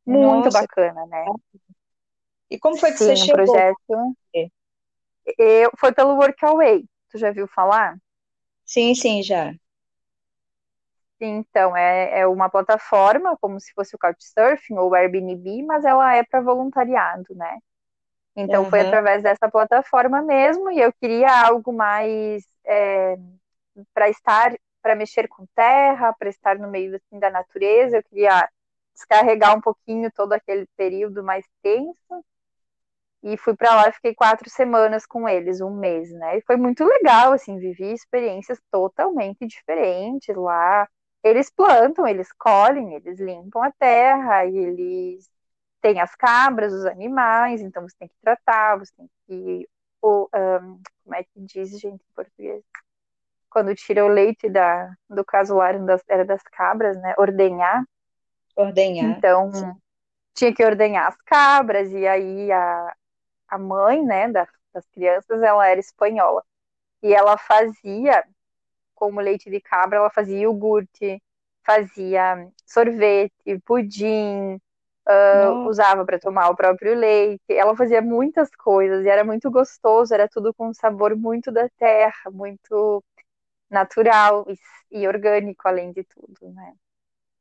Muito 0.07 0.44
Nossa. 0.44 0.61
bacana, 0.61 1.07
né? 1.07 1.25
E 2.51 2.59
como 2.59 2.77
foi 2.77 2.92
que 2.92 2.99
Sim, 2.99 3.07
você 3.07 3.16
chegou? 3.16 3.42
Um 3.42 3.46
projeto... 3.46 4.16
Eu, 5.38 5.70
foi 5.77 5.92
pelo 5.92 6.14
Workaway. 6.14 6.85
Tu 7.11 7.18
já 7.18 7.33
viu 7.33 7.49
falar? 7.49 7.96
Sim, 8.64 8.94
sim, 8.94 9.22
já. 9.22 9.53
Então, 11.20 11.77
é, 11.77 12.20
é 12.20 12.27
uma 12.27 12.49
plataforma, 12.51 13.37
como 13.38 13.59
se 13.59 13.72
fosse 13.72 13.96
o 13.96 13.99
Couchsurfing 13.99 14.77
ou 14.77 14.90
o 14.90 14.94
Airbnb, 14.94 15.62
mas 15.62 15.85
ela 15.85 16.14
é 16.14 16.22
para 16.22 16.40
voluntariado, 16.40 17.35
né? 17.35 17.59
Então, 18.37 18.64
uhum. 18.64 18.70
foi 18.70 18.81
através 18.81 19.22
dessa 19.22 19.51
plataforma 19.51 20.20
mesmo, 20.20 20.70
e 20.70 20.81
eu 20.81 20.92
queria 20.92 21.46
algo 21.46 21.72
mais 21.72 22.44
é, 22.64 23.16
para 23.94 24.11
estar, 24.11 24.55
para 24.83 24.94
mexer 24.94 25.27
com 25.27 25.46
terra, 25.55 26.12
para 26.12 26.29
estar 26.29 26.59
no 26.59 26.68
meio 26.68 26.94
assim, 26.94 27.18
da 27.18 27.31
natureza, 27.31 27.96
eu 27.96 28.03
queria 28.03 28.49
descarregar 28.94 29.57
um 29.57 29.61
pouquinho 29.61 30.11
todo 30.14 30.33
aquele 30.33 30.66
período 30.77 31.25
mais 31.25 31.44
tenso. 31.62 32.25
E 33.22 33.37
fui 33.38 33.57
para 33.57 33.75
lá 33.75 33.88
e 33.88 33.92
fiquei 33.92 34.14
quatro 34.14 34.49
semanas 34.49 35.05
com 35.07 35.29
eles, 35.29 35.61
um 35.61 35.75
mês, 35.75 36.12
né? 36.12 36.38
E 36.38 36.42
foi 36.42 36.57
muito 36.57 36.85
legal, 36.85 37.33
assim, 37.33 37.59
vivi 37.59 37.92
experiências 37.92 38.61
totalmente 38.70 39.46
diferentes 39.46 40.37
lá 40.37 40.87
eles 41.27 41.51
plantam, 41.51 42.07
eles 42.07 42.33
colhem, 42.33 42.94
eles 42.94 43.18
limpam 43.18 43.62
a 43.62 43.72
terra, 43.72 44.46
eles 44.46 45.29
têm 45.87 46.01
as 46.01 46.16
cabras, 46.16 46.72
os 46.72 46.85
animais, 46.85 47.61
então 47.61 47.88
você 47.88 47.94
tem 47.96 48.09
que 48.09 48.16
tratar, 48.20 48.77
você 48.77 48.92
tem 48.96 49.09
que. 49.27 49.68
O, 50.03 50.29
um, 50.35 50.81
como 51.05 51.14
é 51.14 51.22
que 51.22 51.40
diz, 51.40 51.79
gente, 51.79 52.03
em 52.03 52.14
português? 52.14 52.64
Quando 53.49 53.75
tira 53.75 54.05
o 54.05 54.09
leite 54.09 54.49
da, 54.49 54.92
do 55.09 55.25
casuário 55.25 55.85
das, 55.87 56.03
era 56.09 56.25
das 56.25 56.42
cabras, 56.42 56.96
né? 57.01 57.14
Ordenhar. 57.16 57.85
Ordenhar. 58.57 59.16
Então, 59.16 59.53
Sim. 59.53 59.72
tinha 60.35 60.53
que 60.53 60.64
ordenhar 60.64 61.09
as 61.09 61.16
cabras, 61.22 61.90
e 61.92 62.07
aí 62.07 62.51
a, 62.51 62.94
a 63.49 63.59
mãe, 63.59 64.05
né, 64.05 64.29
das, 64.29 64.49
das 64.75 64.87
crianças, 64.88 65.40
ela 65.40 65.66
era 65.68 65.79
espanhola. 65.79 66.44
E 67.03 67.14
ela 67.14 67.38
fazia 67.38 68.25
como 68.94 69.20
leite 69.20 69.49
de 69.49 69.61
cabra, 69.61 69.99
ela 69.99 70.11
fazia 70.11 70.40
iogurte, 70.40 71.22
fazia 71.64 72.49
sorvete, 72.64 73.59
pudim, 73.64 74.61
uh, 75.09 75.69
usava 75.69 76.05
para 76.05 76.19
tomar 76.19 76.49
o 76.51 76.57
próprio 76.57 76.95
leite. 76.95 77.42
Ela 77.49 77.77
fazia 77.77 78.03
muitas 78.03 78.51
coisas 78.57 79.05
e 79.05 79.09
era 79.09 79.25
muito 79.25 79.51
gostoso, 79.51 80.14
era 80.14 80.29
tudo 80.29 80.55
com 80.55 80.69
um 80.69 80.75
sabor 80.75 81.16
muito 81.16 81.53
da 81.53 81.69
terra, 81.79 82.31
muito 82.33 83.03
natural 83.71 84.47
e, 84.92 85.01
e 85.03 85.09
orgânico, 85.09 85.69
além 85.69 85.92
de 85.92 86.05
tudo, 86.05 86.53
né? 86.55 86.75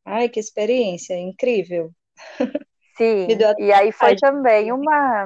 Ai, 0.03 0.29
que 0.29 0.39
experiência 0.39 1.15
incrível! 1.15 1.93
Sim, 2.97 3.45
e 3.57 3.73
aí 3.73 3.91
foi 3.91 4.15
também 4.15 4.71
uma. 4.71 5.25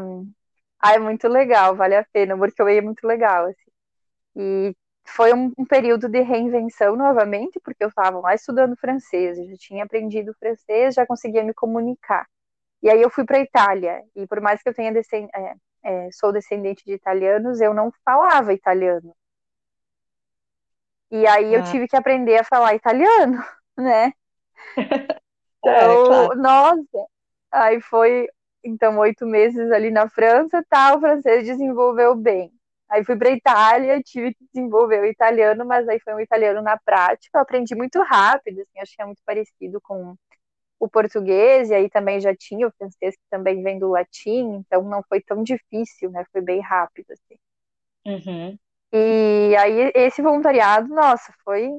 Ai, 0.80 0.98
muito 1.00 1.28
legal, 1.28 1.76
vale 1.76 1.96
a 1.96 2.06
pena, 2.06 2.38
porque 2.38 2.62
eu 2.62 2.68
é 2.68 2.82
muito 2.82 3.06
legal. 3.06 3.46
Assim. 3.48 3.72
E 4.38 4.76
foi 5.10 5.34
um, 5.34 5.52
um, 5.58 5.66
período 5.66 6.08
de 6.08 6.22
reinvenção 6.22 6.96
novamente, 6.96 7.60
porque 7.60 7.84
eu 7.84 7.90
estava 7.90 8.20
lá 8.20 8.34
estudando 8.36 8.76
francês, 8.78 9.38
já 9.38 9.56
tinha 9.58 9.84
aprendido 9.84 10.34
francês, 10.40 10.96
já 10.96 11.06
conseguia 11.06 11.44
me 11.44 11.54
comunicar. 11.54 12.28
E 12.82 12.90
aí 12.90 13.02
eu 13.02 13.10
fui 13.10 13.26
para 13.26 13.38
a 13.38 13.42
Itália, 13.42 14.04
e 14.16 14.26
por 14.28 14.42
mais 14.42 14.62
que 14.62 14.70
eu 14.70 14.74
tenha 14.74 14.92
descend... 14.92 15.30
é, 15.36 15.54
é, 15.84 16.10
sou 16.12 16.32
descendente 16.32 16.84
de 16.86 16.94
italianos, 16.94 17.62
eu 17.62 17.74
não 17.74 17.92
falava 18.06 18.54
italiano. 18.54 19.16
E 21.12 21.26
aí 21.28 21.54
eu 21.54 21.62
ah. 21.62 21.64
tive 21.64 21.88
que 21.88 21.96
aprender 21.96 22.38
a 22.38 22.44
falar 22.44 22.76
italiano, 22.76 23.44
né? 23.78 24.14
Então, 25.62 25.74
é, 25.74 26.08
claro. 26.08 26.36
nossa, 26.42 27.08
aí 27.52 27.82
foi, 27.82 28.30
então, 28.64 28.98
oito 29.00 29.26
meses 29.26 29.70
ali 29.74 29.92
na 29.92 30.08
França, 30.10 30.64
tá, 30.70 30.96
o 30.96 31.02
francês 31.02 31.46
desenvolveu 31.46 32.16
bem. 32.16 32.50
Aí 32.90 33.04
fui 33.06 33.16
para 33.16 33.30
Itália, 33.30 34.02
tive 34.02 34.34
que 34.34 34.46
desenvolver 34.54 35.02
o 35.02 35.06
italiano, 35.06 35.66
mas 35.66 35.88
aí 35.88 36.00
foi 36.00 36.14
um 36.16 36.20
italiano 36.20 36.62
na 36.62 36.78
prática. 36.78 37.38
Eu 37.38 37.42
aprendi 37.42 37.76
muito 37.76 38.02
rápido, 38.02 38.62
assim, 38.62 38.80
acho 38.80 38.96
que 38.96 39.02
é 39.02 39.06
muito 39.06 39.22
parecido 39.26 39.80
com 39.82 40.16
o 40.80 40.90
português, 40.90 41.70
e 41.70 41.76
aí 41.76 41.90
também 41.90 42.20
já 42.20 42.36
tinha 42.36 42.68
o 42.68 42.72
francês, 42.78 43.16
que 43.16 43.24
também 43.30 43.62
vem 43.62 43.78
do 43.78 43.90
latim, 43.90 44.56
então 44.56 44.82
não 44.84 45.04
foi 45.08 45.22
tão 45.22 45.44
difícil, 45.44 46.10
né? 46.10 46.26
Foi 46.32 46.42
bem 46.42 46.62
rápido, 46.62 47.12
assim. 47.12 47.38
Uhum. 48.06 48.58
E 48.92 49.56
aí 49.58 49.92
esse 49.94 50.22
voluntariado, 50.22 50.88
nossa, 50.88 51.34
foi 51.44 51.70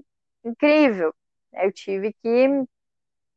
incrível. 0.44 1.12
Eu 1.55 1.73
tive 1.73 2.12
que 2.23 2.46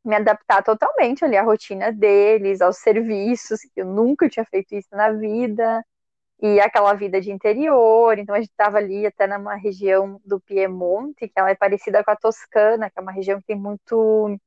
me 0.06 0.16
adaptar 0.16 0.62
totalmente 0.64 1.24
ali 1.26 1.38
à 1.38 1.44
rotina 1.44 1.92
deles, 1.92 2.62
aos 2.62 2.78
serviços, 2.78 3.62
que 3.62 3.82
eu 3.82 3.86
nunca 3.86 4.30
tinha 4.30 4.46
feito 4.46 4.76
isso 4.76 4.90
na 4.92 5.12
vida 5.12 5.84
e 6.44 6.60
aquela 6.60 6.94
vida 6.94 7.22
de 7.22 7.32
interior. 7.32 8.20
Então 8.20 8.36
a 8.36 8.40
gente 8.42 8.52
estava 8.52 8.78
ali 8.78 9.06
até 9.08 9.26
numa 9.28 9.56
região 9.56 10.20
do 10.26 10.42
Piemonte, 10.42 11.30
que 11.30 11.34
ela 11.38 11.50
é 11.52 11.56
parecida 11.56 12.04
com 12.04 12.12
a 12.12 12.18
Toscana, 12.18 12.90
que 12.90 13.00
é 13.00 13.02
uma 13.02 13.14
região 13.14 13.40
que 13.40 13.48
tem 13.48 13.56
muito 13.58 14.38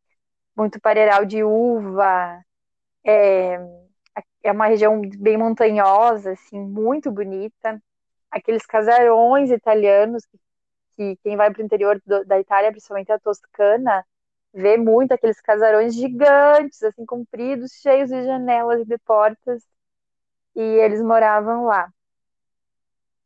muito 0.56 0.80
pareiral 0.80 1.24
de 1.26 1.44
uva. 1.44 2.42
É, 3.04 3.58
é 4.44 4.52
uma 4.52 4.66
região 4.68 5.00
bem 5.18 5.38
montanhosa, 5.38 6.32
assim, 6.32 6.60
muito 6.60 7.10
bonita. 7.12 7.82
Aqueles 8.30 8.66
casarões 8.66 9.50
italianos 9.50 10.24
que, 10.26 10.38
que 10.96 11.16
quem 11.24 11.36
vai 11.36 11.52
para 11.52 11.62
o 11.62 11.64
interior 11.64 12.00
do, 12.06 12.24
da 12.26 12.40
Itália, 12.40 12.70
principalmente 12.72 13.12
a 13.12 13.18
Toscana, 13.20 14.04
vê 14.54 14.76
muito 14.78 15.12
aqueles 15.12 15.40
casarões 15.40 15.94
gigantes, 15.94 16.82
assim, 16.82 17.06
compridos, 17.06 17.72
cheios 17.82 18.10
de 18.10 18.24
janelas 18.24 18.82
e 18.82 18.86
de 18.86 18.98
portas 18.98 19.62
e 20.56 20.60
eles 20.60 21.02
moravam 21.02 21.66
lá. 21.66 21.88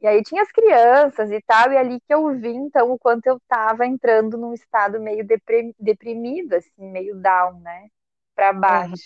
E 0.00 0.06
aí 0.06 0.22
tinha 0.22 0.42
as 0.42 0.50
crianças 0.50 1.30
e 1.30 1.40
tal, 1.42 1.72
e 1.72 1.76
ali 1.76 2.00
que 2.00 2.12
eu 2.12 2.34
vi, 2.38 2.48
então, 2.48 2.90
o 2.90 2.98
quanto 2.98 3.26
eu 3.26 3.38
tava 3.46 3.86
entrando 3.86 4.38
num 4.38 4.54
estado 4.54 4.98
meio 4.98 5.26
deprimido, 5.78 6.54
assim, 6.54 6.90
meio 6.90 7.14
down, 7.16 7.60
né? 7.60 7.88
Pra 8.34 8.52
baixo. 8.52 8.92
Uhum. 8.92 8.98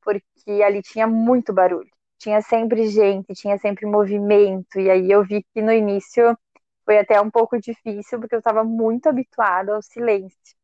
Porque 0.00 0.62
ali 0.62 0.80
tinha 0.82 1.06
muito 1.06 1.52
barulho. 1.52 1.90
Tinha 2.16 2.40
sempre 2.40 2.86
gente, 2.88 3.34
tinha 3.34 3.58
sempre 3.58 3.86
movimento. 3.86 4.78
E 4.78 4.88
aí 4.88 5.10
eu 5.10 5.24
vi 5.24 5.44
que 5.52 5.60
no 5.60 5.72
início 5.72 6.36
foi 6.84 6.98
até 6.98 7.20
um 7.20 7.30
pouco 7.30 7.58
difícil, 7.60 8.20
porque 8.20 8.36
eu 8.36 8.40
estava 8.40 8.62
muito 8.64 9.08
habituada 9.08 9.74
ao 9.74 9.82
silêncio. 9.82 10.56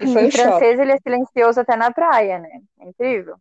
E 0.00 0.06
foi 0.12 0.26
em 0.26 0.30
francês 0.30 0.78
ele 0.78 0.92
é 0.92 0.98
silencioso 0.98 1.60
até 1.60 1.76
na 1.76 1.92
praia, 1.92 2.38
né? 2.38 2.60
É 2.80 2.88
incrível. 2.88 3.36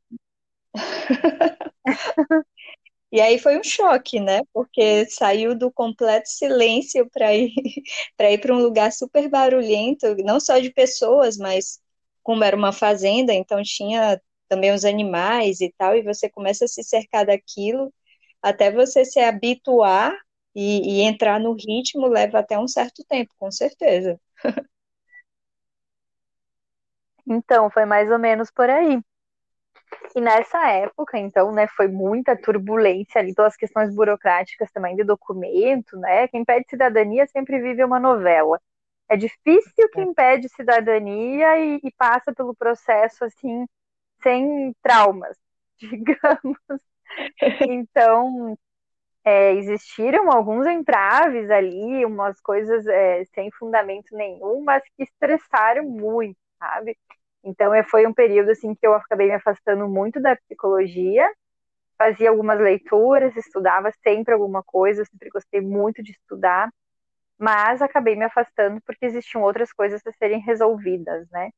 E 3.11 3.21
aí 3.21 3.37
foi 3.37 3.57
um 3.59 3.63
choque, 3.63 4.19
né? 4.19 4.41
Porque 4.53 5.05
saiu 5.09 5.55
do 5.57 5.71
completo 5.71 6.27
silêncio 6.29 7.07
para 7.11 7.33
ir 7.35 7.51
para 8.17 8.31
ir 8.31 8.39
para 8.39 8.53
um 8.53 8.59
lugar 8.61 8.91
super 8.91 9.29
barulhento, 9.29 10.15
não 10.23 10.39
só 10.39 10.59
de 10.59 10.71
pessoas, 10.71 11.37
mas 11.37 11.79
como 12.23 12.43
era 12.43 12.55
uma 12.55 12.71
fazenda, 12.71 13.33
então 13.33 13.61
tinha 13.63 14.19
também 14.49 14.73
os 14.73 14.85
animais 14.85 15.61
e 15.61 15.71
tal, 15.77 15.95
e 15.95 16.01
você 16.03 16.29
começa 16.29 16.65
a 16.65 16.67
se 16.67 16.83
cercar 16.83 17.25
daquilo, 17.25 17.93
até 18.41 18.71
você 18.71 19.05
se 19.05 19.19
habituar 19.19 20.13
e, 20.55 20.99
e 20.99 21.01
entrar 21.01 21.39
no 21.39 21.53
ritmo 21.53 22.07
leva 22.07 22.39
até 22.39 22.57
um 22.59 22.67
certo 22.67 23.03
tempo, 23.07 23.33
com 23.39 23.51
certeza. 23.51 24.19
Então, 27.27 27.69
foi 27.69 27.83
mais 27.85 28.09
ou 28.11 28.17
menos 28.19 28.49
por 28.51 28.69
aí. 28.69 29.01
E 30.15 30.21
nessa 30.21 30.69
época, 30.69 31.17
então, 31.17 31.51
né, 31.51 31.67
foi 31.67 31.87
muita 31.87 32.35
turbulência 32.35 33.19
ali 33.19 33.33
pelas 33.33 33.55
questões 33.55 33.93
burocráticas 33.93 34.71
também 34.71 34.95
de 34.95 35.03
documento, 35.03 35.97
né? 35.97 36.27
Quem 36.27 36.45
pede 36.45 36.69
cidadania 36.69 37.25
sempre 37.27 37.59
vive 37.59 37.83
uma 37.83 37.99
novela. 37.99 38.59
É 39.09 39.17
difícil 39.17 39.89
quem 39.91 40.09
é. 40.11 40.13
pede 40.13 40.49
cidadania 40.49 41.57
e, 41.59 41.79
e 41.83 41.91
passa 41.97 42.33
pelo 42.33 42.55
processo 42.55 43.25
assim 43.25 43.65
sem 44.21 44.73
traumas, 44.81 45.37
digamos. 45.79 46.57
Então, 47.67 48.57
é, 49.23 49.53
existiram 49.53 50.31
alguns 50.31 50.65
entraves 50.67 51.49
ali, 51.49 52.05
umas 52.05 52.39
coisas 52.41 52.85
é, 52.87 53.23
sem 53.33 53.51
fundamento 53.51 54.15
nenhum, 54.15 54.63
mas 54.63 54.83
que 54.95 55.03
estressaram 55.03 55.85
muito, 55.85 56.37
sabe? 56.59 56.97
Então, 57.43 57.73
é, 57.73 57.83
foi 57.83 58.07
um 58.07 58.13
período 58.13 58.51
assim 58.51 58.73
que 58.73 58.85
eu 58.87 58.93
acabei 58.93 59.27
me 59.27 59.33
afastando 59.33 59.87
muito 59.87 60.21
da 60.21 60.35
psicologia, 60.35 61.29
fazia 61.97 62.29
algumas 62.29 62.59
leituras, 62.59 63.35
estudava 63.35 63.91
sempre 64.03 64.33
alguma 64.33 64.63
coisa, 64.63 65.05
sempre 65.05 65.29
gostei 65.29 65.61
muito 65.61 66.01
de 66.01 66.11
estudar, 66.11 66.69
mas 67.37 67.81
acabei 67.81 68.15
me 68.15 68.25
afastando 68.25 68.81
porque 68.85 69.05
existiam 69.05 69.43
outras 69.43 69.73
coisas 69.73 70.01
a 70.05 70.11
serem 70.13 70.39
resolvidas, 70.39 71.27
né? 71.29 71.49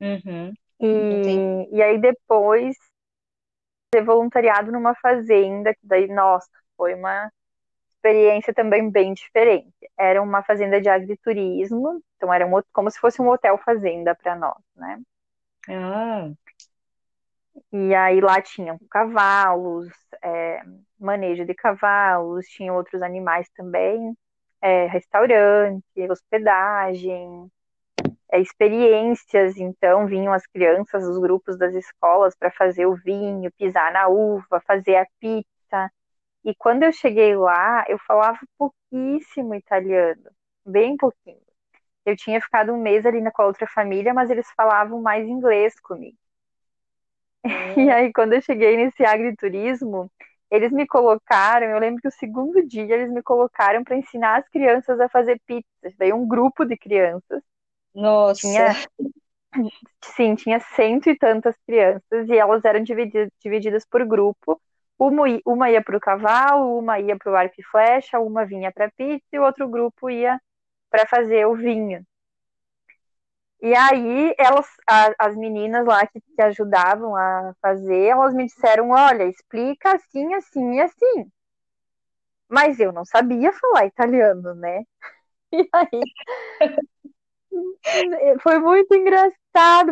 Uhum. 0.00 0.52
E, 0.80 1.68
e 1.76 1.82
aí 1.82 2.00
depois 2.00 2.76
ter 3.90 4.04
voluntariado 4.04 4.70
numa 4.70 4.94
fazenda, 4.94 5.74
que 5.74 5.86
daí, 5.86 6.06
nossa, 6.06 6.48
foi 6.76 6.94
uma 6.94 7.30
experiência 8.00 8.54
também 8.54 8.90
bem 8.90 9.12
diferente. 9.12 9.68
Era 9.98 10.22
uma 10.22 10.42
fazenda 10.42 10.80
de 10.80 10.88
agriturismo, 10.88 12.02
então 12.16 12.32
era 12.32 12.46
um, 12.46 12.62
como 12.72 12.90
se 12.90 12.98
fosse 12.98 13.20
um 13.20 13.28
hotel 13.28 13.58
fazenda 13.58 14.14
para 14.14 14.34
nós, 14.34 14.58
né? 14.74 15.00
Ah. 15.68 16.30
E 17.72 17.94
aí 17.94 18.20
lá 18.20 18.40
tinham 18.40 18.78
cavalos, 18.90 19.88
é, 20.22 20.62
manejo 20.98 21.44
de 21.44 21.54
cavalos, 21.54 22.46
tinha 22.46 22.72
outros 22.72 23.02
animais 23.02 23.48
também, 23.50 24.16
é, 24.62 24.86
restaurante, 24.86 25.84
hospedagem, 26.10 27.50
é, 28.32 28.40
experiências. 28.40 29.56
Então 29.58 30.06
vinham 30.06 30.32
as 30.32 30.46
crianças, 30.46 31.04
os 31.04 31.18
grupos 31.18 31.58
das 31.58 31.74
escolas 31.74 32.34
para 32.34 32.50
fazer 32.50 32.86
o 32.86 32.96
vinho, 32.96 33.52
pisar 33.58 33.92
na 33.92 34.08
uva, 34.08 34.60
fazer 34.66 34.96
a 34.96 35.06
pizza. 35.20 35.49
E 36.44 36.54
quando 36.54 36.82
eu 36.84 36.92
cheguei 36.92 37.36
lá, 37.36 37.84
eu 37.88 37.98
falava 38.06 38.38
pouquíssimo 38.58 39.54
italiano, 39.54 40.30
bem 40.66 40.96
pouquinho. 40.96 41.40
Eu 42.06 42.16
tinha 42.16 42.40
ficado 42.40 42.72
um 42.72 42.82
mês 42.82 43.06
ali 43.06 43.20
com 43.32 43.42
a 43.42 43.46
outra 43.46 43.66
família, 43.68 44.14
mas 44.14 44.30
eles 44.30 44.48
falavam 44.56 45.02
mais 45.02 45.28
inglês 45.28 45.78
comigo. 45.80 46.18
E 47.76 47.90
hum. 47.90 47.90
aí, 47.90 48.12
quando 48.12 48.34
eu 48.34 48.42
cheguei 48.42 48.76
nesse 48.76 49.04
agriturismo, 49.04 50.10
eles 50.50 50.72
me 50.72 50.86
colocaram, 50.86 51.66
eu 51.68 51.78
lembro 51.78 52.00
que 52.00 52.08
o 52.08 52.10
segundo 52.12 52.66
dia 52.66 52.82
eles 52.94 53.10
me 53.12 53.22
colocaram 53.22 53.84
para 53.84 53.96
ensinar 53.96 54.38
as 54.40 54.48
crianças 54.48 54.98
a 55.00 55.08
fazer 55.08 55.40
pizzas. 55.46 55.94
Veio 55.98 56.16
um 56.16 56.26
grupo 56.26 56.64
de 56.64 56.76
crianças. 56.76 57.42
Nossa. 57.94 58.64
Tinha, 58.64 58.78
sim, 60.04 60.34
tinha 60.36 60.60
cento 60.60 61.10
e 61.10 61.18
tantas 61.18 61.56
crianças 61.66 62.28
e 62.28 62.36
elas 62.38 62.64
eram 62.64 62.82
divididas, 62.82 63.30
divididas 63.42 63.84
por 63.86 64.04
grupo. 64.06 64.60
Uma, 65.00 65.24
uma 65.46 65.70
ia 65.70 65.82
para 65.82 65.96
o 65.96 66.00
cavalo, 66.00 66.78
uma 66.78 67.00
ia 67.00 67.16
para 67.18 67.32
o 67.32 67.36
arco 67.36 67.56
e 67.58 67.64
flecha, 67.64 68.20
uma 68.20 68.46
vinha 68.46 68.70
para 68.72 68.90
pizza 68.92 69.26
e 69.32 69.38
o 69.40 69.44
outro 69.44 69.68
grupo 69.68 70.10
ia 70.10 70.40
para 70.90 71.06
fazer 71.08 71.46
o 71.46 71.56
vinho. 71.56 72.04
E 73.62 73.74
aí, 73.74 74.34
elas, 74.38 74.66
a, 74.88 75.12
as 75.18 75.36
meninas 75.36 75.86
lá 75.86 76.06
que, 76.06 76.20
que 76.20 76.42
ajudavam 76.42 77.14
a 77.16 77.54
fazer, 77.60 78.06
elas 78.08 78.34
me 78.34 78.46
disseram: 78.46 78.90
olha, 78.90 79.24
explica 79.24 79.94
assim, 79.94 80.34
assim 80.34 80.74
e 80.76 80.80
assim. 80.80 81.30
Mas 82.48 82.80
eu 82.80 82.92
não 82.92 83.04
sabia 83.04 83.52
falar 83.52 83.86
italiano, 83.86 84.54
né? 84.54 84.84
E 85.52 85.68
aí. 85.74 86.02
foi 88.42 88.58
muito 88.58 88.94
engraçado, 88.94 89.39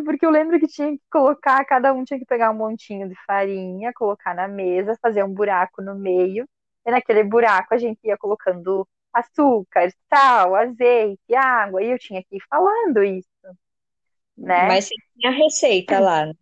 porque 0.05 0.25
eu 0.25 0.31
lembro 0.31 0.59
que 0.59 0.66
tinha 0.66 0.92
que 0.92 1.03
colocar, 1.11 1.64
cada 1.64 1.92
um 1.92 2.05
tinha 2.05 2.18
que 2.18 2.27
pegar 2.27 2.51
um 2.51 2.55
montinho 2.55 3.09
de 3.09 3.14
farinha, 3.27 3.92
colocar 3.94 4.35
na 4.35 4.49
mesa, 4.49 4.99
fazer 5.03 5.25
um 5.25 5.33
buraco 5.33 5.83
no 5.83 5.94
meio, 5.94 6.49
e 6.87 6.90
naquele 6.90 7.25
buraco 7.25 7.75
a 7.75 7.79
gente 7.79 7.99
ia 8.05 8.16
colocando 8.16 8.87
açúcar, 9.12 9.90
sal, 10.12 10.55
azeite, 10.55 11.35
água, 11.35 11.83
e 11.83 11.90
eu 11.90 11.99
tinha 11.99 12.23
que 12.23 12.37
ir 12.37 12.42
falando 12.49 13.03
isso, 13.03 13.29
né? 14.37 14.66
Mas 14.68 14.87
você 14.87 14.94
tinha 15.18 15.33
a 15.33 15.37
receita 15.37 15.99
lá, 15.99 16.27
né? 16.27 16.35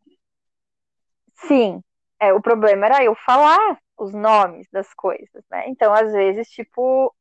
Sim, 1.35 1.83
é, 2.21 2.33
o 2.33 2.41
problema 2.41 2.87
era 2.87 3.05
eu 3.05 3.15
falar 3.15 3.79
os 3.99 4.13
nomes 4.13 4.67
das 4.71 4.93
coisas, 4.95 5.45
né? 5.51 5.69
Então, 5.69 5.93
às 5.93 6.13
vezes, 6.13 6.49
tipo, 6.49 7.15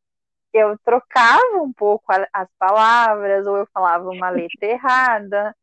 eu 0.53 0.77
trocava 0.79 1.57
um 1.61 1.71
pouco 1.71 2.05
as 2.33 2.49
palavras, 2.57 3.45
ou 3.47 3.57
eu 3.57 3.67
falava 3.73 4.09
uma 4.09 4.29
letra 4.29 4.67
errada, 4.67 5.55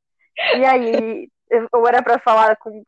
e 0.57 0.65
aí, 0.65 1.29
ou 1.73 1.87
era 1.87 2.03
para 2.03 2.19
falar 2.19 2.57
com, 2.57 2.83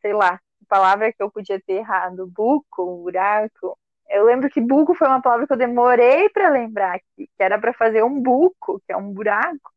sei 0.00 0.12
lá, 0.12 0.40
palavra 0.68 1.12
que 1.12 1.22
eu 1.22 1.30
podia 1.30 1.60
ter 1.60 1.74
errado, 1.74 2.26
buco, 2.26 3.02
buraco, 3.02 3.78
eu 4.08 4.24
lembro 4.24 4.48
que 4.48 4.60
buco 4.60 4.94
foi 4.94 5.06
uma 5.08 5.20
palavra 5.20 5.46
que 5.46 5.52
eu 5.52 5.56
demorei 5.56 6.28
para 6.30 6.50
lembrar 6.50 6.96
aqui, 6.96 7.28
que 7.36 7.42
era 7.42 7.58
para 7.58 7.72
fazer 7.72 8.02
um 8.02 8.20
buco, 8.20 8.80
que 8.86 8.92
é 8.92 8.96
um 8.96 9.12
buraco. 9.12 9.72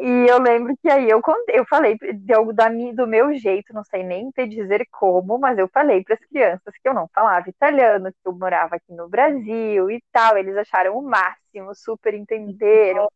e 0.00 0.26
eu 0.28 0.38
lembro 0.40 0.76
que 0.82 0.90
aí 0.90 1.08
eu 1.08 1.20
eu 1.48 1.64
falei 1.66 1.96
de, 1.96 2.12
da, 2.54 2.68
do 2.94 3.06
meu 3.06 3.34
jeito, 3.34 3.72
não 3.72 3.84
sei 3.84 4.02
nem 4.02 4.30
te 4.30 4.46
dizer 4.46 4.86
como, 4.90 5.38
mas 5.38 5.58
eu 5.58 5.68
falei 5.68 6.02
para 6.02 6.14
as 6.14 6.24
crianças 6.26 6.74
que 6.82 6.88
eu 6.88 6.94
não 6.94 7.08
falava 7.14 7.48
italiano, 7.48 8.10
que 8.10 8.18
eu 8.28 8.32
morava 8.32 8.76
aqui 8.76 8.92
no 8.92 9.08
Brasil 9.08 9.90
e 9.90 10.02
tal. 10.12 10.36
Eles 10.36 10.56
acharam 10.56 10.98
o 10.98 11.02
máximo, 11.02 11.74
super 11.74 12.14
entenderam. 12.14 13.08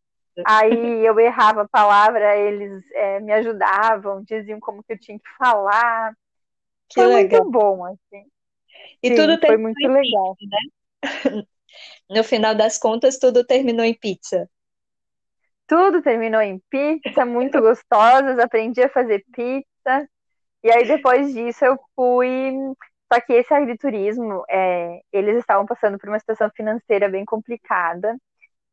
Aí 0.45 1.05
eu 1.05 1.19
errava 1.19 1.63
a 1.63 1.69
palavra, 1.69 2.37
eles 2.37 2.83
é, 2.93 3.21
me 3.21 3.33
ajudavam, 3.33 4.23
diziam 4.23 4.61
como 4.61 4.83
que 4.83 4.93
eu 4.93 4.99
tinha 4.99 5.19
que 5.19 5.29
falar. 5.39 6.15
Que 6.89 7.01
foi 7.01 7.07
legal. 7.07 7.41
muito 7.41 7.51
bom, 7.51 7.85
assim. 7.85 8.25
E 9.03 9.09
Sim, 9.09 9.15
tudo 9.15 9.39
foi 9.39 9.57
muito 9.57 9.79
legal. 9.87 10.37
Pizza, 10.37 10.51
né? 10.51 11.43
No 12.11 12.25
final 12.25 12.55
das 12.55 12.79
contas, 12.79 13.19
tudo 13.19 13.45
terminou 13.45 13.85
em 13.85 13.95
pizza. 13.95 14.49
Tudo 15.67 16.01
terminou 16.01 16.41
em 16.41 16.59
pizza, 16.71 17.27
muito 17.27 17.61
gostosas, 17.61 18.39
aprendi 18.39 18.83
a 18.83 18.89
fazer 18.89 19.23
pizza. 19.33 20.09
E 20.65 20.71
aí, 20.71 20.87
depois 20.87 21.33
disso, 21.35 21.65
eu 21.65 21.79
fui. 21.95 22.53
Só 23.13 23.21
que 23.21 23.35
esse 23.35 23.53
agriturismo, 23.53 24.45
é, 24.49 25.01
eles 25.13 25.37
estavam 25.37 25.67
passando 25.67 25.99
por 25.99 26.09
uma 26.09 26.19
situação 26.19 26.51
financeira 26.57 27.09
bem 27.09 27.25
complicada. 27.25 28.17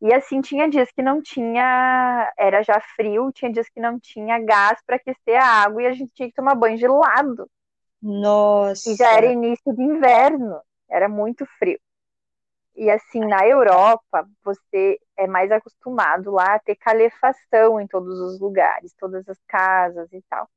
E 0.06 0.14
assim, 0.14 0.40
tinha 0.40 0.70
dias 0.70 0.92
que 0.92 1.02
não 1.02 1.20
tinha, 1.20 2.32
era 2.38 2.62
já 2.62 2.80
frio, 2.96 3.32
tinha 3.32 3.52
dias 3.52 3.68
que 3.68 3.80
não 3.80 4.00
tinha 4.00 4.38
gás 4.38 4.80
para 4.86 4.98
aquecer 4.98 5.36
a 5.36 5.64
água 5.64 5.82
e 5.82 5.88
a 5.88 5.94
gente 5.94 6.14
tinha 6.14 6.30
que 6.30 6.36
tomar 6.36 6.54
banho 6.54 6.78
gelado. 6.78 7.50
Nossa. 8.00 8.92
E 8.92 8.96
já 8.96 9.14
era 9.14 9.26
início 9.26 9.74
de 9.74 9.82
inverno, 9.82 10.62
era 10.88 11.10
muito 11.10 11.44
frio. 11.58 11.80
E 12.76 12.88
assim, 12.88 13.20
na 13.22 13.48
Europa, 13.48 14.30
você 14.44 15.00
é 15.18 15.26
mais 15.26 15.52
acostumado 15.52 16.30
lá 16.30 16.54
a 16.54 16.60
ter 16.60 16.76
calefação 16.76 17.82
em 17.82 17.88
todos 17.88 18.20
os 18.20 18.40
lugares, 18.40 18.94
todas 19.00 19.28
as 19.28 19.40
casas 19.48 20.14
e 20.14 20.22
tal. 20.30 20.48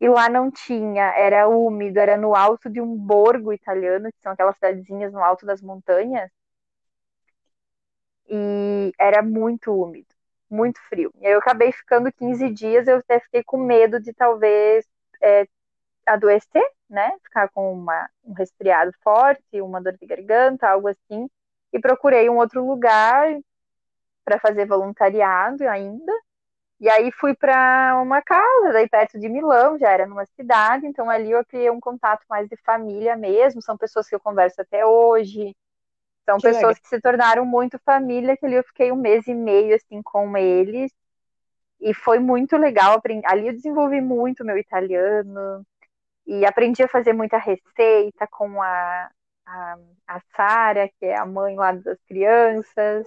E 0.00 0.08
lá 0.08 0.28
não 0.28 0.50
tinha, 0.50 1.14
era 1.16 1.46
úmido, 1.46 2.00
era 2.00 2.16
no 2.16 2.34
alto 2.34 2.68
de 2.68 2.80
um 2.80 2.96
borgo 2.96 3.52
italiano, 3.52 4.10
que 4.10 4.20
são 4.20 4.32
aquelas 4.32 4.56
cidadezinhas 4.56 5.12
no 5.12 5.22
alto 5.22 5.46
das 5.46 5.62
montanhas. 5.62 6.28
E 8.28 8.92
era 8.98 9.22
muito 9.22 9.72
úmido, 9.72 10.08
muito 10.50 10.80
frio. 10.88 11.12
E 11.20 11.26
aí 11.26 11.32
eu 11.32 11.38
acabei 11.38 11.72
ficando 11.72 12.12
15 12.12 12.50
dias, 12.50 12.88
eu 12.88 12.98
até 12.98 13.20
fiquei 13.20 13.42
com 13.44 13.56
medo 13.58 14.00
de 14.00 14.12
talvez 14.12 14.86
é, 15.22 15.46
adoecer, 16.06 16.64
né? 16.88 17.12
Ficar 17.24 17.48
com 17.50 17.72
uma, 17.72 18.08
um 18.24 18.32
resfriado 18.32 18.92
forte, 19.02 19.60
uma 19.60 19.80
dor 19.80 19.96
de 19.96 20.06
garganta, 20.06 20.68
algo 20.68 20.88
assim. 20.88 21.28
E 21.72 21.80
procurei 21.80 22.30
um 22.30 22.38
outro 22.38 22.64
lugar 22.66 23.36
para 24.24 24.40
fazer 24.40 24.66
voluntariado 24.66 25.68
ainda. 25.68 26.12
E 26.78 26.90
aí 26.90 27.10
fui 27.12 27.34
para 27.34 27.98
uma 28.02 28.20
casa, 28.20 28.72
daí 28.72 28.88
perto 28.88 29.18
de 29.18 29.28
Milão, 29.30 29.78
já 29.78 29.90
era 29.90 30.06
numa 30.06 30.26
cidade, 30.26 30.86
então 30.86 31.08
ali 31.08 31.30
eu 31.30 31.44
criei 31.46 31.70
um 31.70 31.80
contato 31.80 32.22
mais 32.28 32.48
de 32.48 32.56
família 32.58 33.16
mesmo, 33.16 33.62
são 33.62 33.78
pessoas 33.78 34.06
que 34.08 34.14
eu 34.14 34.20
converso 34.20 34.60
até 34.60 34.84
hoje, 34.84 35.56
são 36.26 36.40
que 36.40 36.42
pessoas 36.42 36.76
legal. 36.76 36.82
que 36.82 36.88
se 36.88 37.00
tornaram 37.00 37.46
muito 37.46 37.78
família, 37.84 38.36
que 38.36 38.46
ali 38.46 38.56
eu 38.56 38.64
fiquei 38.64 38.92
um 38.92 38.96
mês 38.96 39.26
e 39.28 39.34
meio 39.34 39.74
assim 39.76 40.02
com 40.02 40.36
eles, 40.36 40.92
E 41.80 41.94
foi 41.94 42.18
muito 42.18 42.56
legal. 42.56 43.00
Ali 43.26 43.48
eu 43.48 43.54
desenvolvi 43.54 44.00
muito 44.00 44.44
meu 44.44 44.58
italiano 44.58 45.64
e 46.26 46.44
aprendi 46.46 46.82
a 46.82 46.88
fazer 46.88 47.12
muita 47.14 47.38
receita 47.38 48.26
com 48.30 48.62
a, 48.62 49.10
a, 49.46 49.76
a 50.08 50.20
Sara, 50.36 50.88
que 50.98 51.06
é 51.06 51.16
a 51.18 51.26
mãe 51.26 51.56
lá 51.56 51.72
das 51.72 51.98
crianças. 52.08 53.06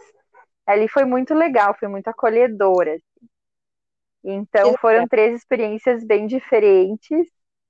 Ali 0.65 0.87
foi 0.89 1.05
muito 1.05 1.33
legal, 1.33 1.75
foi 1.79 1.87
muito 1.89 2.07
acolhedora. 2.09 2.95
Assim. 2.95 3.29
Então 4.23 4.73
foram 4.75 5.07
três 5.07 5.35
experiências 5.35 6.03
bem 6.05 6.27
diferentes, 6.27 7.27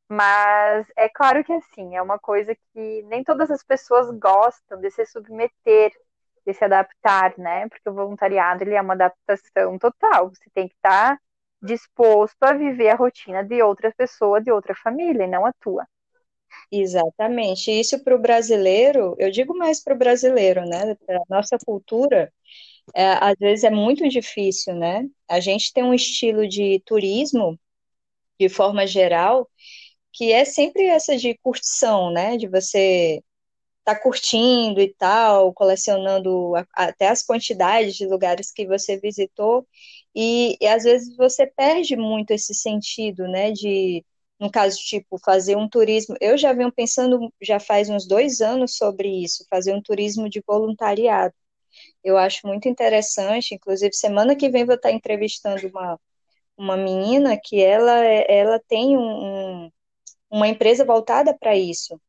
mas 0.09 0.87
é 0.97 1.07
claro 1.09 1.43
que 1.43 1.53
assim, 1.53 1.95
é 1.95 2.01
uma 2.01 2.19
coisa 2.19 2.55
que 2.55 3.03
nem 3.03 3.23
todas 3.23 3.51
as 3.51 3.63
pessoas 3.63 4.09
gostam 4.19 4.79
de 4.81 4.89
se 4.91 5.05
submeter 5.05 5.91
de 6.45 6.53
se 6.53 6.63
adaptar, 6.63 7.37
né? 7.37 7.67
Porque 7.69 7.89
o 7.89 7.93
voluntariado 7.93 8.63
ele 8.63 8.73
é 8.73 8.81
uma 8.81 8.93
adaptação 8.93 9.77
total. 9.77 10.29
Você 10.29 10.49
tem 10.53 10.67
que 10.67 10.75
estar 10.75 11.17
disposto 11.61 12.41
a 12.41 12.53
viver 12.53 12.89
a 12.89 12.95
rotina 12.95 13.43
de 13.43 13.61
outra 13.61 13.93
pessoa, 13.95 14.41
de 14.41 14.51
outra 14.51 14.73
família, 14.75 15.25
e 15.25 15.27
não 15.27 15.45
a 15.45 15.53
tua. 15.53 15.85
Exatamente. 16.71 17.69
Isso 17.71 18.03
para 18.03 18.15
o 18.15 18.19
brasileiro, 18.19 19.15
eu 19.19 19.29
digo 19.29 19.55
mais 19.55 19.83
para 19.83 19.93
o 19.93 19.97
brasileiro, 19.97 20.61
né? 20.65 20.95
Para 21.05 21.17
a 21.17 21.23
nossa 21.29 21.57
cultura, 21.59 22.31
é, 22.95 23.05
às 23.05 23.35
vezes 23.39 23.63
é 23.63 23.69
muito 23.69 24.07
difícil, 24.09 24.75
né? 24.75 25.05
A 25.27 25.39
gente 25.39 25.71
tem 25.73 25.83
um 25.83 25.93
estilo 25.93 26.47
de 26.47 26.81
turismo, 26.85 27.59
de 28.39 28.49
forma 28.49 28.87
geral, 28.87 29.47
que 30.13 30.31
é 30.33 30.45
sempre 30.45 30.85
essa 30.85 31.17
de 31.17 31.37
curtição, 31.43 32.11
né? 32.11 32.37
De 32.37 32.47
você 32.47 33.21
tá 33.83 33.95
curtindo 33.99 34.79
e 34.81 34.93
tal, 34.95 35.53
colecionando 35.53 36.53
até 36.73 37.07
as 37.09 37.23
quantidades 37.23 37.95
de 37.95 38.05
lugares 38.05 38.51
que 38.51 38.67
você 38.67 38.97
visitou, 38.99 39.67
e, 40.15 40.57
e, 40.61 40.67
às 40.67 40.83
vezes 40.83 41.15
você 41.17 41.47
perde 41.47 41.95
muito 41.95 42.31
esse 42.31 42.53
sentido, 42.53 43.27
né, 43.27 43.51
de, 43.51 44.05
no 44.39 44.51
caso, 44.51 44.77
tipo, 44.79 45.17
fazer 45.23 45.55
um 45.57 45.67
turismo, 45.67 46.15
eu 46.21 46.37
já 46.37 46.53
venho 46.53 46.71
pensando, 46.71 47.33
já 47.41 47.59
faz 47.59 47.89
uns 47.89 48.07
dois 48.07 48.41
anos 48.41 48.75
sobre 48.77 49.07
isso, 49.23 49.45
fazer 49.49 49.73
um 49.73 49.81
turismo 49.81 50.29
de 50.29 50.41
voluntariado, 50.45 51.33
eu 52.03 52.17
acho 52.17 52.47
muito 52.47 52.67
interessante, 52.69 53.55
inclusive 53.55 53.93
semana 53.93 54.35
que 54.35 54.49
vem 54.49 54.65
vou 54.65 54.75
estar 54.75 54.91
entrevistando 54.91 55.67
uma, 55.67 55.99
uma 56.57 56.77
menina 56.77 57.39
que 57.41 57.61
ela, 57.61 57.93
ela 58.03 58.59
tem 58.67 58.97
um, 58.97 59.65
um 59.65 59.71
uma 60.29 60.47
empresa 60.47 60.85
voltada 60.85 61.37
para 61.37 61.57
isso, 61.57 61.99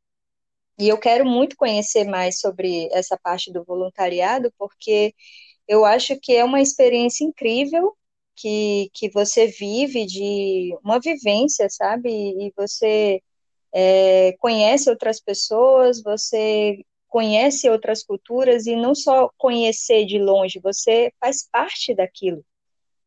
e 0.78 0.88
eu 0.88 0.98
quero 0.98 1.26
muito 1.26 1.56
conhecer 1.56 2.04
mais 2.04 2.40
sobre 2.40 2.88
essa 2.92 3.18
parte 3.18 3.52
do 3.52 3.62
voluntariado, 3.64 4.52
porque 4.58 5.14
eu 5.68 5.84
acho 5.84 6.18
que 6.18 6.34
é 6.34 6.44
uma 6.44 6.60
experiência 6.62 7.24
incrível 7.24 7.94
que, 8.34 8.90
que 8.94 9.10
você 9.10 9.46
vive 9.46 10.06
de 10.06 10.74
uma 10.82 10.98
vivência, 10.98 11.68
sabe? 11.68 12.10
E 12.10 12.52
você 12.56 13.22
é, 13.72 14.32
conhece 14.40 14.90
outras 14.90 15.20
pessoas, 15.20 16.02
você 16.02 16.84
conhece 17.08 17.68
outras 17.68 18.02
culturas 18.02 18.66
e 18.66 18.76
não 18.76 18.94
só 18.94 19.30
conhecer 19.36 20.06
de 20.06 20.18
longe, 20.18 20.60
você 20.60 21.12
faz 21.20 21.46
parte 21.50 21.94
daquilo. 21.94 22.44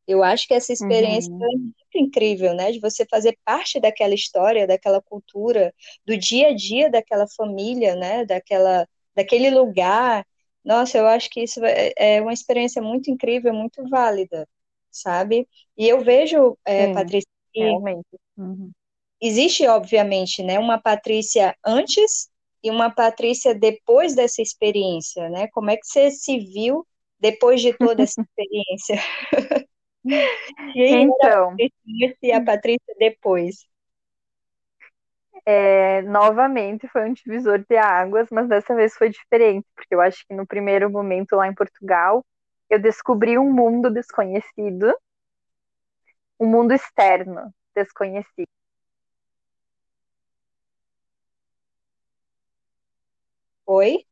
Eu 0.08 0.24
acho 0.24 0.48
que 0.48 0.54
essa 0.54 0.74
experiência 0.74 1.32
uhum. 1.32 1.44
é 1.44 1.58
muito 1.58 1.96
incrível, 1.96 2.54
né? 2.54 2.72
De 2.72 2.80
você 2.80 3.06
fazer 3.06 3.38
parte 3.46 3.80
daquela 3.80 4.14
história, 4.14 4.68
daquela 4.68 5.02
cultura, 5.02 5.74
do 6.06 6.18
dia 6.18 6.50
a 6.50 6.56
dia 6.56 6.90
daquela 6.90 7.26
família, 7.28 7.96
né? 7.96 8.26
Daquela, 8.26 8.88
daquele 9.16 9.50
lugar. 9.50 10.26
Nossa, 10.64 10.98
eu 10.98 11.08
acho 11.08 11.30
que 11.30 11.42
isso 11.42 11.64
é, 11.64 11.94
é 11.98 12.22
uma 12.22 12.34
experiência 12.34 12.82
muito 12.82 13.10
incrível, 13.10 13.54
muito 13.54 13.88
válida, 13.90 14.48
sabe? 14.92 15.48
E 15.78 15.88
eu 15.88 16.02
vejo, 16.02 16.58
é, 16.66 16.94
Patrícia, 16.94 17.30
que 17.54 17.62
realmente. 17.62 18.08
Uhum. 18.38 18.72
existe, 19.22 19.66
obviamente, 19.68 20.44
né? 20.44 20.60
Uma 20.60 20.82
Patrícia 20.82 21.56
antes 21.66 22.30
e 22.62 22.70
uma 22.70 22.90
Patrícia 22.90 23.54
depois 23.56 24.16
dessa 24.16 24.42
experiência, 24.42 25.30
né? 25.30 25.48
Como 25.54 25.70
é 25.70 25.78
que 25.78 25.86
você 25.88 26.12
se 26.12 26.40
viu 26.40 26.86
depois 27.20 27.62
de 27.62 27.74
toda 27.78 28.04
essa 28.04 28.20
experiência? 28.38 29.02
Então, 30.76 31.56
e 32.22 32.32
a 32.32 32.44
Patrícia 32.44 32.94
depois. 32.98 33.66
É, 35.46 36.02
novamente 36.04 36.88
foi 36.88 37.10
um 37.10 37.14
divisor 37.14 37.60
de 37.68 37.76
águas, 37.76 38.28
mas 38.32 38.48
dessa 38.48 38.74
vez 38.76 38.96
foi 38.96 39.10
diferente, 39.10 39.66
porque 39.76 39.94
eu 39.94 40.00
acho 40.02 40.26
que 40.26 40.34
no 40.34 40.48
primeiro 40.48 40.90
momento 40.90 41.36
lá 41.36 41.48
em 41.48 41.54
Portugal 41.56 42.24
eu 42.70 42.80
descobri 42.80 43.38
um 43.38 43.52
mundo 43.52 43.92
desconhecido, 43.92 44.94
um 46.40 46.48
mundo 46.48 46.74
externo 46.74 47.52
desconhecido. 47.76 48.48
Oi? 53.66 54.06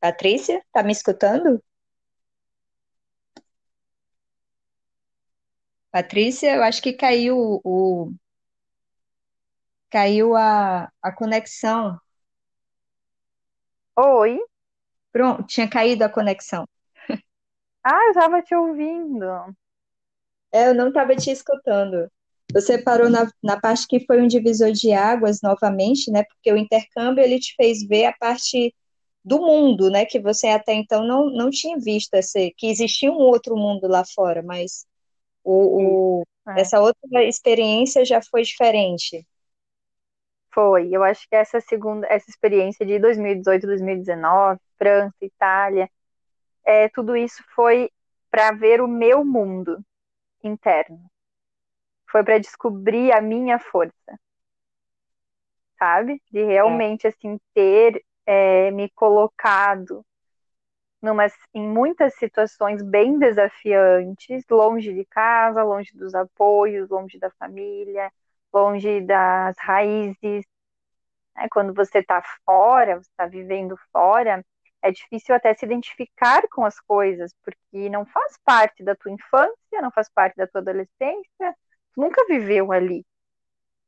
Patrícia, 0.00 0.60
tá 0.72 0.82
me 0.82 0.90
escutando? 0.92 1.62
Patrícia, 5.98 6.54
eu 6.54 6.62
acho 6.62 6.80
que 6.80 6.92
caiu 6.92 7.60
o 7.64 8.12
caiu 9.90 10.34
a, 10.36 10.90
a 11.02 11.12
conexão. 11.12 11.98
Oi? 13.96 14.38
Pronto, 15.12 15.44
tinha 15.46 15.68
caído 15.68 16.04
a 16.04 16.08
conexão. 16.08 16.66
Ah, 17.84 18.04
eu 18.06 18.10
estava 18.10 18.40
te 18.42 18.54
ouvindo. 18.54 19.24
É, 20.52 20.68
eu 20.68 20.74
não 20.74 20.88
estava 20.88 21.14
te 21.16 21.30
escutando. 21.30 22.10
Você 22.52 22.78
parou 22.82 23.10
na, 23.10 23.30
na 23.42 23.60
parte 23.60 23.86
que 23.86 24.00
foi 24.06 24.20
um 24.22 24.26
divisor 24.26 24.72
de 24.72 24.92
águas 24.92 25.40
novamente, 25.42 26.10
né? 26.10 26.24
Porque 26.24 26.52
o 26.52 26.56
intercâmbio 26.56 27.22
ele 27.22 27.38
te 27.38 27.54
fez 27.56 27.86
ver 27.86 28.06
a 28.06 28.12
parte 28.14 28.74
do 29.24 29.38
mundo, 29.40 29.90
né? 29.90 30.06
Que 30.06 30.20
você 30.20 30.48
até 30.48 30.74
então 30.74 31.06
não, 31.06 31.26
não 31.30 31.50
tinha 31.50 31.78
visto, 31.78 32.14
esse, 32.14 32.52
que 32.56 32.68
existia 32.68 33.12
um 33.12 33.16
outro 33.18 33.56
mundo 33.56 33.86
lá 33.88 34.04
fora, 34.14 34.42
mas 34.42 34.86
o, 35.50 36.20
o 36.20 36.26
é. 36.48 36.60
essa 36.60 36.80
outra 36.80 37.24
experiência 37.24 38.04
já 38.04 38.20
foi 38.22 38.42
diferente. 38.42 39.26
Foi. 40.52 40.88
Eu 40.90 41.02
acho 41.02 41.28
que 41.28 41.36
essa 41.36 41.60
segunda, 41.60 42.06
essa 42.08 42.30
experiência 42.30 42.84
de 42.84 42.98
2018, 42.98 43.66
2019, 43.66 44.60
França, 44.76 45.16
Itália, 45.22 45.90
é, 46.64 46.88
tudo 46.88 47.16
isso 47.16 47.42
foi 47.54 47.90
para 48.30 48.52
ver 48.52 48.80
o 48.80 48.88
meu 48.88 49.24
mundo 49.24 49.82
interno. 50.42 51.10
Foi 52.10 52.22
para 52.24 52.38
descobrir 52.38 53.12
a 53.12 53.20
minha 53.20 53.58
força. 53.58 54.18
Sabe? 55.78 56.20
De 56.30 56.42
realmente, 56.42 57.06
é. 57.06 57.10
assim, 57.10 57.38
ter 57.54 58.02
é, 58.26 58.70
me 58.70 58.90
colocado 58.90 60.04
em 61.54 61.62
muitas 61.62 62.14
situações 62.16 62.82
bem 62.82 63.18
desafiantes, 63.18 64.44
longe 64.50 64.92
de 64.92 65.04
casa, 65.04 65.62
longe 65.62 65.96
dos 65.96 66.14
apoios, 66.14 66.88
longe 66.88 67.18
da 67.18 67.30
família, 67.30 68.10
longe 68.52 69.00
das 69.02 69.56
raízes. 69.58 70.44
Né? 71.36 71.48
Quando 71.50 71.72
você 71.74 71.98
está 71.98 72.22
fora, 72.44 72.96
você 72.96 73.10
está 73.10 73.26
vivendo 73.26 73.76
fora, 73.92 74.44
é 74.82 74.90
difícil 74.90 75.34
até 75.34 75.54
se 75.54 75.66
identificar 75.66 76.42
com 76.50 76.64
as 76.64 76.80
coisas, 76.80 77.32
porque 77.44 77.88
não 77.90 78.04
faz 78.06 78.38
parte 78.44 78.82
da 78.84 78.94
tua 78.96 79.12
infância, 79.12 79.82
não 79.82 79.90
faz 79.92 80.08
parte 80.10 80.36
da 80.36 80.46
tua 80.46 80.60
adolescência, 80.60 81.54
tu 81.94 82.00
nunca 82.00 82.24
viveu 82.26 82.72
ali. 82.72 83.04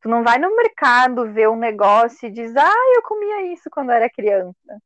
Tu 0.03 0.09
não 0.09 0.25
vai 0.25 0.39
no 0.39 0.57
mercado 0.57 1.31
ver 1.33 1.49
um 1.49 1.57
negócio 1.57 2.29
e 2.29 2.33
diz, 2.33 2.57
ah, 2.57 2.95
eu 2.95 3.03
comia 3.03 3.53
isso 3.53 3.69
quando 3.71 3.93
era 3.93 4.09
criança 4.11 4.81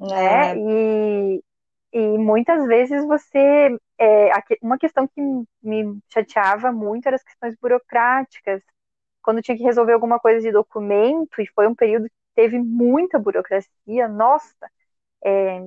né? 0.00 0.52
É. 0.52 0.56
E, 0.56 1.44
e 1.92 2.18
muitas 2.18 2.66
vezes 2.66 3.04
você. 3.04 3.76
É, 3.98 4.30
uma 4.62 4.78
questão 4.78 5.06
que 5.06 5.20
me 5.62 5.98
chateava 6.12 6.72
muito 6.72 7.06
eram 7.06 7.16
as 7.16 7.22
questões 7.22 7.54
burocráticas. 7.60 8.62
Quando 9.22 9.42
tinha 9.42 9.56
que 9.56 9.62
resolver 9.64 9.92
alguma 9.92 10.18
coisa 10.18 10.40
de 10.40 10.50
documento, 10.52 11.40
e 11.40 11.46
foi 11.54 11.66
um 11.68 11.74
período 11.74 12.06
que 12.06 12.14
teve 12.34 12.58
muita 12.58 13.18
burocracia, 13.18 14.08
nossa, 14.08 14.70
é, 15.24 15.60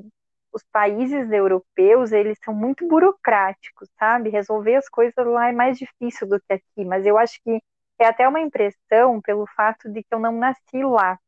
os 0.54 0.64
países 0.72 1.32
europeus, 1.32 2.12
eles 2.12 2.38
são 2.44 2.54
muito 2.54 2.88
burocráticos, 2.88 3.90
sabe? 4.00 4.30
Resolver 4.30 4.76
as 4.76 4.90
coisas 4.90 5.26
lá 5.28 5.50
é 5.50 5.52
mais 5.54 5.78
difícil 5.78 6.28
do 6.28 6.40
que 6.40 6.54
aqui, 6.54 6.86
mas 6.86 7.06
eu 7.06 7.18
acho 7.18 7.40
que 7.44 7.62
é 8.00 8.06
até 8.08 8.28
uma 8.28 8.40
impressão 8.42 9.22
pelo 9.22 9.46
fato 9.56 9.90
de 9.90 10.04
que 10.04 10.14
eu 10.14 10.20
não 10.20 10.34
nasci 10.34 10.84
lá. 10.84 11.20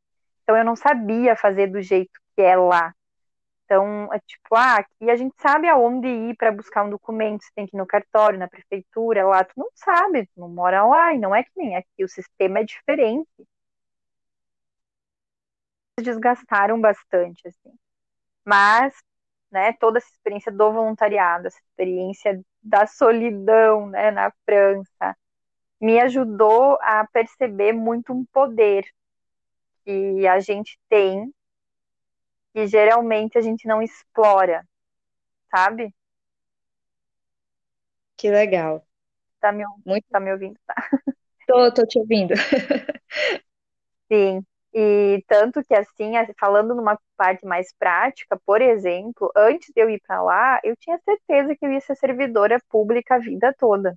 Então 0.43 0.57
eu 0.57 0.65
não 0.65 0.75
sabia 0.75 1.35
fazer 1.35 1.67
do 1.67 1.81
jeito 1.81 2.19
que 2.35 2.41
é 2.41 2.55
lá. 2.55 2.93
Então, 3.65 4.13
é 4.13 4.19
tipo, 4.19 4.55
ah, 4.55 4.75
aqui 4.77 5.09
a 5.09 5.15
gente 5.15 5.35
sabe 5.41 5.67
aonde 5.67 6.07
ir 6.07 6.35
para 6.37 6.51
buscar 6.51 6.83
um 6.83 6.89
documento, 6.89 7.43
você 7.43 7.51
tem 7.55 7.65
que 7.65 7.75
ir 7.75 7.79
no 7.79 7.87
cartório, 7.87 8.37
na 8.37 8.47
prefeitura, 8.47 9.25
lá 9.25 9.43
tu 9.43 9.53
não 9.57 9.69
sabe, 9.73 10.27
tu 10.27 10.39
não 10.39 10.49
mora 10.49 10.85
lá, 10.85 11.13
e 11.13 11.17
não 11.17 11.35
é 11.35 11.43
que 11.43 11.51
nem 11.55 11.75
aqui, 11.75 12.03
o 12.03 12.07
sistema 12.07 12.59
é 12.59 12.63
diferente. 12.63 13.27
Desgastaram 15.99 16.79
bastante, 16.79 17.47
assim. 17.47 17.73
Mas, 18.45 18.93
né, 19.51 19.73
toda 19.73 19.97
essa 19.97 20.09
experiência 20.09 20.51
do 20.51 20.71
voluntariado, 20.71 21.47
essa 21.47 21.59
experiência 21.59 22.41
da 22.61 22.85
solidão, 22.87 23.87
né, 23.87 24.11
na 24.11 24.31
França, 24.45 25.17
me 25.81 25.99
ajudou 26.01 26.77
a 26.81 27.07
perceber 27.11 27.73
muito 27.73 28.13
um 28.13 28.25
poder 28.25 28.85
que 29.83 30.27
a 30.27 30.39
gente 30.39 30.79
tem 30.89 31.33
que 32.55 32.67
geralmente 32.67 33.37
a 33.37 33.41
gente 33.41 33.67
não 33.67 33.81
explora, 33.81 34.65
sabe? 35.51 35.93
Que 38.17 38.29
legal. 38.31 38.85
Tá 39.41 39.51
me, 39.51 39.63
muito... 39.85 40.05
tá 40.09 40.19
me 40.19 40.31
ouvindo? 40.31 40.57
Tá. 40.65 40.75
Tô, 41.47 41.71
tô 41.71 41.85
te 41.85 41.99
ouvindo. 41.99 42.33
Sim. 44.11 44.43
E 44.73 45.23
tanto 45.27 45.63
que 45.63 45.73
assim, 45.73 46.13
falando 46.39 46.75
numa 46.75 46.99
parte 47.15 47.45
mais 47.45 47.73
prática, 47.77 48.37
por 48.45 48.61
exemplo, 48.61 49.31
antes 49.35 49.71
de 49.73 49.81
eu 49.81 49.89
ir 49.89 50.01
para 50.05 50.21
lá, 50.23 50.59
eu 50.63 50.75
tinha 50.77 50.99
certeza 50.99 51.55
que 51.55 51.65
eu 51.65 51.71
ia 51.71 51.81
ser 51.81 51.95
servidora 51.95 52.59
pública 52.69 53.15
a 53.15 53.19
vida 53.19 53.53
toda. 53.57 53.95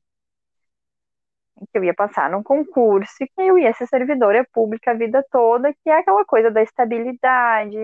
Que 1.72 1.78
eu 1.78 1.84
ia 1.84 1.94
passar 1.94 2.30
num 2.30 2.42
concurso 2.42 3.12
e 3.20 3.26
que 3.26 3.40
eu 3.42 3.58
ia 3.58 3.72
ser 3.74 3.86
servidora 3.88 4.46
pública 4.52 4.92
a 4.92 4.94
vida 4.94 5.24
toda, 5.30 5.72
que 5.72 5.90
é 5.90 5.98
aquela 5.98 6.24
coisa 6.24 6.50
da 6.50 6.62
estabilidade, 6.62 7.76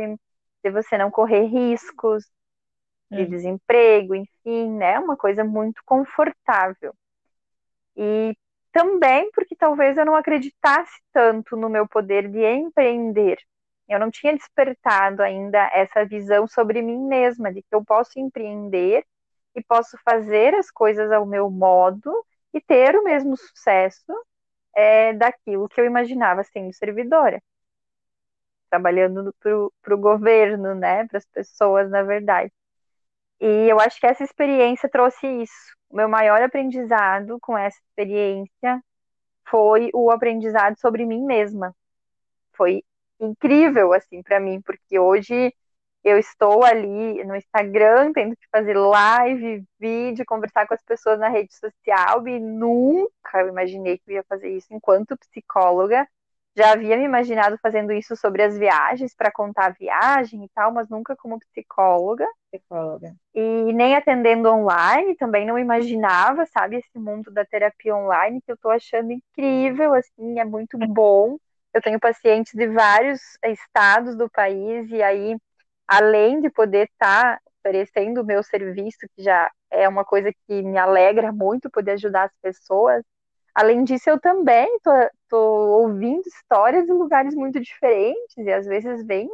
de 0.64 0.70
você 0.70 0.96
não 0.96 1.10
correr 1.10 1.44
riscos 1.44 2.24
de 3.10 3.22
hum. 3.22 3.28
desemprego, 3.28 4.14
enfim, 4.14 4.70
né? 4.70 4.98
Uma 4.98 5.16
coisa 5.16 5.44
muito 5.44 5.82
confortável. 5.84 6.94
E 7.94 8.34
também 8.72 9.30
porque 9.32 9.54
talvez 9.54 9.98
eu 9.98 10.06
não 10.06 10.16
acreditasse 10.16 10.98
tanto 11.12 11.54
no 11.56 11.68
meu 11.68 11.86
poder 11.86 12.28
de 12.28 12.42
empreender. 12.44 13.38
Eu 13.86 14.00
não 14.00 14.10
tinha 14.10 14.34
despertado 14.34 15.22
ainda 15.22 15.70
essa 15.74 16.04
visão 16.04 16.48
sobre 16.48 16.80
mim 16.80 16.98
mesma, 17.06 17.52
de 17.52 17.60
que 17.60 17.74
eu 17.74 17.84
posso 17.84 18.18
empreender 18.18 19.04
e 19.54 19.62
posso 19.62 19.98
fazer 20.02 20.54
as 20.54 20.70
coisas 20.70 21.12
ao 21.12 21.26
meu 21.26 21.50
modo 21.50 22.10
e 22.54 22.60
ter 22.60 22.96
o 22.96 23.04
mesmo 23.04 23.36
sucesso 23.36 24.12
é, 24.74 25.12
daquilo 25.12 25.68
que 25.68 25.80
eu 25.80 25.84
imaginava 25.84 26.42
sendo 26.42 26.72
servidora 26.72 27.40
trabalhando 28.74 29.32
para 29.40 29.94
o 29.94 29.98
governo, 29.98 30.74
né, 30.74 31.06
para 31.06 31.18
as 31.18 31.26
pessoas, 31.26 31.88
na 31.88 32.02
verdade. 32.02 32.52
E 33.40 33.68
eu 33.68 33.78
acho 33.80 34.00
que 34.00 34.06
essa 34.06 34.24
experiência 34.24 34.88
trouxe 34.88 35.26
isso. 35.26 35.76
O 35.88 35.96
meu 35.96 36.08
maior 36.08 36.42
aprendizado 36.42 37.38
com 37.40 37.56
essa 37.56 37.78
experiência 37.78 38.82
foi 39.48 39.90
o 39.94 40.10
aprendizado 40.10 40.78
sobre 40.80 41.06
mim 41.06 41.24
mesma. 41.24 41.74
Foi 42.52 42.82
incrível, 43.20 43.92
assim, 43.92 44.22
para 44.22 44.40
mim, 44.40 44.60
porque 44.60 44.98
hoje 44.98 45.54
eu 46.02 46.18
estou 46.18 46.64
ali 46.64 47.24
no 47.24 47.36
Instagram, 47.36 48.12
tendo 48.12 48.36
que 48.36 48.46
fazer 48.50 48.76
live, 48.76 49.64
vídeo, 49.78 50.24
conversar 50.26 50.66
com 50.66 50.74
as 50.74 50.82
pessoas 50.82 51.18
na 51.18 51.28
rede 51.28 51.54
social, 51.54 52.26
e 52.26 52.40
nunca 52.40 53.42
imaginei 53.46 53.98
que 53.98 54.04
eu 54.10 54.14
ia 54.16 54.24
fazer 54.24 54.48
isso 54.50 54.68
enquanto 54.70 55.16
psicóloga 55.18 56.06
já 56.56 56.72
havia 56.72 56.96
me 56.96 57.04
imaginado 57.04 57.58
fazendo 57.60 57.92
isso 57.92 58.14
sobre 58.16 58.42
as 58.42 58.56
viagens, 58.56 59.14
para 59.14 59.32
contar 59.32 59.66
a 59.66 59.70
viagem 59.70 60.44
e 60.44 60.48
tal, 60.54 60.72
mas 60.72 60.88
nunca 60.88 61.16
como 61.16 61.38
psicóloga. 61.38 62.26
Psicóloga. 62.52 63.14
E 63.34 63.72
nem 63.72 63.96
atendendo 63.96 64.48
online, 64.48 65.16
também 65.16 65.44
não 65.44 65.58
imaginava, 65.58 66.46
sabe, 66.46 66.76
esse 66.76 66.98
mundo 66.98 67.30
da 67.32 67.44
terapia 67.44 67.96
online, 67.96 68.40
que 68.40 68.52
eu 68.52 68.54
estou 68.54 68.70
achando 68.70 69.10
incrível, 69.10 69.94
assim, 69.94 70.38
é 70.38 70.44
muito 70.44 70.78
bom. 70.78 71.36
Eu 71.72 71.82
tenho 71.82 71.98
pacientes 71.98 72.52
de 72.54 72.68
vários 72.68 73.20
estados 73.44 74.16
do 74.16 74.30
país, 74.30 74.88
e 74.90 75.02
aí, 75.02 75.36
além 75.88 76.40
de 76.40 76.48
poder 76.50 76.88
estar 76.88 77.36
tá 77.36 77.40
oferecendo 77.58 78.20
o 78.20 78.24
meu 78.24 78.42
serviço, 78.44 78.98
que 79.16 79.22
já 79.24 79.50
é 79.70 79.88
uma 79.88 80.04
coisa 80.04 80.30
que 80.46 80.62
me 80.62 80.78
alegra 80.78 81.32
muito 81.32 81.68
poder 81.68 81.92
ajudar 81.92 82.24
as 82.24 82.32
pessoas, 82.40 83.02
Além 83.54 83.84
disso, 83.84 84.10
eu 84.10 84.20
também 84.20 84.66
tô, 84.80 84.90
tô 85.28 85.38
ouvindo 85.82 86.22
histórias 86.26 86.86
de 86.86 86.92
lugares 86.92 87.34
muito 87.34 87.60
diferentes 87.60 88.36
e 88.36 88.52
às 88.52 88.66
vezes 88.66 89.06
vem 89.06 89.28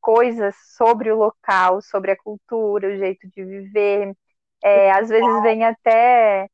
coisas 0.00 0.54
sobre 0.76 1.10
o 1.10 1.16
local, 1.16 1.80
sobre 1.82 2.10
a 2.12 2.16
cultura, 2.16 2.88
o 2.88 2.96
jeito 2.98 3.28
de 3.30 3.44
viver. 3.44 4.14
É, 4.62 4.92
às 4.92 5.08
vezes 5.08 5.42
vem 5.42 5.64
até. 5.64 6.48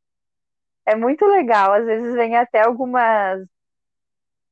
É 0.87 0.97
muito 0.97 1.25
legal, 1.27 1.73
às 1.75 1.87
vezes 1.87 2.14
vem 2.14 2.37
até 2.37 2.62
algumas 2.64 3.47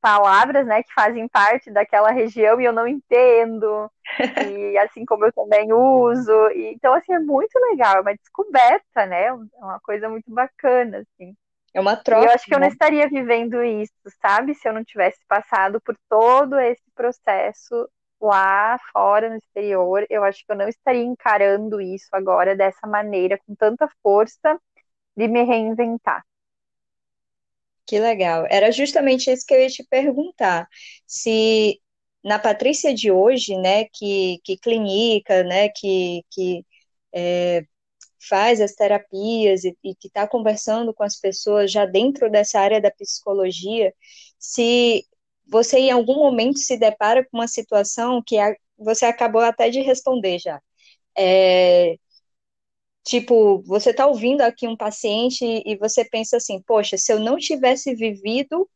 palavras, 0.01 0.65
né, 0.65 0.83
que 0.83 0.93
fazem 0.93 1.27
parte 1.27 1.71
daquela 1.71 2.11
região 2.11 2.59
e 2.61 2.65
eu 2.65 2.73
não 2.73 2.87
entendo. 2.87 3.91
E 4.37 4.77
assim 4.79 5.05
como 5.05 5.25
eu 5.25 5.33
também 5.33 5.73
uso. 5.73 6.31
E, 6.51 6.73
então, 6.73 6.93
assim, 6.93 7.13
é 7.13 7.19
muito 7.19 7.57
legal, 7.71 7.97
é 7.97 8.01
uma 8.01 8.15
descoberta, 8.15 9.05
né? 9.05 9.25
É 9.25 9.33
uma 9.33 9.79
coisa 9.81 10.09
muito 10.09 10.31
bacana, 10.33 10.99
assim. 10.99 11.35
É 11.73 11.79
uma 11.79 11.95
troca. 11.95 12.25
E 12.25 12.27
eu 12.27 12.31
acho 12.31 12.45
que 12.45 12.53
eu 12.53 12.59
não 12.59 12.67
né? 12.67 12.73
estaria 12.73 13.07
vivendo 13.07 13.63
isso, 13.63 13.93
sabe? 14.21 14.53
Se 14.55 14.67
eu 14.67 14.73
não 14.73 14.83
tivesse 14.83 15.19
passado 15.27 15.79
por 15.81 15.95
todo 16.09 16.59
esse 16.59 16.83
processo 16.95 17.89
lá 18.19 18.77
fora, 18.91 19.29
no 19.29 19.35
exterior, 19.35 20.05
eu 20.09 20.23
acho 20.23 20.45
que 20.45 20.51
eu 20.51 20.55
não 20.55 20.67
estaria 20.67 21.03
encarando 21.03 21.79
isso 21.79 22.07
agora 22.13 22.55
dessa 22.55 22.87
maneira, 22.87 23.39
com 23.45 23.55
tanta 23.55 23.87
força 24.01 24.59
de 25.15 25.27
me 25.27 25.43
reinventar. 25.43 26.23
Que 27.85 27.99
legal. 27.99 28.45
Era 28.49 28.71
justamente 28.71 29.31
isso 29.31 29.45
que 29.45 29.53
eu 29.53 29.61
ia 29.61 29.69
te 29.69 29.83
perguntar. 29.83 30.67
Se 31.05 31.79
na 32.23 32.37
Patrícia 32.37 32.93
de 32.93 33.11
hoje, 33.11 33.55
né, 33.57 33.85
que, 33.85 34.39
que 34.43 34.57
clinica, 34.57 35.43
né, 35.43 35.69
que, 35.69 36.21
que 36.29 36.65
é, 37.13 37.63
faz 38.19 38.61
as 38.61 38.73
terapias 38.73 39.63
e, 39.63 39.77
e 39.83 39.95
que 39.95 40.07
está 40.07 40.27
conversando 40.27 40.93
com 40.93 41.03
as 41.03 41.19
pessoas 41.19 41.71
já 41.71 41.85
dentro 41.85 42.29
dessa 42.29 42.59
área 42.59 42.81
da 42.81 42.91
psicologia, 42.91 43.93
se 44.39 45.05
você 45.47 45.79
em 45.79 45.91
algum 45.91 46.15
momento 46.15 46.59
se 46.59 46.77
depara 46.77 47.23
com 47.23 47.37
uma 47.37 47.47
situação 47.47 48.21
que 48.25 48.37
a, 48.37 48.55
você 48.77 49.05
acabou 49.05 49.41
até 49.41 49.69
de 49.69 49.81
responder 49.81 50.39
já. 50.39 50.61
É, 51.17 51.97
tipo, 53.03 53.61
você 53.63 53.91
está 53.91 54.05
ouvindo 54.07 54.41
aqui 54.41 54.67
um 54.67 54.75
paciente 54.77 55.45
e 55.65 55.77
você 55.77 56.03
pensa 56.05 56.37
assim, 56.37 56.61
poxa, 56.61 56.97
se 56.97 57.11
eu 57.11 57.19
não 57.19 57.37
tivesse 57.37 57.95
vivido 57.95 58.69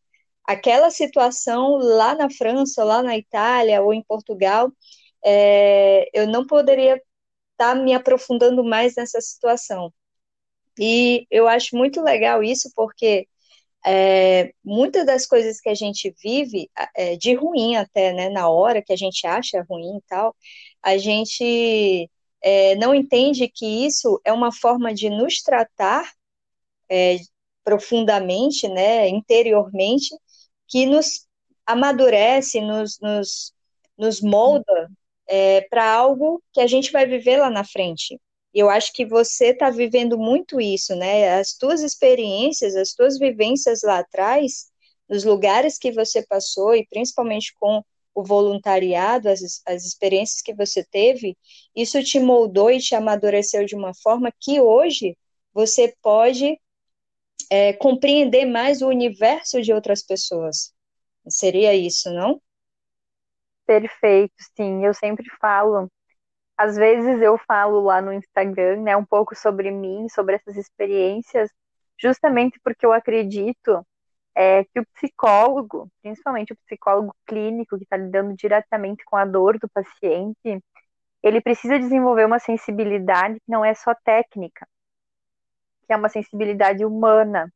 aquela 0.45 0.89
situação 0.91 1.77
lá 1.77 2.15
na 2.15 2.29
França, 2.29 2.83
lá 2.83 3.03
na 3.03 3.17
Itália 3.17 3.81
ou 3.81 3.93
em 3.93 4.03
Portugal, 4.03 4.71
é, 5.25 6.09
eu 6.13 6.27
não 6.27 6.45
poderia 6.47 7.01
tá 7.61 7.75
me 7.75 7.93
aprofundando 7.93 8.63
mais 8.63 8.95
nessa 8.95 9.21
situação. 9.21 9.93
E 10.79 11.27
eu 11.29 11.47
acho 11.47 11.75
muito 11.75 12.01
legal 12.01 12.43
isso, 12.43 12.71
porque 12.75 13.27
é, 13.85 14.51
muitas 14.63 15.05
das 15.05 15.27
coisas 15.27 15.61
que 15.61 15.69
a 15.69 15.75
gente 15.75 16.11
vive, 16.23 16.71
é, 16.95 17.15
de 17.17 17.35
ruim 17.35 17.75
até, 17.75 18.13
né, 18.13 18.29
na 18.29 18.49
hora 18.49 18.81
que 18.81 18.91
a 18.91 18.95
gente 18.95 19.27
acha 19.27 19.63
ruim 19.69 19.97
e 19.97 20.01
tal, 20.07 20.35
a 20.81 20.97
gente 20.97 22.09
é, 22.41 22.75
não 22.77 22.95
entende 22.95 23.47
que 23.47 23.85
isso 23.85 24.19
é 24.25 24.33
uma 24.33 24.51
forma 24.51 24.91
de 24.91 25.09
nos 25.11 25.43
tratar 25.43 26.11
é, 26.89 27.17
profundamente, 27.63 28.67
né, 28.67 29.07
interiormente, 29.07 30.15
que 30.67 30.87
nos 30.87 31.27
amadurece, 31.65 32.59
nos, 32.59 32.99
nos, 32.99 33.53
nos 33.97 34.19
molda 34.21 34.89
é, 35.27 35.61
para 35.61 35.91
algo 35.93 36.41
que 36.53 36.61
a 36.61 36.67
gente 36.67 36.91
vai 36.91 37.05
viver 37.05 37.37
lá 37.37 37.49
na 37.49 37.63
frente. 37.63 38.19
Eu 38.53 38.69
acho 38.69 38.91
que 38.93 39.05
você 39.05 39.47
está 39.47 39.69
vivendo 39.69 40.17
muito 40.17 40.59
isso, 40.59 40.95
né? 40.95 41.39
As 41.39 41.53
tuas 41.53 41.81
experiências, 41.81 42.75
as 42.75 42.93
tuas 42.93 43.17
vivências 43.17 43.81
lá 43.83 43.99
atrás, 43.99 44.69
nos 45.09 45.23
lugares 45.23 45.77
que 45.77 45.91
você 45.91 46.25
passou 46.25 46.75
e 46.75 46.85
principalmente 46.87 47.53
com 47.59 47.81
o 48.13 48.23
voluntariado, 48.23 49.29
as, 49.29 49.61
as 49.65 49.85
experiências 49.85 50.41
que 50.41 50.53
você 50.53 50.83
teve, 50.83 51.37
isso 51.75 52.03
te 52.03 52.19
moldou 52.19 52.69
e 52.69 52.79
te 52.79 52.93
amadureceu 52.93 53.65
de 53.65 53.75
uma 53.75 53.93
forma 53.93 54.31
que 54.39 54.59
hoje 54.59 55.17
você 55.53 55.95
pode 56.01 56.59
é, 57.49 57.73
compreender 57.73 58.45
mais 58.45 58.81
o 58.81 58.87
universo 58.87 59.61
de 59.61 59.73
outras 59.73 60.03
pessoas. 60.03 60.73
Seria 61.29 61.75
isso, 61.75 62.11
não? 62.11 62.41
Perfeito, 63.71 64.33
sim. 64.57 64.85
Eu 64.85 64.93
sempre 64.93 65.25
falo. 65.39 65.89
Às 66.57 66.75
vezes 66.75 67.21
eu 67.21 67.37
falo 67.37 67.79
lá 67.81 68.01
no 68.01 68.11
Instagram, 68.13 68.81
né, 68.81 68.97
um 68.97 69.05
pouco 69.05 69.33
sobre 69.33 69.71
mim, 69.71 70.09
sobre 70.09 70.35
essas 70.35 70.57
experiências, 70.57 71.49
justamente 71.97 72.59
porque 72.63 72.85
eu 72.85 72.91
acredito 72.91 73.85
é, 74.35 74.65
que 74.65 74.81
o 74.81 74.85
psicólogo, 74.95 75.89
principalmente 76.01 76.51
o 76.53 76.57
psicólogo 76.65 77.15
clínico 77.25 77.77
que 77.77 77.85
está 77.85 77.95
lidando 77.95 78.35
diretamente 78.35 79.05
com 79.05 79.15
a 79.15 79.23
dor 79.25 79.57
do 79.57 79.69
paciente, 79.69 80.61
ele 81.23 81.41
precisa 81.41 81.79
desenvolver 81.79 82.25
uma 82.25 82.39
sensibilidade 82.39 83.35
que 83.35 83.51
não 83.51 83.63
é 83.63 83.73
só 83.73 83.95
técnica, 83.95 84.67
que 85.87 85.93
é 85.93 85.95
uma 85.97 86.09
sensibilidade 86.09 86.83
humana. 86.83 87.49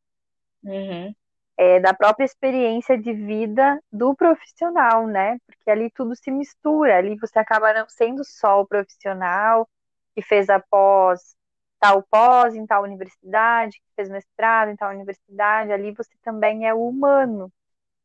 Uhum 0.63 1.13
é, 1.58 1.80
da 1.80 1.93
própria 1.93 2.26
experiência 2.26 2.97
de 2.97 3.14
vida 3.14 3.80
do 3.91 4.16
profissional, 4.16 5.08
né? 5.08 5.38
Porque 5.45 5.70
ali 5.70 5.89
tudo 5.91 6.16
se 6.16 6.30
mistura, 6.32 6.97
ali 6.97 7.16
você 7.18 7.39
acaba 7.39 7.74
não 7.74 7.88
sendo 7.88 8.24
só 8.24 8.62
o 8.62 8.68
profissional, 8.68 9.68
que 10.14 10.22
fez 10.22 10.49
a 10.49 10.60
pós, 10.60 11.36
tal 11.80 12.03
pós 12.03 12.56
em 12.56 12.66
tal 12.66 12.84
universidade, 12.84 13.80
que 13.80 13.95
fez 13.95 14.10
mestrado 14.10 14.70
em 14.70 14.76
tal 14.76 14.91
universidade, 14.91 15.72
ali 15.72 15.91
você 15.93 16.12
também 16.24 16.68
é 16.68 16.74
o 16.74 16.88
humano, 16.88 17.51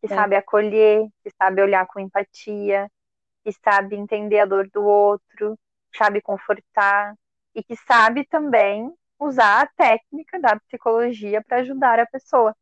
que 0.00 0.12
é. 0.12 0.14
sabe 0.14 0.36
acolher, 0.36 1.08
que 1.22 1.30
sabe 1.36 1.62
olhar 1.62 1.86
com 1.86 2.00
empatia, 2.00 2.90
que 3.44 3.52
sabe 3.52 3.96
entender 3.96 4.40
a 4.40 4.46
dor 4.46 4.68
do 4.72 4.84
outro, 4.84 5.58
sabe 5.96 6.20
confortar 6.20 7.14
e 7.54 7.62
que 7.62 7.76
sabe 7.76 8.24
também 8.26 8.92
usar 9.18 9.62
a 9.62 9.66
técnica 9.66 10.40
da 10.40 10.58
psicologia 10.60 11.42
para 11.42 11.58
ajudar 11.58 11.98
a 11.98 12.06
pessoa. 12.06 12.54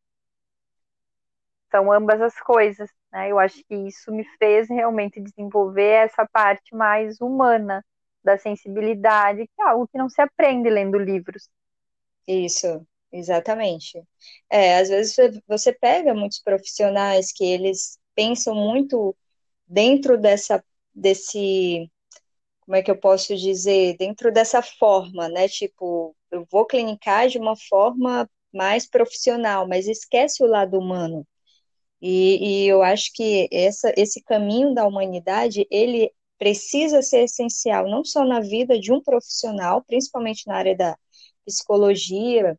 São 1.71 1.93
ambas 1.93 2.21
as 2.21 2.41
coisas, 2.41 2.91
né? 3.13 3.31
Eu 3.31 3.39
acho 3.39 3.63
que 3.65 3.75
isso 3.75 4.13
me 4.13 4.25
fez 4.39 4.69
realmente 4.69 5.21
desenvolver 5.21 6.05
essa 6.07 6.27
parte 6.27 6.75
mais 6.75 7.21
humana 7.21 7.85
da 8.25 8.39
sensibilidade, 8.39 9.47
que 9.47 9.63
é 9.63 9.69
algo 9.69 9.87
que 9.89 9.99
não 9.99 10.09
se 10.09 10.21
aprende 10.21 10.69
lendo 10.71 10.99
livros. 10.99 11.49
Isso, 12.27 12.87
exatamente. 13.13 14.03
É, 14.51 14.79
às 14.79 14.89
vezes 14.89 15.17
você 15.47 15.73
pega 15.73 16.15
muitos 16.15 16.41
profissionais 16.41 17.33
que 17.33 17.45
eles 17.45 17.99
pensam 18.15 18.55
muito 18.55 19.17
dentro 19.67 20.19
dessa 20.19 20.65
desse 20.95 21.91
como 22.63 22.77
é 22.77 22.83
que 22.83 22.91
eu 22.91 22.99
posso 22.99 23.37
dizer, 23.37 23.97
dentro 23.99 24.33
dessa 24.33 24.63
forma, 24.63 25.29
né? 25.29 25.49
Tipo, 25.49 26.15
eu 26.31 26.47
vou 26.51 26.67
clinicar 26.67 27.29
de 27.29 27.39
uma 27.39 27.57
forma 27.57 28.29
mais 28.53 28.87
profissional, 28.89 29.67
mas 29.69 29.89
esquece 29.89 30.43
o 30.43 30.47
lado 30.47 30.79
humano. 30.79 31.27
E, 32.01 32.65
e 32.65 32.69
eu 32.69 32.83
acho 32.83 33.11
que 33.13 33.49
essa, 33.53 33.93
esse 33.97 34.23
caminho 34.23 34.75
da 34.75 34.87
humanidade, 34.87 35.67
ele 35.71 36.13
precisa 36.39 37.03
ser 37.03 37.25
essencial, 37.25 37.89
não 37.89 38.05
só 38.05 38.25
na 38.25 38.41
vida 38.41 38.79
de 38.79 38.93
um 38.93 39.03
profissional, 39.03 39.83
principalmente 39.85 40.47
na 40.47 40.57
área 40.57 40.77
da 40.77 40.97
psicologia 41.45 42.59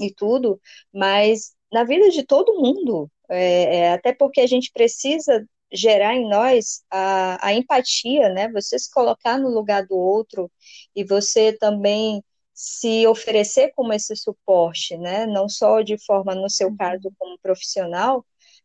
e 0.00 0.12
tudo, 0.12 0.60
mas 0.92 1.54
na 1.72 1.84
vida 1.84 2.10
de 2.10 2.22
todo 2.24 2.60
mundo. 2.60 3.10
É, 3.28 3.76
é, 3.78 3.92
até 3.92 4.12
porque 4.12 4.40
a 4.40 4.46
gente 4.46 4.70
precisa 4.72 5.46
gerar 5.72 6.14
em 6.14 6.28
nós 6.28 6.84
a, 6.90 7.48
a 7.48 7.54
empatia, 7.54 8.28
né? 8.28 8.50
Você 8.52 8.78
se 8.78 8.90
colocar 8.90 9.38
no 9.38 9.48
lugar 9.48 9.86
do 9.86 9.96
outro 9.96 10.50
e 10.94 11.04
você 11.04 11.52
também 11.52 12.22
se 12.54 13.06
oferecer 13.06 13.72
como 13.74 13.92
esse 13.92 14.14
suporte, 14.14 14.96
né? 14.96 15.26
Não 15.26 15.48
só 15.48 15.82
de 15.82 15.98
forma, 16.06 16.34
no 16.34 16.48
seu 16.48 16.68
uhum. 16.68 16.76
caso, 16.76 17.12
como 17.18 17.38
profissional, 17.40 18.24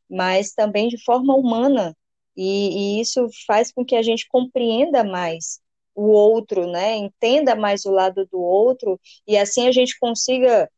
mas 0.09 0.53
também 0.53 0.87
de 0.87 1.01
forma 1.03 1.35
humana. 1.35 1.95
E, 2.35 2.97
e 2.97 3.01
isso 3.01 3.27
faz 3.47 3.71
com 3.71 3.85
que 3.85 3.95
a 3.95 4.01
gente 4.01 4.27
compreenda 4.29 5.03
mais 5.03 5.59
o 5.95 6.07
outro, 6.09 6.67
né? 6.71 6.95
Entenda 6.95 7.55
mais 7.55 7.85
o 7.85 7.91
lado 7.91 8.25
do 8.31 8.39
outro 8.39 8.99
e 9.27 9.37
assim 9.37 9.67
a 9.67 9.71
gente 9.71 9.97
consiga 9.99 10.69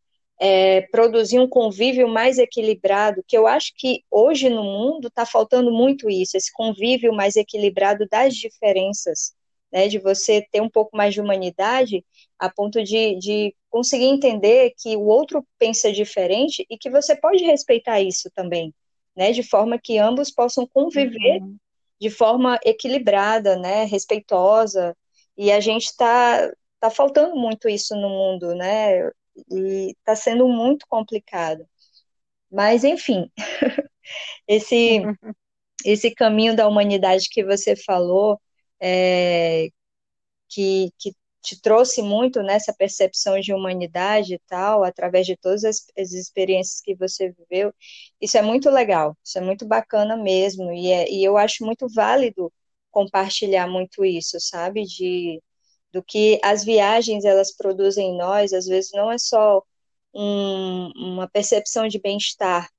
é, 0.42 0.82
produzir 0.92 1.40
um 1.40 1.48
convívio 1.48 2.08
mais 2.08 2.40
equilibrado, 2.40 3.24
que 3.28 3.38
eu 3.38 3.46
acho 3.46 3.74
que 3.78 4.04
hoje 4.10 4.50
no 4.50 4.64
mundo 4.64 5.08
está 5.08 5.24
faltando 5.24 5.72
muito 5.72 6.10
isso, 6.10 6.36
esse 6.36 6.52
convívio 6.52 7.14
mais 7.14 7.36
equilibrado 7.36 8.08
das 8.10 8.36
diferenças, 8.36 9.34
né, 9.72 9.88
de 9.88 10.00
você 10.00 10.44
ter 10.52 10.60
um 10.60 10.70
pouco 10.70 10.98
mais 10.98 11.14
de 11.14 11.22
humanidade, 11.22 12.04
a 12.40 12.50
ponto 12.50 12.84
de, 12.84 13.16
de 13.20 13.56
conseguir 13.70 14.06
entender 14.06 14.74
que 14.78 14.98
o 14.98 15.06
outro 15.06 15.46
pensa 15.60 15.92
diferente 15.92 16.66
e 16.68 16.76
que 16.76 16.90
você 16.90 17.16
pode 17.16 17.44
respeitar 17.44 18.02
isso 18.02 18.30
também, 18.34 18.74
né, 19.22 19.32
de 19.32 19.44
forma 19.44 19.78
que 19.78 20.00
ambos 20.00 20.32
possam 20.32 20.66
conviver 20.66 21.42
uhum. 21.42 21.56
de 22.00 22.10
forma 22.10 22.60
equilibrada, 22.66 23.56
né, 23.56 23.84
respeitosa, 23.86 24.98
e 25.38 25.52
a 25.52 25.60
gente 25.60 25.86
está 25.86 26.52
tá 26.80 26.90
faltando 26.90 27.36
muito 27.36 27.70
isso 27.70 27.96
no 27.96 28.10
mundo, 28.10 28.56
né? 28.56 29.12
e 29.52 29.92
está 29.92 30.16
sendo 30.16 30.48
muito 30.48 30.88
complicado. 30.90 31.68
Mas, 32.52 32.84
enfim, 32.84 33.32
esse, 34.48 35.02
esse 35.86 36.12
caminho 36.16 36.56
da 36.56 36.68
humanidade 36.68 37.28
que 37.30 37.44
você 37.44 37.76
falou, 37.76 38.42
é, 38.82 39.68
que, 40.50 40.90
que 40.98 41.14
te 41.42 41.60
trouxe 41.60 42.02
muito 42.02 42.42
nessa 42.44 42.74
percepção 42.74 43.40
de 43.40 43.54
humanidade 43.54 44.36
e 44.36 44.40
tal, 44.48 44.84
através 44.84 45.26
de 45.26 45.36
todas 45.38 45.64
as, 45.64 45.86
as, 45.98 46.12
experiências 46.14 46.82
que 46.82 46.96
você 46.96 47.32
viveu, 47.32 47.74
isso 48.22 48.38
é 48.38 48.42
muito 48.42 48.70
legal, 48.70 49.18
isso 49.24 49.38
é 49.38 49.42
muito 49.42 49.66
bacana 49.66 50.16
mesmo, 50.18 50.72
e, 50.72 50.92
é, 50.92 51.10
e 51.12 51.24
eu 51.24 51.38
acho 51.38 51.66
muito 51.66 51.88
válido 51.90 52.52
compartilhar 52.92 53.68
muito 53.68 54.06
isso, 54.06 54.40
sabe, 54.40 54.86
de 54.86 55.42
do 55.92 56.02
que 56.04 56.40
as 56.44 56.64
viagens 56.64 57.26
elas 57.26 57.52
produzem 57.56 58.12
em 58.12 58.18
nós, 58.18 58.54
às 58.54 58.66
vezes 58.66 58.92
não 58.94 59.12
é 59.12 59.18
só 59.18 59.62
um, 60.14 60.92
uma 60.96 61.28
percepção 61.28 61.88
de 61.88 62.00
bem-estar, 62.00 62.70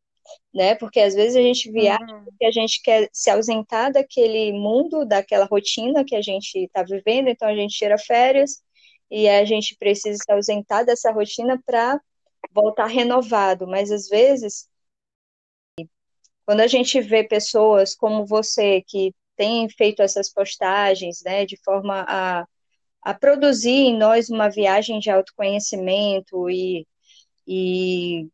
né? 0.55 0.75
Porque 0.75 1.01
às 1.01 1.15
vezes 1.15 1.37
a 1.37 1.43
gente 1.43 1.71
viaja 1.71 2.05
uhum. 2.05 2.25
porque 2.25 2.45
a 2.45 2.51
gente 2.51 2.81
quer 2.83 3.09
se 3.13 3.31
ausentar 3.31 3.93
daquele 3.93 4.53
mundo, 4.53 5.05
daquela 5.05 5.45
rotina 5.47 6.05
que 6.05 6.17
a 6.17 6.23
gente 6.23 6.59
está 6.59 6.83
vivendo, 6.83 7.29
então 7.29 7.49
a 7.49 7.55
gente 7.55 7.77
tira 7.77 7.99
férias 7.99 8.63
e 9.11 9.29
a 9.29 9.45
gente 9.45 9.77
precisa 9.77 10.19
se 10.19 10.33
ausentar 10.33 10.85
dessa 10.85 11.11
rotina 11.13 11.61
para 11.65 12.01
voltar 12.53 12.87
renovado, 12.87 13.67
mas 13.67 13.91
às 13.91 14.09
vezes 14.09 14.69
quando 16.45 16.61
a 16.61 16.67
gente 16.67 17.01
vê 17.01 17.25
pessoas 17.25 17.95
como 17.95 18.27
você 18.27 18.83
que 18.87 19.15
tem 19.37 19.69
feito 19.71 20.03
essas 20.03 20.33
postagens, 20.33 21.23
né, 21.25 21.47
de 21.47 21.57
forma 21.65 22.05
a 22.09 22.45
a 23.03 23.13
produzir 23.13 23.71
em 23.71 23.99
nós 23.99 24.31
uma 24.31 24.49
viagem 24.49 25.01
de 25.01 25.11
autoconhecimento 25.11 26.49
e, 26.49 26.87
e 27.47 28.29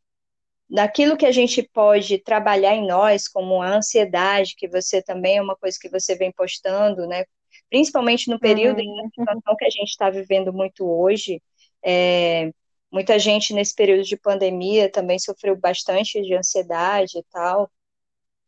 naquilo 0.69 1.17
que 1.17 1.27
a 1.27 1.33
gente 1.33 1.63
pode 1.63 2.19
trabalhar 2.19 2.75
em 2.75 2.87
nós, 2.87 3.27
como 3.27 3.63
a 3.63 3.77
ansiedade, 3.77 4.55
que 4.57 4.69
você 4.69 5.03
também 5.03 5.39
é 5.39 5.43
uma 5.43 5.57
coisa 5.57 5.79
que 5.81 5.89
você 5.89 6.15
vem 6.15 6.31
postando, 6.33 7.07
né? 7.07 7.25
Principalmente 7.71 8.31
no 8.31 8.39
período 8.39 8.81
uhum. 8.81 9.09
situação 9.15 9.57
que 9.57 9.65
a 9.65 9.71
gente 9.71 9.89
está 9.89 10.11
vivendo 10.11 10.53
muito 10.53 10.87
hoje. 10.87 11.43
É, 11.85 12.51
muita 12.91 13.19
gente 13.19 13.55
nesse 13.55 13.75
período 13.75 14.03
de 14.03 14.17
pandemia 14.17 14.91
também 14.91 15.19
sofreu 15.19 15.57
bastante 15.57 16.21
de 16.21 16.35
ansiedade 16.35 17.19
e 17.19 17.25
tal. 17.31 17.71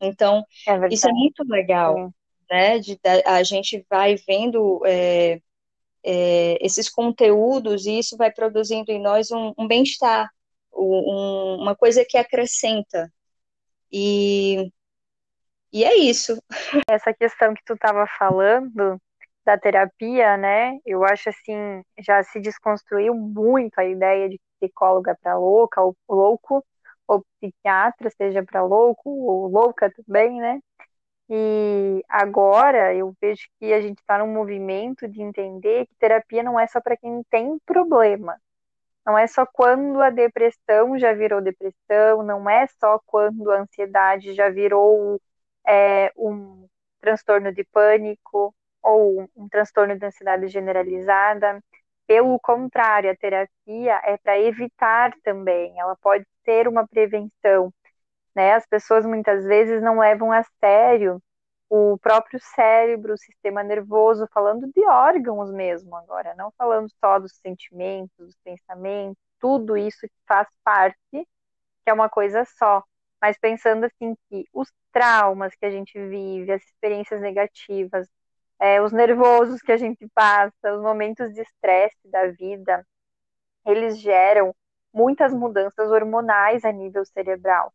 Então, 0.01 0.45
é 0.67 0.89
isso 0.91 1.09
é 1.09 1.13
muito 1.13 1.45
legal, 1.47 2.13
né? 2.51 2.79
De, 2.79 2.99
a 3.27 3.43
gente 3.43 3.85
vai 3.89 4.17
vendo 4.17 4.81
é, 4.87 5.41
é, 6.05 6.59
esses 6.61 6.89
conteúdos 6.89 7.87
e 7.87 7.99
isso 7.99 8.17
vai 8.17 8.31
produzindo 8.31 8.91
em 8.91 9.01
nós 9.01 9.31
um, 9.31 9.53
um 9.59 9.67
bem-estar, 9.67 10.31
um, 10.75 11.57
uma 11.63 11.77
coisa 11.77 12.05
que 12.09 12.19
acrescenta. 12.19 13.13
E, 13.93 14.73
e 15.73 15.85
é 15.85 15.97
isso. 15.97 16.43
Essa 16.91 17.13
questão 17.15 17.55
que 17.55 17.63
tu 17.65 17.75
estava 17.75 18.07
falando 18.19 19.01
da 19.45 19.59
terapia, 19.59 20.37
né? 20.37 20.79
Eu 20.85 21.05
acho 21.05 21.29
assim, 21.31 21.83
já 21.99 22.23
se 22.23 22.41
desconstruiu 22.41 23.15
muito 23.15 23.79
a 23.79 23.85
ideia 23.85 24.29
de 24.29 24.41
psicóloga 24.61 25.17
para 25.23 25.39
louca 25.39 25.81
ou 25.83 25.97
louco, 26.09 26.65
ou 27.07 27.25
psiquiatra 27.41 28.11
seja 28.11 28.43
para 28.45 28.63
louco 28.63 29.11
ou 29.11 29.49
louca 29.49 29.91
também, 29.93 30.41
né? 30.41 30.61
E 31.29 32.05
agora 32.09 32.95
eu 32.95 33.15
vejo 33.21 33.49
que 33.59 33.73
a 33.73 33.81
gente 33.81 33.99
está 34.01 34.19
num 34.19 34.33
movimento 34.33 35.09
de 35.09 35.23
entender 35.23 35.87
que 35.87 35.95
terapia 35.97 36.43
não 36.43 36.59
é 36.59 36.67
só 36.67 36.81
para 36.81 36.97
quem 36.97 37.23
tem 37.31 37.59
problema. 37.65 38.37
Não 39.11 39.19
é 39.19 39.27
só 39.27 39.45
quando 39.45 40.01
a 40.01 40.09
depressão 40.11 40.97
já 40.99 41.13
virou 41.13 41.41
depressão, 41.41 42.23
não 42.23 42.49
é 42.49 42.67
só 42.79 43.01
quando 43.07 43.51
a 43.51 43.61
ansiedade 43.61 44.35
já 44.35 44.49
virou 44.51 45.21
é, 45.67 46.13
um 46.17 46.69
transtorno 47.01 47.53
de 47.53 47.65
pânico 47.65 48.55
ou 48.81 49.29
um 49.37 49.49
transtorno 49.49 49.99
de 49.99 50.07
ansiedade 50.07 50.47
generalizada. 50.49 51.61
Pelo 52.07 52.39
contrário, 52.39 53.11
a 53.11 53.17
terapia 53.17 54.01
é 54.05 54.17
para 54.19 54.39
evitar 54.39 55.13
também, 55.25 55.79
ela 55.81 55.97
pode 55.97 56.25
ser 56.45 56.69
uma 56.69 56.87
prevenção 56.87 57.73
né? 58.35 58.55
As 58.55 58.67
pessoas 58.67 59.05
muitas 59.07 59.45
vezes 59.45 59.83
não 59.83 59.99
levam 59.99 60.33
a 60.33 60.43
sério 60.61 61.21
o 61.71 61.97
próprio 61.99 62.41
cérebro, 62.57 63.15
o 63.15 63.19
sistema 63.19 63.63
nervoso, 63.63 64.29
falando 64.35 64.67
de 64.75 64.85
órgãos 64.87 65.53
mesmo 65.53 65.95
agora, 65.97 66.35
não 66.35 66.53
falando 66.59 66.91
só 66.99 67.19
dos 67.21 67.33
sentimentos, 67.37 68.11
dos 68.19 68.37
pensamentos, 68.45 69.17
tudo 69.39 69.77
isso 69.77 70.01
que 70.01 70.13
faz 70.27 70.49
parte, 70.65 70.97
que 71.13 71.27
é 71.87 71.93
uma 71.93 72.09
coisa 72.09 72.45
só, 72.59 72.83
mas 73.23 73.39
pensando 73.39 73.85
assim 73.87 74.17
que 74.29 74.45
os 74.53 74.69
traumas 74.93 75.55
que 75.55 75.65
a 75.65 75.71
gente 75.71 75.93
vive, 76.09 76.53
as 76.53 76.63
experiências 76.65 77.21
negativas, 77.21 78.09
é, 78.59 78.83
os 78.83 78.93
nervosos 78.93 79.63
que 79.63 79.73
a 79.73 79.77
gente 79.77 80.09
passa, 80.15 80.75
os 80.75 80.83
momentos 80.83 81.33
de 81.33 81.41
estresse 81.43 81.97
da 82.07 82.27
vida, 82.29 82.85
eles 83.67 83.99
geram 84.01 84.55
muitas 84.93 85.33
mudanças 85.33 85.91
hormonais 85.91 86.65
a 86.65 86.73
nível 86.73 87.05
cerebral. 87.05 87.73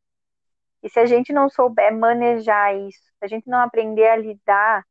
E 0.85 0.89
se 0.89 0.99
a 0.99 1.05
gente 1.07 1.33
não 1.33 1.49
souber 1.49 1.91
manejar 1.91 2.75
isso, 2.75 3.01
se 3.17 3.25
a 3.25 3.27
gente 3.27 3.49
não 3.49 3.59
aprender 3.59 4.07
a 4.07 4.15
lidar 4.15 4.85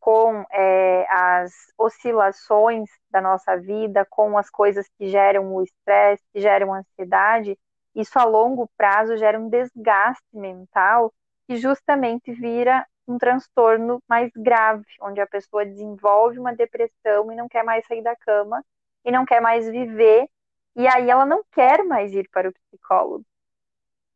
com 0.00 0.42
é, 0.50 1.06
as 1.10 1.52
oscilações 1.76 2.88
da 3.10 3.20
nossa 3.20 3.54
vida, 3.58 4.06
com 4.08 4.38
as 4.38 4.48
coisas 4.48 4.88
que 4.96 5.06
geram 5.10 5.54
o 5.54 5.62
estresse, 5.62 6.24
que 6.32 6.40
geram 6.40 6.72
ansiedade, 6.72 7.58
isso 7.94 8.18
a 8.18 8.24
longo 8.24 8.70
prazo 8.74 9.18
gera 9.18 9.38
um 9.38 9.50
desgaste 9.50 10.24
mental 10.32 11.12
que 11.46 11.56
justamente 11.56 12.32
vira 12.32 12.86
um 13.06 13.18
transtorno 13.18 14.02
mais 14.08 14.32
grave, 14.34 14.86
onde 15.02 15.20
a 15.20 15.26
pessoa 15.26 15.66
desenvolve 15.66 16.38
uma 16.38 16.54
depressão 16.54 17.30
e 17.30 17.36
não 17.36 17.50
quer 17.50 17.64
mais 17.64 17.86
sair 17.86 18.02
da 18.02 18.16
cama 18.16 18.64
e 19.04 19.12
não 19.12 19.26
quer 19.26 19.42
mais 19.42 19.68
viver, 19.68 20.26
e 20.74 20.88
aí 20.88 21.10
ela 21.10 21.26
não 21.26 21.44
quer 21.52 21.84
mais 21.84 22.14
ir 22.14 22.30
para 22.30 22.48
o 22.48 22.52
psicólogo. 22.52 23.26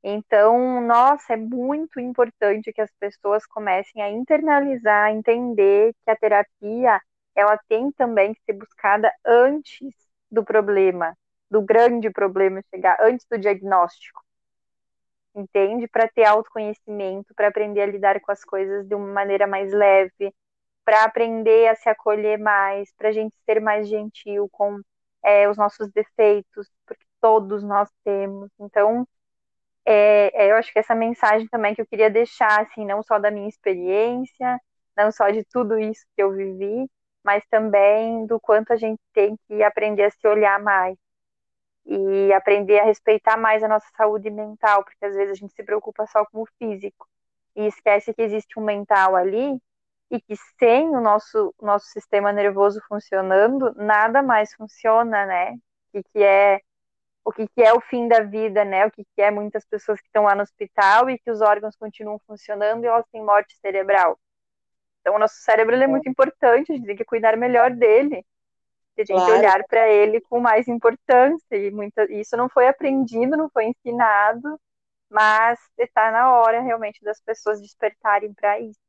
Então, 0.03 0.81
nossa, 0.83 1.35
é 1.35 1.37
muito 1.37 1.99
importante 2.01 2.73
que 2.73 2.81
as 2.81 2.91
pessoas 2.99 3.45
comecem 3.47 4.03
a 4.03 4.11
internalizar, 4.11 5.07
a 5.07 5.13
entender 5.13 5.93
que 6.05 6.11
a 6.11 6.17
terapia, 6.17 7.01
ela 7.35 7.59
tem 7.69 7.91
também 7.93 8.33
que 8.35 8.41
ser 8.45 8.53
buscada 8.55 9.13
antes 9.27 9.93
do 10.31 10.45
problema, 10.45 11.17
do 11.51 11.63
grande 11.63 12.11
problema 12.11 12.63
chegar, 12.71 12.97
antes 13.01 13.27
do 13.31 13.39
diagnóstico. 13.39 14.23
Entende? 15.35 15.87
Para 15.89 16.09
ter 16.09 16.25
autoconhecimento, 16.25 17.35
para 17.35 17.49
aprender 17.49 17.83
a 17.83 17.87
lidar 17.87 18.21
com 18.21 18.33
as 18.33 18.45
coisas 18.45 18.87
de 18.87 18.95
uma 18.95 19.07
maneira 19.13 19.47
mais 19.47 19.73
leve, 19.73 20.35
para 20.85 21.05
aprender 21.05 21.69
a 21.69 21.77
se 21.77 21.89
acolher 21.89 22.39
mais, 22.39 22.91
para 22.97 23.11
a 23.11 23.13
gente 23.13 23.37
ser 23.45 23.61
mais 23.61 23.89
gentil 23.89 24.49
com 24.51 24.81
é, 25.25 25.49
os 25.49 25.57
nossos 25.57 25.91
defeitos, 25.93 26.69
porque 26.87 27.05
todos 27.21 27.63
nós 27.63 27.91
temos. 28.05 28.51
Então, 28.59 29.07
é, 29.91 30.31
é, 30.35 30.51
eu 30.51 30.57
acho 30.57 30.71
que 30.73 30.79
essa 30.79 30.95
mensagem 30.95 31.49
também 31.49 31.75
que 31.75 31.81
eu 31.81 31.87
queria 31.87 32.11
deixar, 32.11 32.61
assim, 32.61 32.85
não 32.85 33.03
só 33.03 33.19
da 33.19 33.31
minha 33.31 33.49
experiência, 33.49 34.61
não 34.97 35.11
só 35.11 35.31
de 35.31 35.45
tudo 35.45 35.79
isso 35.79 36.05
que 36.15 36.23
eu 36.23 36.31
vivi, 36.33 36.87
mas 37.25 37.43
também 37.51 38.27
do 38.27 38.39
quanto 38.39 38.73
a 38.73 38.77
gente 38.77 39.01
tem 39.15 39.37
que 39.47 39.63
aprender 39.63 40.05
a 40.05 40.11
se 40.11 40.27
olhar 40.29 40.61
mais 40.61 40.97
e 41.87 42.33
aprender 42.35 42.81
a 42.81 42.85
respeitar 42.85 43.39
mais 43.39 43.63
a 43.63 43.69
nossa 43.69 43.87
saúde 43.97 44.31
mental, 44.31 44.85
porque 44.85 45.05
às 45.07 45.15
vezes 45.15 45.33
a 45.33 45.35
gente 45.35 45.55
se 45.55 45.65
preocupa 45.65 46.07
só 46.07 46.25
com 46.27 46.43
o 46.43 46.47
físico 46.59 47.09
e 47.57 47.67
esquece 47.67 48.13
que 48.13 48.23
existe 48.23 48.59
um 48.59 48.65
mental 48.65 49.17
ali 49.17 49.59
e 50.11 50.21
que 50.21 50.37
sem 50.59 50.89
o 50.91 51.01
nosso, 51.01 51.55
nosso 51.61 51.87
sistema 51.87 52.33
nervoso 52.33 52.81
funcionando, 52.89 53.75
nada 53.77 54.23
mais 54.23 54.55
funciona, 54.55 55.25
né? 55.27 55.57
E 55.95 56.03
que 56.03 56.23
é 56.23 56.61
o 57.25 57.33
que, 57.33 57.47
que 57.49 57.63
é 57.63 57.73
o 57.73 57.81
fim 57.81 58.09
da 58.09 58.21
vida, 58.21 58.65
né? 58.65 58.87
O 58.87 58.91
que, 58.91 59.05
que 59.15 59.23
é 59.23 59.31
muitas 59.31 59.65
pessoas 59.67 60.01
que 60.01 60.07
estão 60.07 60.25
lá 60.25 60.35
no 60.35 60.43
hospital 60.43 61.11
e 61.11 61.19
que 61.19 61.31
os 61.31 61.41
órgãos 61.41 61.77
continuam 61.77 62.19
funcionando 62.27 62.85
e 62.85 62.87
elas 62.87 63.05
têm 63.13 63.25
morte 63.25 63.57
cerebral. 63.61 64.19
Então, 65.01 65.15
o 65.15 65.19
nosso 65.19 65.37
cérebro 65.37 65.75
é 65.77 65.87
muito 65.87 66.09
importante, 66.09 66.73
a 66.73 66.77
gente 66.77 66.87
tem 66.87 66.97
que 66.97 67.05
cuidar 67.05 67.37
melhor 67.37 67.71
dele. 67.71 68.25
A 68.97 69.01
gente 69.01 69.13
claro. 69.13 69.39
olhar 69.39 69.65
para 69.65 69.89
ele 69.89 70.21
com 70.23 70.41
mais 70.41 70.67
importância. 70.67 71.57
E 71.57 71.71
muita, 71.71 72.05
isso 72.13 72.37
não 72.37 72.49
foi 72.49 72.67
aprendido, 72.67 73.37
não 73.37 73.49
foi 73.49 73.67
ensinado, 73.67 74.61
mas 75.09 75.59
está 75.79 76.11
na 76.11 76.35
hora 76.35 76.61
realmente 76.61 77.03
das 77.05 77.21
pessoas 77.21 77.61
despertarem 77.61 78.33
para 78.35 78.59
isso. 78.61 78.81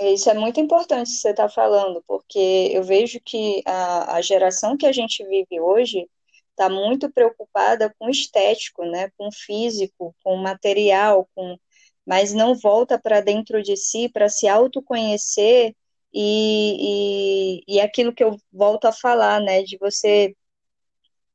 Isso 0.00 0.28
é 0.28 0.34
muito 0.34 0.58
importante 0.58 1.10
que 1.10 1.16
você 1.16 1.30
está 1.30 1.48
falando, 1.48 2.02
porque 2.06 2.70
eu 2.72 2.82
vejo 2.82 3.20
que 3.24 3.62
a, 3.64 4.16
a 4.16 4.20
geração 4.20 4.76
que 4.76 4.86
a 4.86 4.92
gente 4.92 5.24
vive 5.24 5.60
hoje 5.60 6.08
está 6.54 6.68
muito 6.68 7.10
preocupada 7.10 7.94
com 7.98 8.06
o 8.06 8.10
estético, 8.10 8.84
né, 8.84 9.10
com 9.18 9.28
o 9.28 9.32
físico, 9.32 10.14
com 10.22 10.34
o 10.34 10.42
material, 10.42 11.28
com, 11.34 11.58
mas 12.06 12.32
não 12.32 12.54
volta 12.54 12.98
para 12.98 13.20
dentro 13.20 13.62
de 13.62 13.76
si 13.76 14.08
para 14.08 14.28
se 14.28 14.48
autoconhecer 14.48 15.74
e, 16.12 17.60
e, 17.68 17.76
e 17.76 17.80
aquilo 17.80 18.14
que 18.14 18.22
eu 18.24 18.36
volto 18.52 18.86
a 18.86 18.92
falar, 18.92 19.40
né, 19.40 19.62
de 19.62 19.76
você 19.78 20.34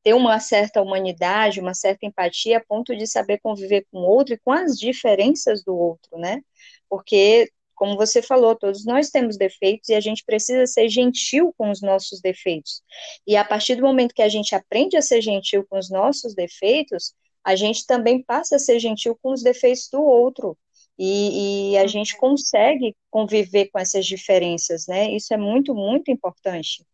ter 0.04 0.14
uma 0.14 0.40
certa 0.40 0.82
humanidade, 0.82 1.60
uma 1.60 1.74
certa 1.74 2.06
empatia, 2.06 2.58
a 2.58 2.66
ponto 2.66 2.96
de 2.96 3.06
saber 3.06 3.40
conviver 3.42 3.86
com 3.92 4.00
o 4.00 4.10
outro 4.10 4.34
e 4.34 4.40
com 4.40 4.52
as 4.52 4.78
diferenças 4.78 5.64
do 5.64 5.76
outro, 5.76 6.18
né? 6.18 6.42
Porque 6.90 7.52
como 7.80 7.96
você 7.96 8.22
falou, 8.22 8.58
todos 8.58 8.86
nós 8.86 9.10
temos 9.10 9.38
defeitos 9.38 9.88
e 9.88 9.96
a 9.96 10.02
gente 10.02 10.26
precisa 10.26 10.68
ser 10.68 10.90
gentil 10.90 11.54
com 11.58 11.72
os 11.72 11.82
nossos 11.82 12.20
defeitos. 12.20 12.84
E 13.26 13.38
a 13.38 13.46
partir 13.46 13.76
do 13.76 13.84
momento 13.84 14.14
que 14.14 14.22
a 14.22 14.28
gente 14.28 14.54
aprende 14.54 14.98
a 14.98 15.02
ser 15.02 15.22
gentil 15.22 15.66
com 15.70 15.80
os 15.80 15.90
nossos 15.90 16.36
defeitos, 16.36 17.14
a 17.42 17.56
gente 17.56 17.88
também 17.88 18.22
passa 18.22 18.58
a 18.58 18.60
ser 18.60 18.80
gentil 18.80 19.18
com 19.24 19.32
os 19.32 19.42
defeitos 19.42 19.88
do 19.90 20.02
outro. 20.04 20.58
E, 20.98 21.72
e 21.72 21.78
a 21.78 21.88
gente 21.88 22.18
consegue 22.18 22.94
conviver 23.10 23.70
com 23.70 23.80
essas 23.80 24.06
diferenças, 24.06 24.86
né? 24.86 25.10
Isso 25.12 25.34
é 25.34 25.38
muito, 25.38 25.74
muito 25.74 26.12
importante. 26.12 26.86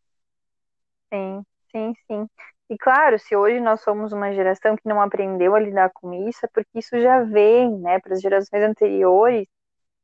Sim, 1.11 1.43
sim, 1.71 1.93
sim. 2.05 2.27
E 2.69 2.77
claro, 2.77 3.17
se 3.17 3.35
hoje 3.35 3.59
nós 3.59 3.81
somos 3.81 4.13
uma 4.13 4.31
geração 4.31 4.75
que 4.75 4.87
não 4.87 5.01
aprendeu 5.01 5.55
a 5.55 5.59
lidar 5.59 5.89
com 5.91 6.13
isso, 6.29 6.45
é 6.45 6.49
porque 6.53 6.77
isso 6.77 6.99
já 7.01 7.23
vem, 7.23 7.75
né, 7.79 7.99
para 7.99 8.13
as 8.13 8.21
gerações 8.21 8.61
anteriores, 8.63 9.47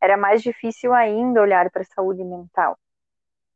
era 0.01 0.17
mais 0.17 0.41
difícil 0.41 0.93
ainda 0.93 1.41
olhar 1.41 1.69
para 1.71 1.81
a 1.83 1.85
saúde 1.85 2.23
mental. 2.23 2.77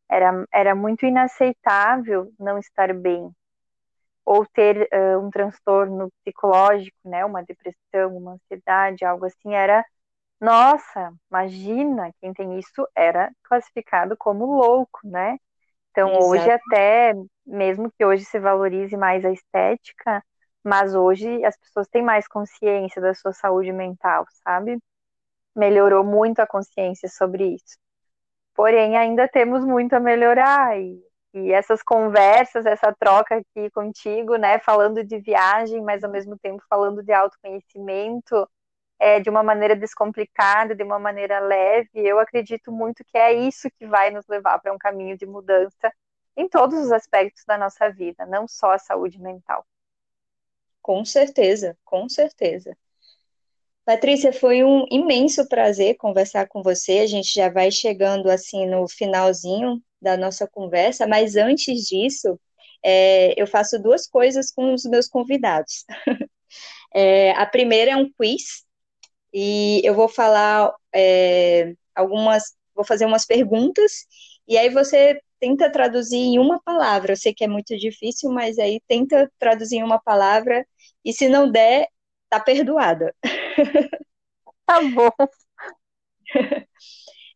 Era, 0.09 0.45
era 0.53 0.75
muito 0.75 1.05
inaceitável 1.05 2.31
não 2.39 2.57
estar 2.59 2.93
bem, 2.93 3.31
ou 4.25 4.45
ter 4.45 4.89
uh, 4.93 5.19
um 5.19 5.29
transtorno 5.29 6.11
psicológico, 6.23 6.97
né, 7.05 7.25
uma 7.25 7.43
depressão, 7.43 8.17
uma 8.17 8.33
ansiedade, 8.33 9.05
algo 9.05 9.25
assim, 9.25 9.53
era, 9.53 9.85
nossa, 10.41 11.13
imagina, 11.31 12.11
quem 12.21 12.33
tem 12.33 12.59
isso 12.59 12.87
era 12.95 13.31
classificado 13.43 14.17
como 14.17 14.45
louco, 14.45 14.99
né? 15.05 15.37
Então, 15.91 16.09
Exato. 16.13 16.29
hoje 16.29 16.51
até, 16.51 17.13
mesmo 17.45 17.91
que 17.91 18.05
hoje 18.05 18.25
se 18.25 18.39
valorize 18.39 18.97
mais 18.97 19.25
a 19.25 19.31
estética, 19.31 20.23
mas 20.63 20.95
hoje 20.95 21.43
as 21.45 21.57
pessoas 21.57 21.87
têm 21.89 22.03
mais 22.03 22.27
consciência 22.27 23.01
da 23.01 23.13
sua 23.13 23.33
saúde 23.33 23.71
mental, 23.71 24.25
sabe? 24.43 24.79
Melhorou 25.55 26.03
muito 26.03 26.39
a 26.39 26.47
consciência 26.47 27.09
sobre 27.09 27.55
isso. 27.55 27.77
Porém, 28.55 28.97
ainda 28.97 29.27
temos 29.27 29.65
muito 29.65 29.93
a 29.93 29.99
melhorar 29.99 30.79
e, 30.79 31.01
e 31.33 31.51
essas 31.51 31.83
conversas, 31.83 32.65
essa 32.65 32.93
troca 32.93 33.35
aqui 33.37 33.69
contigo, 33.71 34.37
né, 34.37 34.59
falando 34.59 35.03
de 35.03 35.19
viagem, 35.19 35.81
mas 35.83 36.03
ao 36.03 36.11
mesmo 36.11 36.37
tempo 36.39 36.63
falando 36.69 37.03
de 37.03 37.11
autoconhecimento, 37.11 38.47
é, 38.99 39.19
de 39.19 39.29
uma 39.29 39.43
maneira 39.43 39.75
descomplicada, 39.75 40.73
de 40.75 40.83
uma 40.83 40.97
maneira 40.99 41.39
leve, 41.39 41.89
eu 41.95 42.19
acredito 42.19 42.71
muito 42.71 43.03
que 43.05 43.17
é 43.17 43.33
isso 43.33 43.69
que 43.77 43.85
vai 43.85 44.09
nos 44.11 44.25
levar 44.27 44.59
para 44.59 44.73
um 44.73 44.77
caminho 44.77 45.17
de 45.17 45.25
mudança 45.25 45.91
em 46.37 46.47
todos 46.49 46.79
os 46.79 46.91
aspectos 46.91 47.43
da 47.45 47.57
nossa 47.57 47.89
vida, 47.89 48.25
não 48.25 48.47
só 48.47 48.71
a 48.71 48.79
saúde 48.79 49.19
mental. 49.21 49.65
Com 50.81 51.03
certeza, 51.03 51.77
com 51.83 52.07
certeza. 52.07 52.77
Patrícia, 53.85 54.33
foi 54.33 54.63
um 54.63 54.85
imenso 54.89 55.47
prazer 55.47 55.95
conversar 55.97 56.47
com 56.47 56.63
você. 56.63 56.99
A 56.99 57.07
gente 57.07 57.31
já 57.33 57.49
vai 57.49 57.69
chegando 57.71 58.29
assim 58.29 58.65
no 58.67 58.87
finalzinho 58.87 59.81
da 60.01 60.17
nossa 60.17 60.47
conversa, 60.47 61.07
mas 61.07 61.35
antes 61.35 61.87
disso, 61.87 62.39
é, 62.83 63.39
eu 63.39 63.45
faço 63.47 63.79
duas 63.81 64.07
coisas 64.07 64.51
com 64.51 64.73
os 64.73 64.83
meus 64.85 65.07
convidados. 65.07 65.85
É, 66.93 67.31
a 67.33 67.45
primeira 67.45 67.91
é 67.91 67.95
um 67.95 68.09
quiz, 68.11 68.63
e 69.33 69.81
eu 69.85 69.95
vou 69.95 70.09
falar 70.09 70.73
é, 70.93 71.73
algumas, 71.95 72.55
vou 72.75 72.85
fazer 72.85 73.05
umas 73.05 73.25
perguntas, 73.25 74.05
e 74.47 74.57
aí 74.57 74.69
você 74.69 75.19
tenta 75.39 75.71
traduzir 75.71 76.17
em 76.17 76.39
uma 76.39 76.61
palavra. 76.63 77.13
Eu 77.13 77.17
sei 77.17 77.33
que 77.33 77.43
é 77.43 77.47
muito 77.47 77.77
difícil, 77.77 78.31
mas 78.31 78.59
aí 78.59 78.81
tenta 78.87 79.31
traduzir 79.39 79.77
em 79.77 79.83
uma 79.83 79.99
palavra, 80.01 80.65
e 81.05 81.13
se 81.13 81.29
não 81.29 81.51
der, 81.51 81.87
tá 82.29 82.39
perdoada. 82.39 83.15
Tá 84.65 84.81
bom. 84.81 85.09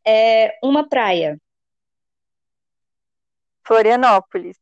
É 0.05 0.57
uma 0.63 0.88
praia. 0.88 1.39
Florianópolis. 3.63 4.59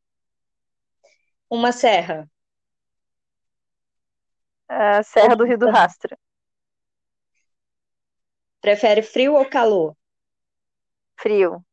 Uma 1.49 1.73
serra. 1.73 2.29
A 4.69 5.03
Serra 5.03 5.35
do 5.35 5.43
Rio 5.43 5.57
do 5.57 5.69
Rastro. 5.69 6.15
Prefere 8.65 9.01
frio 9.13 9.33
ou 9.39 9.45
calor? 9.55 9.89
Frio. 11.15 11.63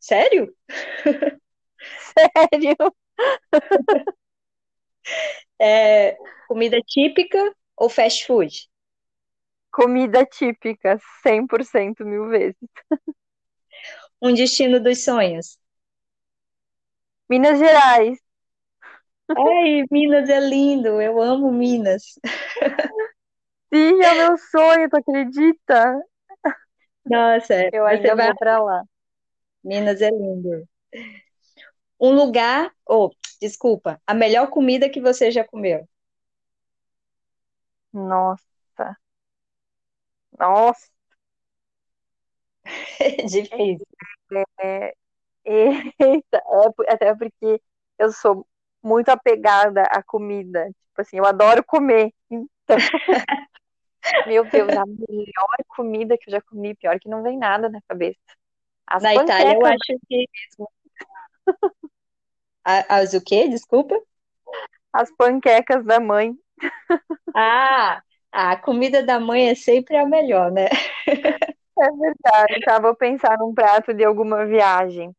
Sério? 0.00 0.54
Sério? 2.14 2.76
É, 5.58 6.16
comida 6.46 6.80
típica 6.86 7.38
ou 7.78 7.88
fast 7.88 8.26
food? 8.26 8.68
Comida 9.70 10.26
típica, 10.26 10.98
100% 11.22 12.04
mil 12.04 12.28
vezes. 12.28 12.56
Um 14.22 14.32
destino 14.34 14.80
dos 14.80 15.02
sonhos? 15.04 15.58
Minas 17.28 17.58
Gerais. 17.58 18.18
Ai, 19.36 19.84
Minas 19.90 20.28
é 20.28 20.40
lindo, 20.40 21.00
eu 21.00 21.20
amo 21.22 21.50
Minas. 21.52 22.02
Sim, 23.72 24.02
é 24.02 24.14
meu 24.14 24.36
sonho, 24.38 24.88
tu 24.90 24.96
acredita? 24.96 26.02
Nossa, 27.04 27.54
Eu 27.72 27.86
ainda 27.86 28.14
vai. 28.16 28.28
vou 28.28 28.34
para 28.36 28.58
lá. 28.62 28.82
Minas 29.64 30.02
é 30.02 30.10
lindo. 30.10 30.66
Um 32.00 32.12
lugar, 32.14 32.72
ou, 32.84 33.14
desculpa, 33.40 34.00
a 34.06 34.12
melhor 34.14 34.48
comida 34.50 34.90
que 34.90 35.00
você 35.00 35.30
já 35.30 35.44
comeu. 35.44 35.88
Nossa, 38.06 38.96
nossa. 40.38 40.88
Difícil. 43.28 43.86
É, 44.60 44.92
é, 45.44 45.72
por- 46.76 46.88
até 46.88 47.14
porque 47.14 47.60
eu 47.98 48.12
sou 48.12 48.46
muito 48.82 49.08
apegada 49.10 49.82
à 49.84 50.02
comida. 50.02 50.66
Tipo 50.68 51.00
assim, 51.02 51.18
eu 51.18 51.26
adoro 51.26 51.64
comer. 51.64 52.12
Então, 52.30 52.76
meu 54.24 54.44
Deus, 54.44 54.74
a 54.74 54.84
melhor 54.86 55.56
comida 55.68 56.16
que 56.18 56.28
eu 56.30 56.32
já 56.32 56.42
comi, 56.42 56.74
pior 56.76 56.98
que 57.00 57.08
não 57.08 57.22
vem 57.22 57.38
nada 57.38 57.68
na 57.68 57.80
cabeça. 57.88 58.18
As 58.86 59.02
Na 59.02 59.14
Itália, 59.14 59.54
eu 59.54 59.64
acho 59.66 59.98
que. 60.08 60.28
As 62.64 63.14
o 63.14 63.20
quê? 63.20 63.48
Desculpa? 63.48 63.96
As 64.92 65.10
panquecas 65.16 65.82
da 65.86 65.98
mãe. 65.98 66.36
Ah, 67.34 68.02
a 68.32 68.56
comida 68.56 69.02
da 69.02 69.20
mãe 69.20 69.48
é 69.48 69.54
sempre 69.54 69.96
a 69.96 70.06
melhor, 70.06 70.50
né? 70.50 70.66
É 71.80 71.90
verdade, 71.92 72.60
tá? 72.64 72.80
Vou 72.80 72.94
pensar 72.94 73.38
num 73.38 73.54
prato 73.54 73.94
de 73.94 74.04
alguma 74.04 74.44
viagem. 74.44 75.14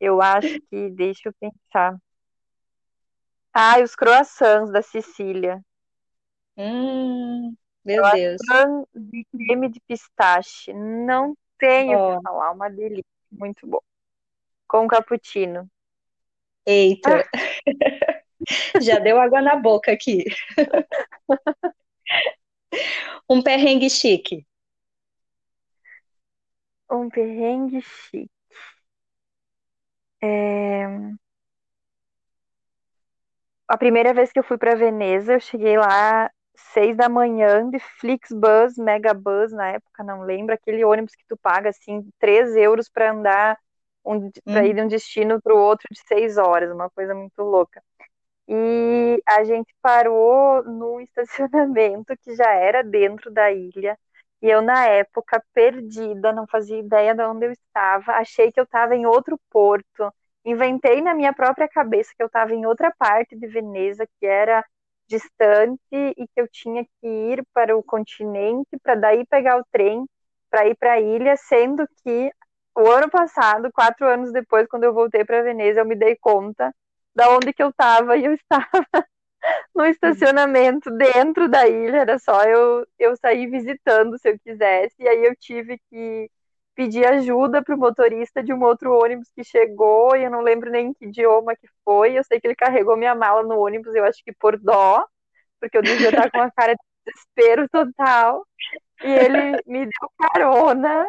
Eu 0.00 0.22
acho 0.22 0.60
que, 0.70 0.90
deixa 0.90 1.28
eu 1.28 1.34
pensar. 1.40 1.96
Ah, 3.52 3.78
os 3.82 3.94
croissants 3.94 4.70
da 4.72 4.80
Sicília. 4.82 5.60
Hum, 6.56 7.54
meu 7.84 8.02
Deus. 8.10 8.40
Croissant 8.40 8.84
de 8.94 9.24
creme 9.32 9.68
de 9.68 9.80
pistache. 9.86 10.72
Não 10.72 11.36
tenho 11.58 11.98
o 11.98 12.16
que 12.16 12.22
falar, 12.22 12.52
uma 12.52 12.70
delícia. 12.70 13.04
Muito 13.30 13.66
bom. 13.66 13.80
Com 14.66 14.86
cappuccino. 14.88 15.68
eita, 16.66 17.24
já 18.82 18.98
deu 18.98 19.18
água 19.20 19.40
na 19.42 19.56
boca 19.56 19.92
aqui. 19.92 20.24
Um 23.28 23.42
perrengue 23.42 23.88
chique. 23.90 24.44
Um 26.90 27.08
perrengue 27.08 27.80
chique. 27.80 28.30
É, 30.20 30.86
A 33.66 33.76
primeira 33.76 34.14
vez 34.14 34.32
que 34.32 34.38
eu 34.38 34.44
fui 34.44 34.56
para 34.58 34.74
Veneza, 34.74 35.34
eu 35.34 35.40
cheguei 35.40 35.76
lá 35.76 36.30
seis 36.56 36.96
da 36.96 37.08
manhã 37.08 37.68
de 37.70 37.78
Flixbus, 37.78 38.76
Megabus 38.78 39.52
na 39.52 39.68
época, 39.72 40.02
não 40.02 40.22
lembro, 40.22 40.54
aquele 40.54 40.84
ônibus 40.84 41.14
que 41.14 41.24
tu 41.28 41.36
paga 41.36 41.68
assim 41.70 42.08
três 42.18 42.56
euros 42.56 42.88
para 42.88 43.12
andar 43.12 43.58
um, 44.04 44.30
para 44.50 44.66
ir 44.66 44.74
de 44.74 44.82
um 44.82 44.88
destino 44.88 45.40
para 45.42 45.54
o 45.54 45.58
outro 45.58 45.86
de 45.92 46.00
seis 46.06 46.38
horas, 46.38 46.70
uma 46.72 46.88
coisa 46.90 47.14
muito 47.14 47.42
louca. 47.42 47.82
E 48.48 49.22
a 49.26 49.44
gente 49.44 49.74
parou 49.82 50.62
num 50.64 51.00
estacionamento 51.00 52.16
que 52.22 52.34
já 52.34 52.50
era 52.52 52.82
dentro 52.82 53.30
da 53.30 53.52
ilha. 53.52 53.98
E 54.40 54.48
eu, 54.48 54.62
na 54.62 54.86
época, 54.86 55.42
perdida, 55.52 56.32
não 56.32 56.46
fazia 56.46 56.78
ideia 56.78 57.14
de 57.14 57.22
onde 57.22 57.46
eu 57.46 57.52
estava. 57.52 58.12
Achei 58.12 58.50
que 58.52 58.58
eu 58.60 58.64
estava 58.64 58.94
em 58.96 59.04
outro 59.06 59.38
porto. 59.50 60.12
Inventei 60.44 61.02
na 61.02 61.14
minha 61.14 61.32
própria 61.32 61.68
cabeça 61.68 62.12
que 62.16 62.22
eu 62.22 62.28
estava 62.28 62.54
em 62.54 62.64
outra 62.64 62.92
parte 62.98 63.36
de 63.36 63.46
Veneza, 63.46 64.06
que 64.18 64.26
era 64.26 64.64
distante 65.06 65.80
e 65.92 66.26
que 66.28 66.40
eu 66.40 66.48
tinha 66.48 66.84
que 66.84 67.06
ir 67.06 67.44
para 67.52 67.76
o 67.76 67.82
continente 67.82 68.68
para 68.82 68.94
daí 68.94 69.26
pegar 69.26 69.58
o 69.58 69.64
trem 69.72 70.06
para 70.50 70.66
ir 70.66 70.76
para 70.76 70.92
a 70.94 71.00
ilha, 71.00 71.36
sendo 71.36 71.86
que 72.02 72.30
o 72.76 72.88
ano 72.90 73.10
passado, 73.10 73.70
quatro 73.72 74.06
anos 74.06 74.32
depois, 74.32 74.66
quando 74.68 74.84
eu 74.84 74.94
voltei 74.94 75.24
para 75.24 75.42
Veneza, 75.42 75.80
eu 75.80 75.86
me 75.86 75.96
dei 75.96 76.16
conta 76.16 76.72
da 77.18 77.28
onde 77.30 77.52
que 77.52 77.62
eu 77.62 77.70
estava 77.70 78.16
e 78.16 78.24
eu 78.24 78.32
estava 78.38 78.86
no 79.74 79.84
estacionamento 79.86 80.88
dentro 80.92 81.48
da 81.48 81.66
ilha, 81.68 81.98
era 81.98 82.18
só 82.18 82.44
eu, 82.44 82.86
eu 82.96 83.16
sair 83.16 83.48
visitando 83.50 84.16
se 84.18 84.30
eu 84.30 84.38
quisesse, 84.38 84.94
e 85.00 85.08
aí 85.08 85.24
eu 85.24 85.34
tive 85.34 85.80
que 85.90 86.30
pedir 86.76 87.04
ajuda 87.06 87.60
para 87.60 87.74
o 87.74 87.78
motorista 87.78 88.40
de 88.40 88.52
um 88.52 88.62
outro 88.62 88.92
ônibus 88.92 89.28
que 89.34 89.42
chegou, 89.42 90.14
e 90.16 90.22
eu 90.24 90.30
não 90.30 90.42
lembro 90.42 90.70
nem 90.70 90.92
que 90.94 91.06
idioma 91.06 91.56
que 91.56 91.68
foi, 91.84 92.16
eu 92.16 92.22
sei 92.22 92.40
que 92.40 92.46
ele 92.46 92.54
carregou 92.54 92.96
minha 92.96 93.16
mala 93.16 93.42
no 93.42 93.58
ônibus, 93.58 93.94
eu 93.96 94.04
acho 94.04 94.22
que 94.24 94.32
por 94.32 94.56
dó, 94.56 95.04
porque 95.60 95.76
eu 95.76 95.82
devia 95.82 96.10
estar 96.10 96.30
com 96.30 96.38
uma 96.38 96.52
cara 96.52 96.74
de 96.74 96.80
desespero 97.04 97.68
total, 97.68 98.46
e 99.02 99.10
ele 99.10 99.60
me 99.66 99.86
deu 99.86 100.10
carona 100.18 101.04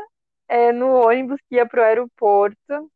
é, 0.47 0.71
no 0.71 0.89
ônibus 0.91 1.39
que 1.47 1.55
ia 1.55 1.67
para 1.67 1.81
o 1.81 1.83
aeroporto, 1.83 2.91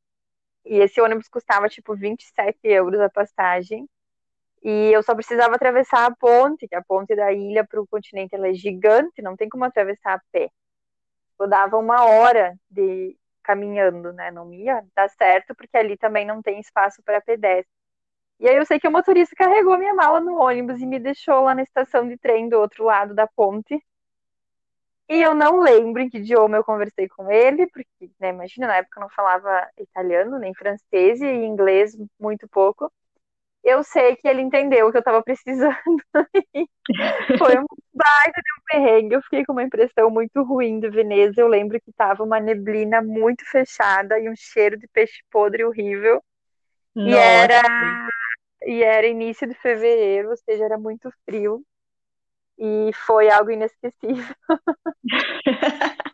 e 0.66 0.78
esse 0.80 1.01
ônibus 1.01 1.28
custava 1.28 1.70
tipo 1.70 1.95
27 1.95 2.57
euros 2.64 2.99
a 2.99 3.09
passagem. 3.09 3.88
E 4.64 4.91
eu 4.93 5.03
só 5.03 5.14
precisava 5.14 5.55
atravessar 5.55 6.05
a 6.05 6.16
ponte, 6.16 6.68
que 6.68 6.76
a 6.76 6.84
ponte 6.84 7.16
da 7.16 7.34
ilha 7.34 7.66
para 7.66 7.82
o 7.82 7.88
continente 7.88 8.34
ela 8.36 8.47
é 8.47 8.53
gigante, 8.53 9.22
não 9.22 9.36
tem 9.36 9.49
como 9.49 9.66
atravessar 9.66 10.14
a 10.16 10.22
pé. 10.32 10.49
Eu 11.39 11.47
dava 11.49 11.78
uma 11.78 12.05
hora 12.05 12.55
de 12.70 13.18
caminhando, 13.43 14.14
né? 14.14 14.32
Não 14.32 14.53
ia 14.53 14.84
dar 14.95 15.09
certo, 15.09 15.53
porque 15.55 15.78
ali 15.78 15.97
também 15.97 16.26
não 16.26 16.41
tem 16.41 16.59
espaço 16.59 17.03
para 17.03 17.22
pedestre. 17.22 17.70
E 18.39 18.47
aí 18.49 18.55
eu 18.55 18.66
sei 18.66 18.80
que 18.80 18.88
o 18.88 18.91
motorista 18.91 19.36
carregou 19.36 19.78
minha 19.78 19.93
mala 19.93 20.20
no 20.20 20.41
ônibus 20.41 20.82
e 20.82 20.86
me 20.86 20.99
deixou 20.99 21.43
lá 21.43 21.55
na 21.55 21.64
estação 21.64 22.07
de 22.07 22.18
trem 22.18 22.49
do 22.49 22.59
outro 22.59 22.86
lado 22.86 23.14
da 23.14 23.28
ponte. 23.28 23.82
E 25.10 25.22
eu 25.22 25.34
não 25.34 25.60
lembro 25.60 26.01
em 26.01 26.10
que 26.10 26.18
idioma 26.18 26.58
eu 26.58 26.64
conversei 26.64 27.08
com 27.10 27.30
ele, 27.30 27.68
porque, 27.68 28.12
né, 28.20 28.30
imagina, 28.30 28.68
na 28.68 28.78
época 28.78 28.99
eu 28.99 29.01
não 29.01 29.10
falava 29.10 29.68
italiano, 29.78 30.39
nem 30.39 30.54
francês 30.54 31.22
e 31.22 31.28
inglês 31.28 31.95
muito 32.20 32.47
pouco. 32.47 32.91
Eu 33.64 33.82
sei 33.84 34.16
que 34.18 34.28
ele 34.28 34.41
entendeu 34.41 34.88
o 34.88 34.91
que 34.91 34.97
eu 34.97 34.99
estava 34.99 35.24
precisando. 35.24 35.74
Foi 37.38 37.58
um 37.58 37.66
baita 37.93 38.41
de 38.41 38.51
um 38.60 38.64
perrengue. 38.68 39.16
Eu 39.16 39.22
fiquei 39.22 39.45
com 39.45 39.54
uma 39.54 39.64
impressão 39.64 40.10
muito 40.10 40.43
ruim 40.43 40.82
de 40.82 40.89
Veneza. 40.89 41.39
Eu 41.39 41.47
lembro 41.47 41.80
que 41.80 41.89
estava 41.89 42.24
uma 42.24 42.41
neblina 42.41 43.01
muito 43.01 43.45
fechada 43.49 44.20
e 44.20 44.30
um 44.30 44.36
cheiro 44.36 44.78
de 44.78 44.86
peixe 44.89 45.24
podre 45.32 45.64
horrível. 45.64 46.22
E 46.93 47.12
nossa. 47.12 47.18
era, 47.18 48.08
e 48.66 48.84
era 48.84 49.08
início 49.08 49.47
de 49.47 49.56
fevereiro, 49.56 50.30
ou 50.30 50.38
seja, 50.38 50.66
era 50.66 50.78
muito 50.78 51.10
frio. 51.26 51.64
E 52.58 52.91
foi 52.93 53.30
algo 53.30 53.51
inesquecível. 53.51 54.36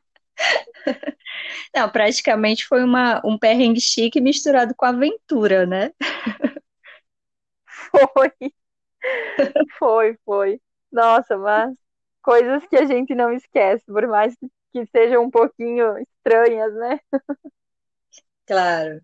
Não, 1.76 1.90
praticamente 1.90 2.66
foi 2.68 2.84
uma, 2.84 3.22
um 3.26 3.38
perrengue 3.38 3.82
chique 3.82 4.22
misturado 4.22 4.74
com 4.76 4.86
aventura, 4.86 5.66
né? 5.66 5.92
Foi, 7.92 8.52
foi, 9.78 10.18
foi. 10.26 10.62
Nossa, 10.92 11.38
mas 11.38 11.76
coisas 12.22 12.66
que 12.68 12.76
a 12.76 12.86
gente 12.86 13.14
não 13.16 13.32
esquece, 13.32 13.86
por 13.86 14.08
mais 14.08 14.36
que 14.72 14.86
sejam 14.88 15.24
um 15.24 15.30
pouquinho 15.32 15.98
estranhas, 16.00 16.74
né? 16.76 17.00
Claro. 18.46 19.02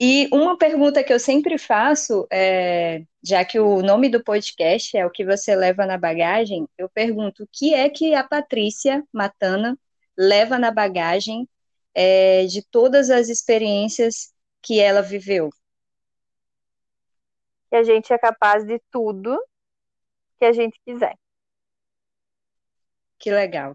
E 0.00 0.28
uma 0.32 0.58
pergunta 0.58 1.04
que 1.04 1.12
eu 1.12 1.20
sempre 1.20 1.56
faço, 1.56 2.26
é, 2.30 3.04
já 3.22 3.44
que 3.44 3.60
o 3.60 3.80
nome 3.80 4.08
do 4.08 4.22
podcast 4.22 4.96
é 4.96 5.06
o 5.06 5.10
que 5.10 5.24
você 5.24 5.54
leva 5.54 5.86
na 5.86 5.96
bagagem, 5.96 6.68
eu 6.76 6.88
pergunto 6.88 7.44
o 7.44 7.48
que 7.50 7.72
é 7.72 7.88
que 7.88 8.12
a 8.12 8.24
Patrícia 8.24 9.04
Matana 9.12 9.78
leva 10.16 10.58
na 10.58 10.70
bagagem 10.72 11.48
é, 11.94 12.44
de 12.46 12.62
todas 12.62 13.08
as 13.08 13.28
experiências 13.28 14.34
que 14.60 14.80
ela 14.80 15.00
viveu? 15.00 15.50
Que 17.70 17.76
a 17.76 17.84
gente 17.84 18.12
é 18.12 18.18
capaz 18.18 18.64
de 18.64 18.80
tudo 18.90 19.40
que 20.38 20.44
a 20.44 20.52
gente 20.52 20.80
quiser. 20.84 21.16
Que 23.18 23.30
legal. 23.30 23.74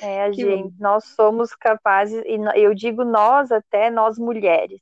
É, 0.00 0.22
a 0.24 0.30
Que 0.32 0.44
bom. 0.44 0.70
gente, 0.70 0.80
nós 0.80 1.04
somos 1.06 1.54
capazes, 1.54 2.22
e 2.24 2.38
eu 2.62 2.72
digo 2.72 3.04
nós 3.04 3.50
até, 3.50 3.90
nós 3.90 4.16
mulheres, 4.16 4.80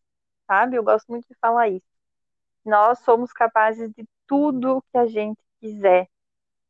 sabe? 0.50 0.76
Eu 0.76 0.82
gosto 0.84 1.06
muito 1.08 1.28
de 1.28 1.36
falar 1.40 1.68
isso. 1.68 1.86
Nós 2.64 2.98
somos 3.00 3.32
capazes 3.32 3.92
de 3.92 4.04
tudo 4.26 4.82
que 4.92 4.98
a 4.98 5.06
gente 5.06 5.38
quiser. 5.60 6.08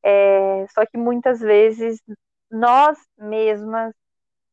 É, 0.04 0.66
só 0.68 0.86
que 0.86 0.98
muitas 0.98 1.40
vezes 1.40 2.02
nós 2.50 2.98
mesmas 3.18 3.94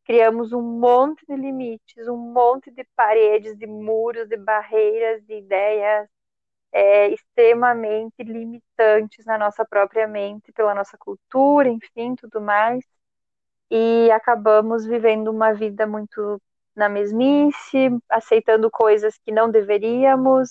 criamos 0.06 0.54
um 0.54 0.62
monte 0.62 1.26
de 1.28 1.36
limites, 1.36 2.08
um 2.08 2.18
monte 2.18 2.72
de 2.72 2.86
paredes, 2.96 3.58
de 3.58 3.68
muros, 3.68 4.30
de 4.30 4.38
barreiras, 4.38 5.24
de 5.26 5.36
ideias 5.40 6.08
é, 6.72 7.10
extremamente 7.10 8.24
limitantes 8.24 9.26
na 9.26 9.38
nossa 9.38 9.66
própria 9.66 10.08
mente, 10.08 10.52
pela 10.54 10.76
nossa 10.76 10.98
cultura, 10.98 11.70
enfim, 11.70 12.16
tudo 12.16 12.42
mais. 12.42 12.84
E 13.72 14.10
acabamos 14.12 14.86
vivendo 14.86 15.30
uma 15.30 15.54
vida 15.54 15.88
muito 15.88 16.42
na 16.78 16.90
mesmice, 16.90 17.90
aceitando 18.10 18.72
coisas 18.72 19.18
que 19.20 19.32
não 19.34 19.52
deveríamos, 19.52 20.50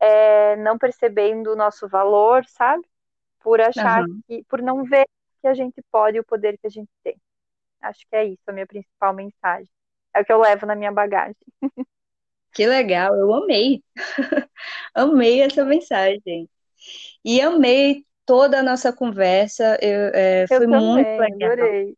é, 0.00 0.56
não 0.56 0.78
percebendo 0.78 1.52
o 1.52 1.56
nosso 1.56 1.88
valor, 1.88 2.44
sabe? 2.46 2.84
Por 3.40 3.60
achar 3.60 4.04
Aham. 4.04 4.22
que, 4.28 4.44
por 4.48 4.62
não 4.62 4.84
ver 4.84 5.06
que 5.42 5.48
a 5.48 5.54
gente 5.54 5.82
pode 5.92 6.18
e 6.18 6.20
o 6.20 6.24
poder 6.24 6.58
que 6.58 6.66
a 6.66 6.70
gente 6.70 6.90
tem. 7.04 7.16
Acho 7.82 8.00
que 8.08 8.16
é 8.16 8.24
isso 8.26 8.42
a 8.48 8.52
minha 8.52 8.66
principal 8.66 9.14
mensagem. 9.14 9.70
É 10.14 10.22
o 10.22 10.24
que 10.24 10.32
eu 10.32 10.40
levo 10.40 10.66
na 10.66 10.76
minha 10.76 10.92
bagagem. 10.92 11.36
Que 12.52 12.66
legal, 12.66 13.14
eu 13.16 13.32
amei. 13.34 13.82
amei 14.94 15.40
essa 15.42 15.64
mensagem. 15.64 16.48
E 17.24 17.40
amei 17.40 18.06
toda 18.26 18.60
a 18.60 18.62
nossa 18.62 18.92
conversa. 18.92 19.78
Eu, 19.82 20.08
é, 20.14 20.46
foi 20.48 20.66
também, 20.68 20.82
muito 20.82 21.18
legal. 21.18 21.52
Adorei. 21.52 21.96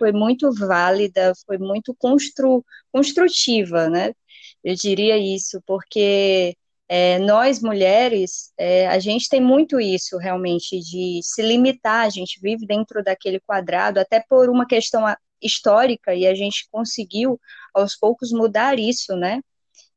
Foi 0.00 0.12
muito 0.12 0.50
válida, 0.54 1.34
foi 1.46 1.58
muito 1.58 1.94
constru, 1.94 2.64
construtiva, 2.90 3.90
né? 3.90 4.14
Eu 4.64 4.74
diria 4.74 5.18
isso, 5.18 5.62
porque 5.66 6.56
é, 6.88 7.18
nós 7.18 7.60
mulheres, 7.60 8.50
é, 8.58 8.88
a 8.88 8.98
gente 8.98 9.28
tem 9.28 9.42
muito 9.42 9.78
isso 9.78 10.16
realmente 10.16 10.80
de 10.80 11.20
se 11.22 11.42
limitar, 11.42 12.06
a 12.06 12.08
gente 12.10 12.40
vive 12.42 12.66
dentro 12.66 13.04
daquele 13.04 13.40
quadrado, 13.40 14.00
até 14.00 14.24
por 14.26 14.48
uma 14.48 14.66
questão 14.66 15.04
histórica, 15.42 16.14
e 16.14 16.26
a 16.26 16.34
gente 16.34 16.66
conseguiu 16.72 17.38
aos 17.74 17.94
poucos 17.94 18.32
mudar 18.32 18.78
isso, 18.78 19.14
né? 19.16 19.42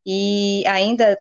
E 0.06 0.66
ainda 0.68 1.18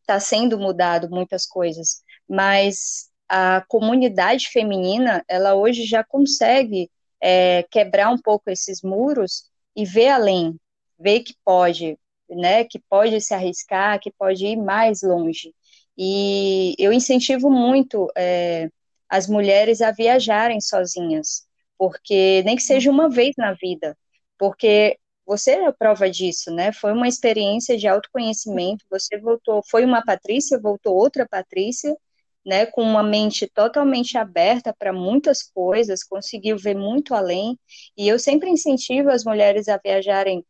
está 0.00 0.18
sendo 0.18 0.58
mudado 0.58 1.08
muitas 1.08 1.46
coisas, 1.46 2.02
mas 2.28 3.08
a 3.28 3.64
comunidade 3.68 4.48
feminina, 4.48 5.24
ela 5.28 5.54
hoje 5.54 5.84
já 5.84 6.02
consegue 6.02 6.90
é, 7.20 7.62
quebrar 7.70 8.10
um 8.10 8.18
pouco 8.18 8.50
esses 8.50 8.82
muros 8.82 9.44
e 9.76 9.84
ver 9.84 10.08
além, 10.08 10.56
ver 10.98 11.20
que 11.20 11.34
pode, 11.44 11.98
né, 12.28 12.64
que 12.64 12.78
pode 12.88 13.20
se 13.20 13.34
arriscar, 13.34 14.00
que 14.00 14.10
pode 14.12 14.46
ir 14.46 14.56
mais 14.56 15.02
longe. 15.02 15.54
E 15.96 16.74
eu 16.78 16.92
incentivo 16.92 17.50
muito 17.50 18.10
é, 18.16 18.70
as 19.08 19.26
mulheres 19.28 19.80
a 19.80 19.90
viajarem 19.90 20.60
sozinhas, 20.60 21.46
porque 21.78 22.42
nem 22.44 22.56
que 22.56 22.62
seja 22.62 22.90
uma 22.90 23.08
vez 23.10 23.34
na 23.36 23.52
vida, 23.54 23.96
porque 24.38 24.98
você 25.26 25.52
é 25.52 25.66
a 25.66 25.72
prova 25.72 26.10
disso, 26.10 26.50
né? 26.50 26.72
Foi 26.72 26.92
uma 26.92 27.06
experiência 27.06 27.76
de 27.78 27.86
autoconhecimento. 27.86 28.84
Você 28.90 29.16
voltou, 29.18 29.62
foi 29.70 29.84
uma 29.84 30.02
Patrícia, 30.04 30.58
voltou 30.58 30.96
outra 30.96 31.26
Patrícia, 31.28 31.96
né? 32.44 32.66
Com 32.66 32.82
uma 32.82 33.02
mente 33.02 33.46
totalmente 33.46 34.16
aberta 34.16 34.74
para 34.76 34.92
muitas 34.92 35.42
coisas, 35.42 36.04
conseguiu 36.04 36.56
ver 36.56 36.74
muito 36.74 37.14
além. 37.14 37.58
E 37.96 38.08
eu 38.08 38.18
sempre 38.18 38.50
incentivo 38.50 39.10
as 39.10 39.24
mulheres 39.24 39.68
a 39.68 39.78
viajarem, 39.78 40.44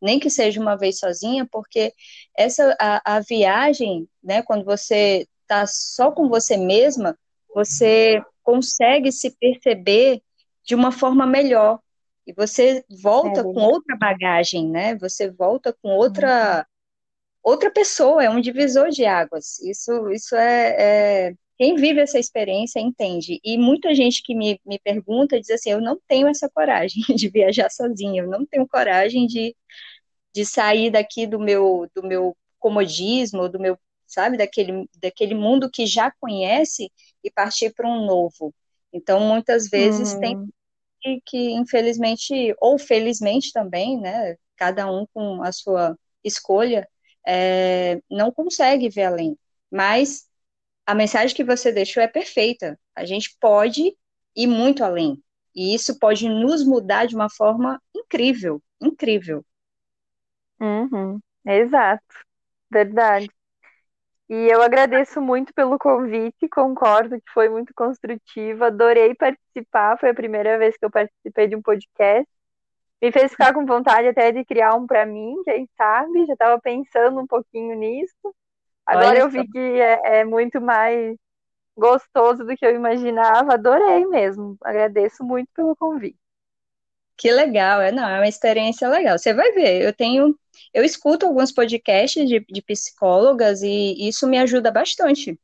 nem 0.00 0.18
que 0.18 0.30
seja 0.30 0.60
uma 0.60 0.76
vez 0.76 0.98
sozinha, 0.98 1.46
porque 1.50 1.92
essa 2.36 2.76
a, 2.80 3.16
a 3.16 3.20
viagem, 3.20 4.08
né? 4.22 4.42
Quando 4.42 4.64
você 4.64 5.26
está 5.42 5.66
só 5.66 6.10
com 6.10 6.28
você 6.28 6.56
mesma, 6.56 7.16
você 7.54 8.22
consegue 8.42 9.10
se 9.10 9.30
perceber 9.38 10.22
de 10.64 10.74
uma 10.74 10.90
forma 10.90 11.26
melhor, 11.26 11.80
e 12.26 12.32
você 12.32 12.84
volta 13.00 13.40
é 13.40 13.42
com 13.42 13.54
outra 13.54 13.96
bagagem, 13.96 14.68
né? 14.68 14.96
Você 14.96 15.30
volta 15.30 15.72
com 15.80 15.90
outra 15.90 16.58
uhum. 16.58 16.75
Outra 17.46 17.70
pessoa, 17.70 18.24
é 18.24 18.28
um 18.28 18.40
divisor 18.40 18.90
de 18.90 19.04
águas. 19.04 19.60
Isso, 19.60 20.10
isso 20.10 20.34
é, 20.34 21.28
é, 21.28 21.34
quem 21.56 21.76
vive 21.76 22.00
essa 22.00 22.18
experiência 22.18 22.80
entende. 22.80 23.40
E 23.44 23.56
muita 23.56 23.94
gente 23.94 24.20
que 24.22 24.34
me, 24.34 24.60
me 24.66 24.80
pergunta 24.80 25.40
diz 25.40 25.50
assim: 25.50 25.70
eu 25.70 25.80
não 25.80 25.98
tenho 26.08 26.26
essa 26.26 26.50
coragem 26.50 27.02
de 27.14 27.28
viajar 27.28 27.70
sozinha, 27.70 28.22
eu 28.22 28.28
não 28.28 28.44
tenho 28.44 28.66
coragem 28.66 29.26
de, 29.26 29.54
de 30.34 30.44
sair 30.44 30.90
daqui 30.90 31.26
do 31.26 31.38
meu 31.38 31.88
do 31.94 32.02
meu 32.02 32.36
comodismo, 32.58 33.48
do 33.48 33.60
meu 33.60 33.78
sabe 34.06 34.36
daquele 34.36 34.88
daquele 35.00 35.34
mundo 35.34 35.70
que 35.70 35.86
já 35.86 36.10
conhece 36.20 36.90
e 37.22 37.30
partir 37.30 37.72
para 37.74 37.88
um 37.88 38.04
novo. 38.04 38.52
Então, 38.92 39.20
muitas 39.20 39.68
vezes 39.68 40.14
tem 40.14 40.48
que, 41.00 41.20
que 41.26 41.52
infelizmente, 41.52 42.54
ou 42.60 42.78
felizmente 42.78 43.52
também, 43.52 44.00
né, 44.00 44.36
cada 44.56 44.90
um 44.90 45.06
com 45.12 45.42
a 45.42 45.52
sua 45.52 45.96
escolha, 46.24 46.88
é, 47.26 48.00
não 48.10 48.32
consegue 48.32 48.88
ver 48.88 49.04
além. 49.04 49.38
Mas 49.70 50.28
a 50.86 50.94
mensagem 50.94 51.36
que 51.36 51.44
você 51.44 51.72
deixou 51.72 52.02
é 52.02 52.08
perfeita. 52.08 52.78
A 52.94 53.04
gente 53.04 53.36
pode 53.40 53.96
ir 54.36 54.46
muito 54.46 54.84
além. 54.84 55.22
E 55.54 55.74
isso 55.74 55.98
pode 55.98 56.28
nos 56.28 56.64
mudar 56.64 57.06
de 57.06 57.16
uma 57.16 57.30
forma 57.30 57.80
incrível, 57.94 58.62
incrível. 58.80 59.44
Uhum, 60.60 61.20
exato, 61.44 62.04
verdade. 62.70 63.28
E 64.28 64.34
eu 64.50 64.60
agradeço 64.62 65.20
muito 65.20 65.54
pelo 65.54 65.78
convite, 65.78 66.48
concordo 66.48 67.20
que 67.20 67.30
foi 67.32 67.48
muito 67.48 67.72
construtivo, 67.74 68.64
adorei 68.64 69.14
participar, 69.14 69.98
foi 70.00 70.10
a 70.10 70.14
primeira 70.14 70.58
vez 70.58 70.76
que 70.76 70.84
eu 70.84 70.90
participei 70.90 71.46
de 71.48 71.54
um 71.56 71.62
podcast. 71.62 72.26
Me 73.06 73.12
fez 73.12 73.30
ficar 73.30 73.54
com 73.54 73.64
vontade 73.64 74.08
até 74.08 74.32
de 74.32 74.44
criar 74.44 74.74
um 74.74 74.84
para 74.84 75.06
mim, 75.06 75.40
quem 75.44 75.68
sabe, 75.76 76.26
já 76.26 76.32
estava 76.32 76.60
pensando 76.60 77.20
um 77.20 77.26
pouquinho 77.26 77.76
nisso. 77.76 78.34
Agora 78.84 79.10
Olha 79.10 79.20
eu 79.20 79.30
vi 79.30 79.46
que 79.46 79.58
é, 79.58 80.20
é 80.20 80.24
muito 80.24 80.60
mais 80.60 81.16
gostoso 81.76 82.44
do 82.44 82.56
que 82.56 82.66
eu 82.66 82.74
imaginava, 82.74 83.54
adorei 83.54 84.06
mesmo. 84.06 84.56
Agradeço 84.64 85.24
muito 85.24 85.48
pelo 85.54 85.76
convite. 85.76 86.18
Que 87.16 87.30
legal, 87.32 87.80
é 87.80 87.92
não, 87.92 88.08
é 88.08 88.18
uma 88.18 88.28
experiência 88.28 88.88
legal. 88.88 89.18
Você 89.18 89.32
vai 89.32 89.52
ver, 89.52 89.82
eu 89.82 89.92
tenho, 89.92 90.38
eu 90.74 90.84
escuto 90.84 91.26
alguns 91.26 91.52
podcasts 91.52 92.28
de, 92.28 92.40
de 92.40 92.62
psicólogas 92.62 93.62
e 93.62 94.08
isso 94.08 94.26
me 94.26 94.38
ajuda 94.38 94.70
bastante. 94.70 95.38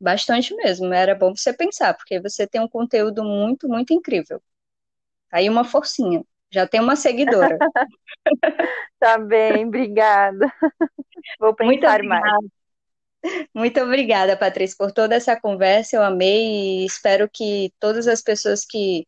Bastante 0.00 0.54
mesmo. 0.56 0.92
Era 0.94 1.14
bom 1.14 1.34
você 1.36 1.52
pensar, 1.54 1.94
porque 1.94 2.20
você 2.20 2.46
tem 2.46 2.60
um 2.60 2.68
conteúdo 2.68 3.24
muito, 3.24 3.68
muito 3.68 3.92
incrível. 3.94 4.42
Aí 5.32 5.48
uma 5.50 5.64
forcinha. 5.64 6.24
Já 6.54 6.68
tem 6.68 6.80
uma 6.80 6.94
seguidora. 6.94 7.58
tá 9.00 9.18
bem, 9.18 9.66
obrigada. 9.66 10.46
Vou 11.40 11.52
pensar 11.52 11.98
muito 11.98 12.08
mais. 12.08 12.44
Muito 13.52 13.80
obrigada, 13.80 14.36
Patrícia, 14.36 14.76
por 14.78 14.92
toda 14.92 15.16
essa 15.16 15.38
conversa. 15.38 15.96
Eu 15.96 16.02
amei 16.04 16.82
e 16.82 16.86
espero 16.86 17.28
que 17.28 17.72
todas 17.80 18.06
as 18.06 18.22
pessoas 18.22 18.64
que 18.64 19.04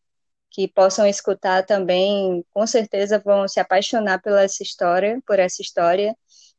que 0.51 0.67
possam 0.67 1.07
escutar 1.07 1.67
também, 1.67 2.43
com 2.51 2.67
certeza 2.67 3.19
vão 3.19 3.47
se 3.47 3.61
apaixonar 3.61 4.23
pela 4.23 4.43
essa 4.43 4.63
história, 4.63 5.21
por 5.27 5.39
essa 5.39 5.61
história, 5.61 6.17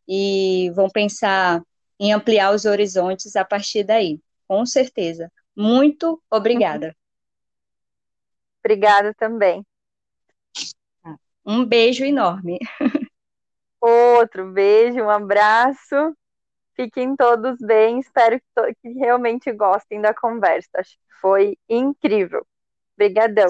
e 0.07 0.69
vão 0.75 0.88
pensar 0.88 1.63
em 1.99 2.13
ampliar 2.13 2.53
os 2.53 2.65
horizontes 2.65 3.35
a 3.35 3.43
partir 3.43 3.83
daí, 3.83 4.21
com 4.47 4.63
certeza. 4.67 5.31
Muito 5.55 6.21
obrigada. 6.29 6.95
Obrigada 8.63 9.15
também. 9.15 9.65
Um 11.48 11.64
beijo 11.64 12.04
enorme. 12.04 12.60
Outro 13.80 14.52
beijo, 14.52 15.02
um 15.02 15.10
abraço. 15.10 15.95
Fiquem 16.76 17.16
todos 17.16 17.58
bem. 17.60 18.00
Espero 18.00 18.38
que, 18.39 18.74
que 18.82 18.89
realmente 19.00 19.52
gostem 19.54 20.02
da 20.02 20.14
conversa. 20.14 20.70
Acho 20.76 20.91
que 20.91 21.16
foi 21.22 21.58
incrível. 21.70 22.45
Obrigadão. 22.95 23.50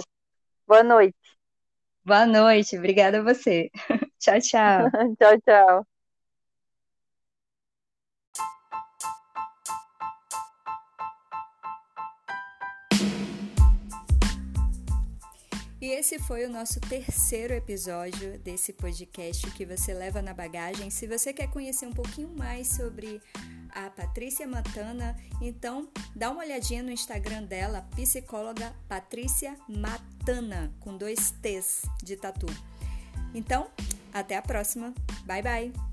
Boa 0.68 0.84
noite. 0.84 1.18
Boa 2.06 2.26
noite, 2.26 2.78
obrigada 2.78 3.20
a 3.20 3.24
você. 3.24 3.70
tchau, 4.20 4.40
tchau. 4.40 4.92
tchau, 5.20 5.42
tchau. 5.42 5.97
E 15.80 15.88
esse 15.92 16.18
foi 16.18 16.44
o 16.46 16.50
nosso 16.50 16.80
terceiro 16.80 17.54
episódio 17.54 18.40
desse 18.40 18.74
podcast 18.74 19.50
que 19.52 19.64
você 19.64 19.94
leva 19.94 20.22
na 20.24 20.34
bagagem. 20.34 20.90
Se 20.90 21.06
você 21.06 21.32
quer 21.32 21.48
conhecer 21.52 21.86
um 21.86 21.94
pouquinho 21.94 22.30
mais 22.36 22.68
sobre 22.68 23.22
a 23.70 23.90
Patrícia 23.92 24.48
Matana, 24.48 25.16
então 25.40 25.88
dá 26.16 26.32
uma 26.32 26.44
olhadinha 26.44 26.82
no 26.82 26.92
Instagram 26.92 27.44
dela, 27.44 27.88
psicóloga 27.96 28.74
Patrícia 28.90 29.56
Matana, 29.70 30.74
com 30.80 30.98
dois 30.98 31.30
T's 31.44 31.84
de 32.04 32.16
tatu. 32.16 32.48
Então, 33.36 33.68
até 34.12 34.36
a 34.36 34.42
próxima. 34.42 34.96
Bye 35.26 35.44
bye! 35.44 35.87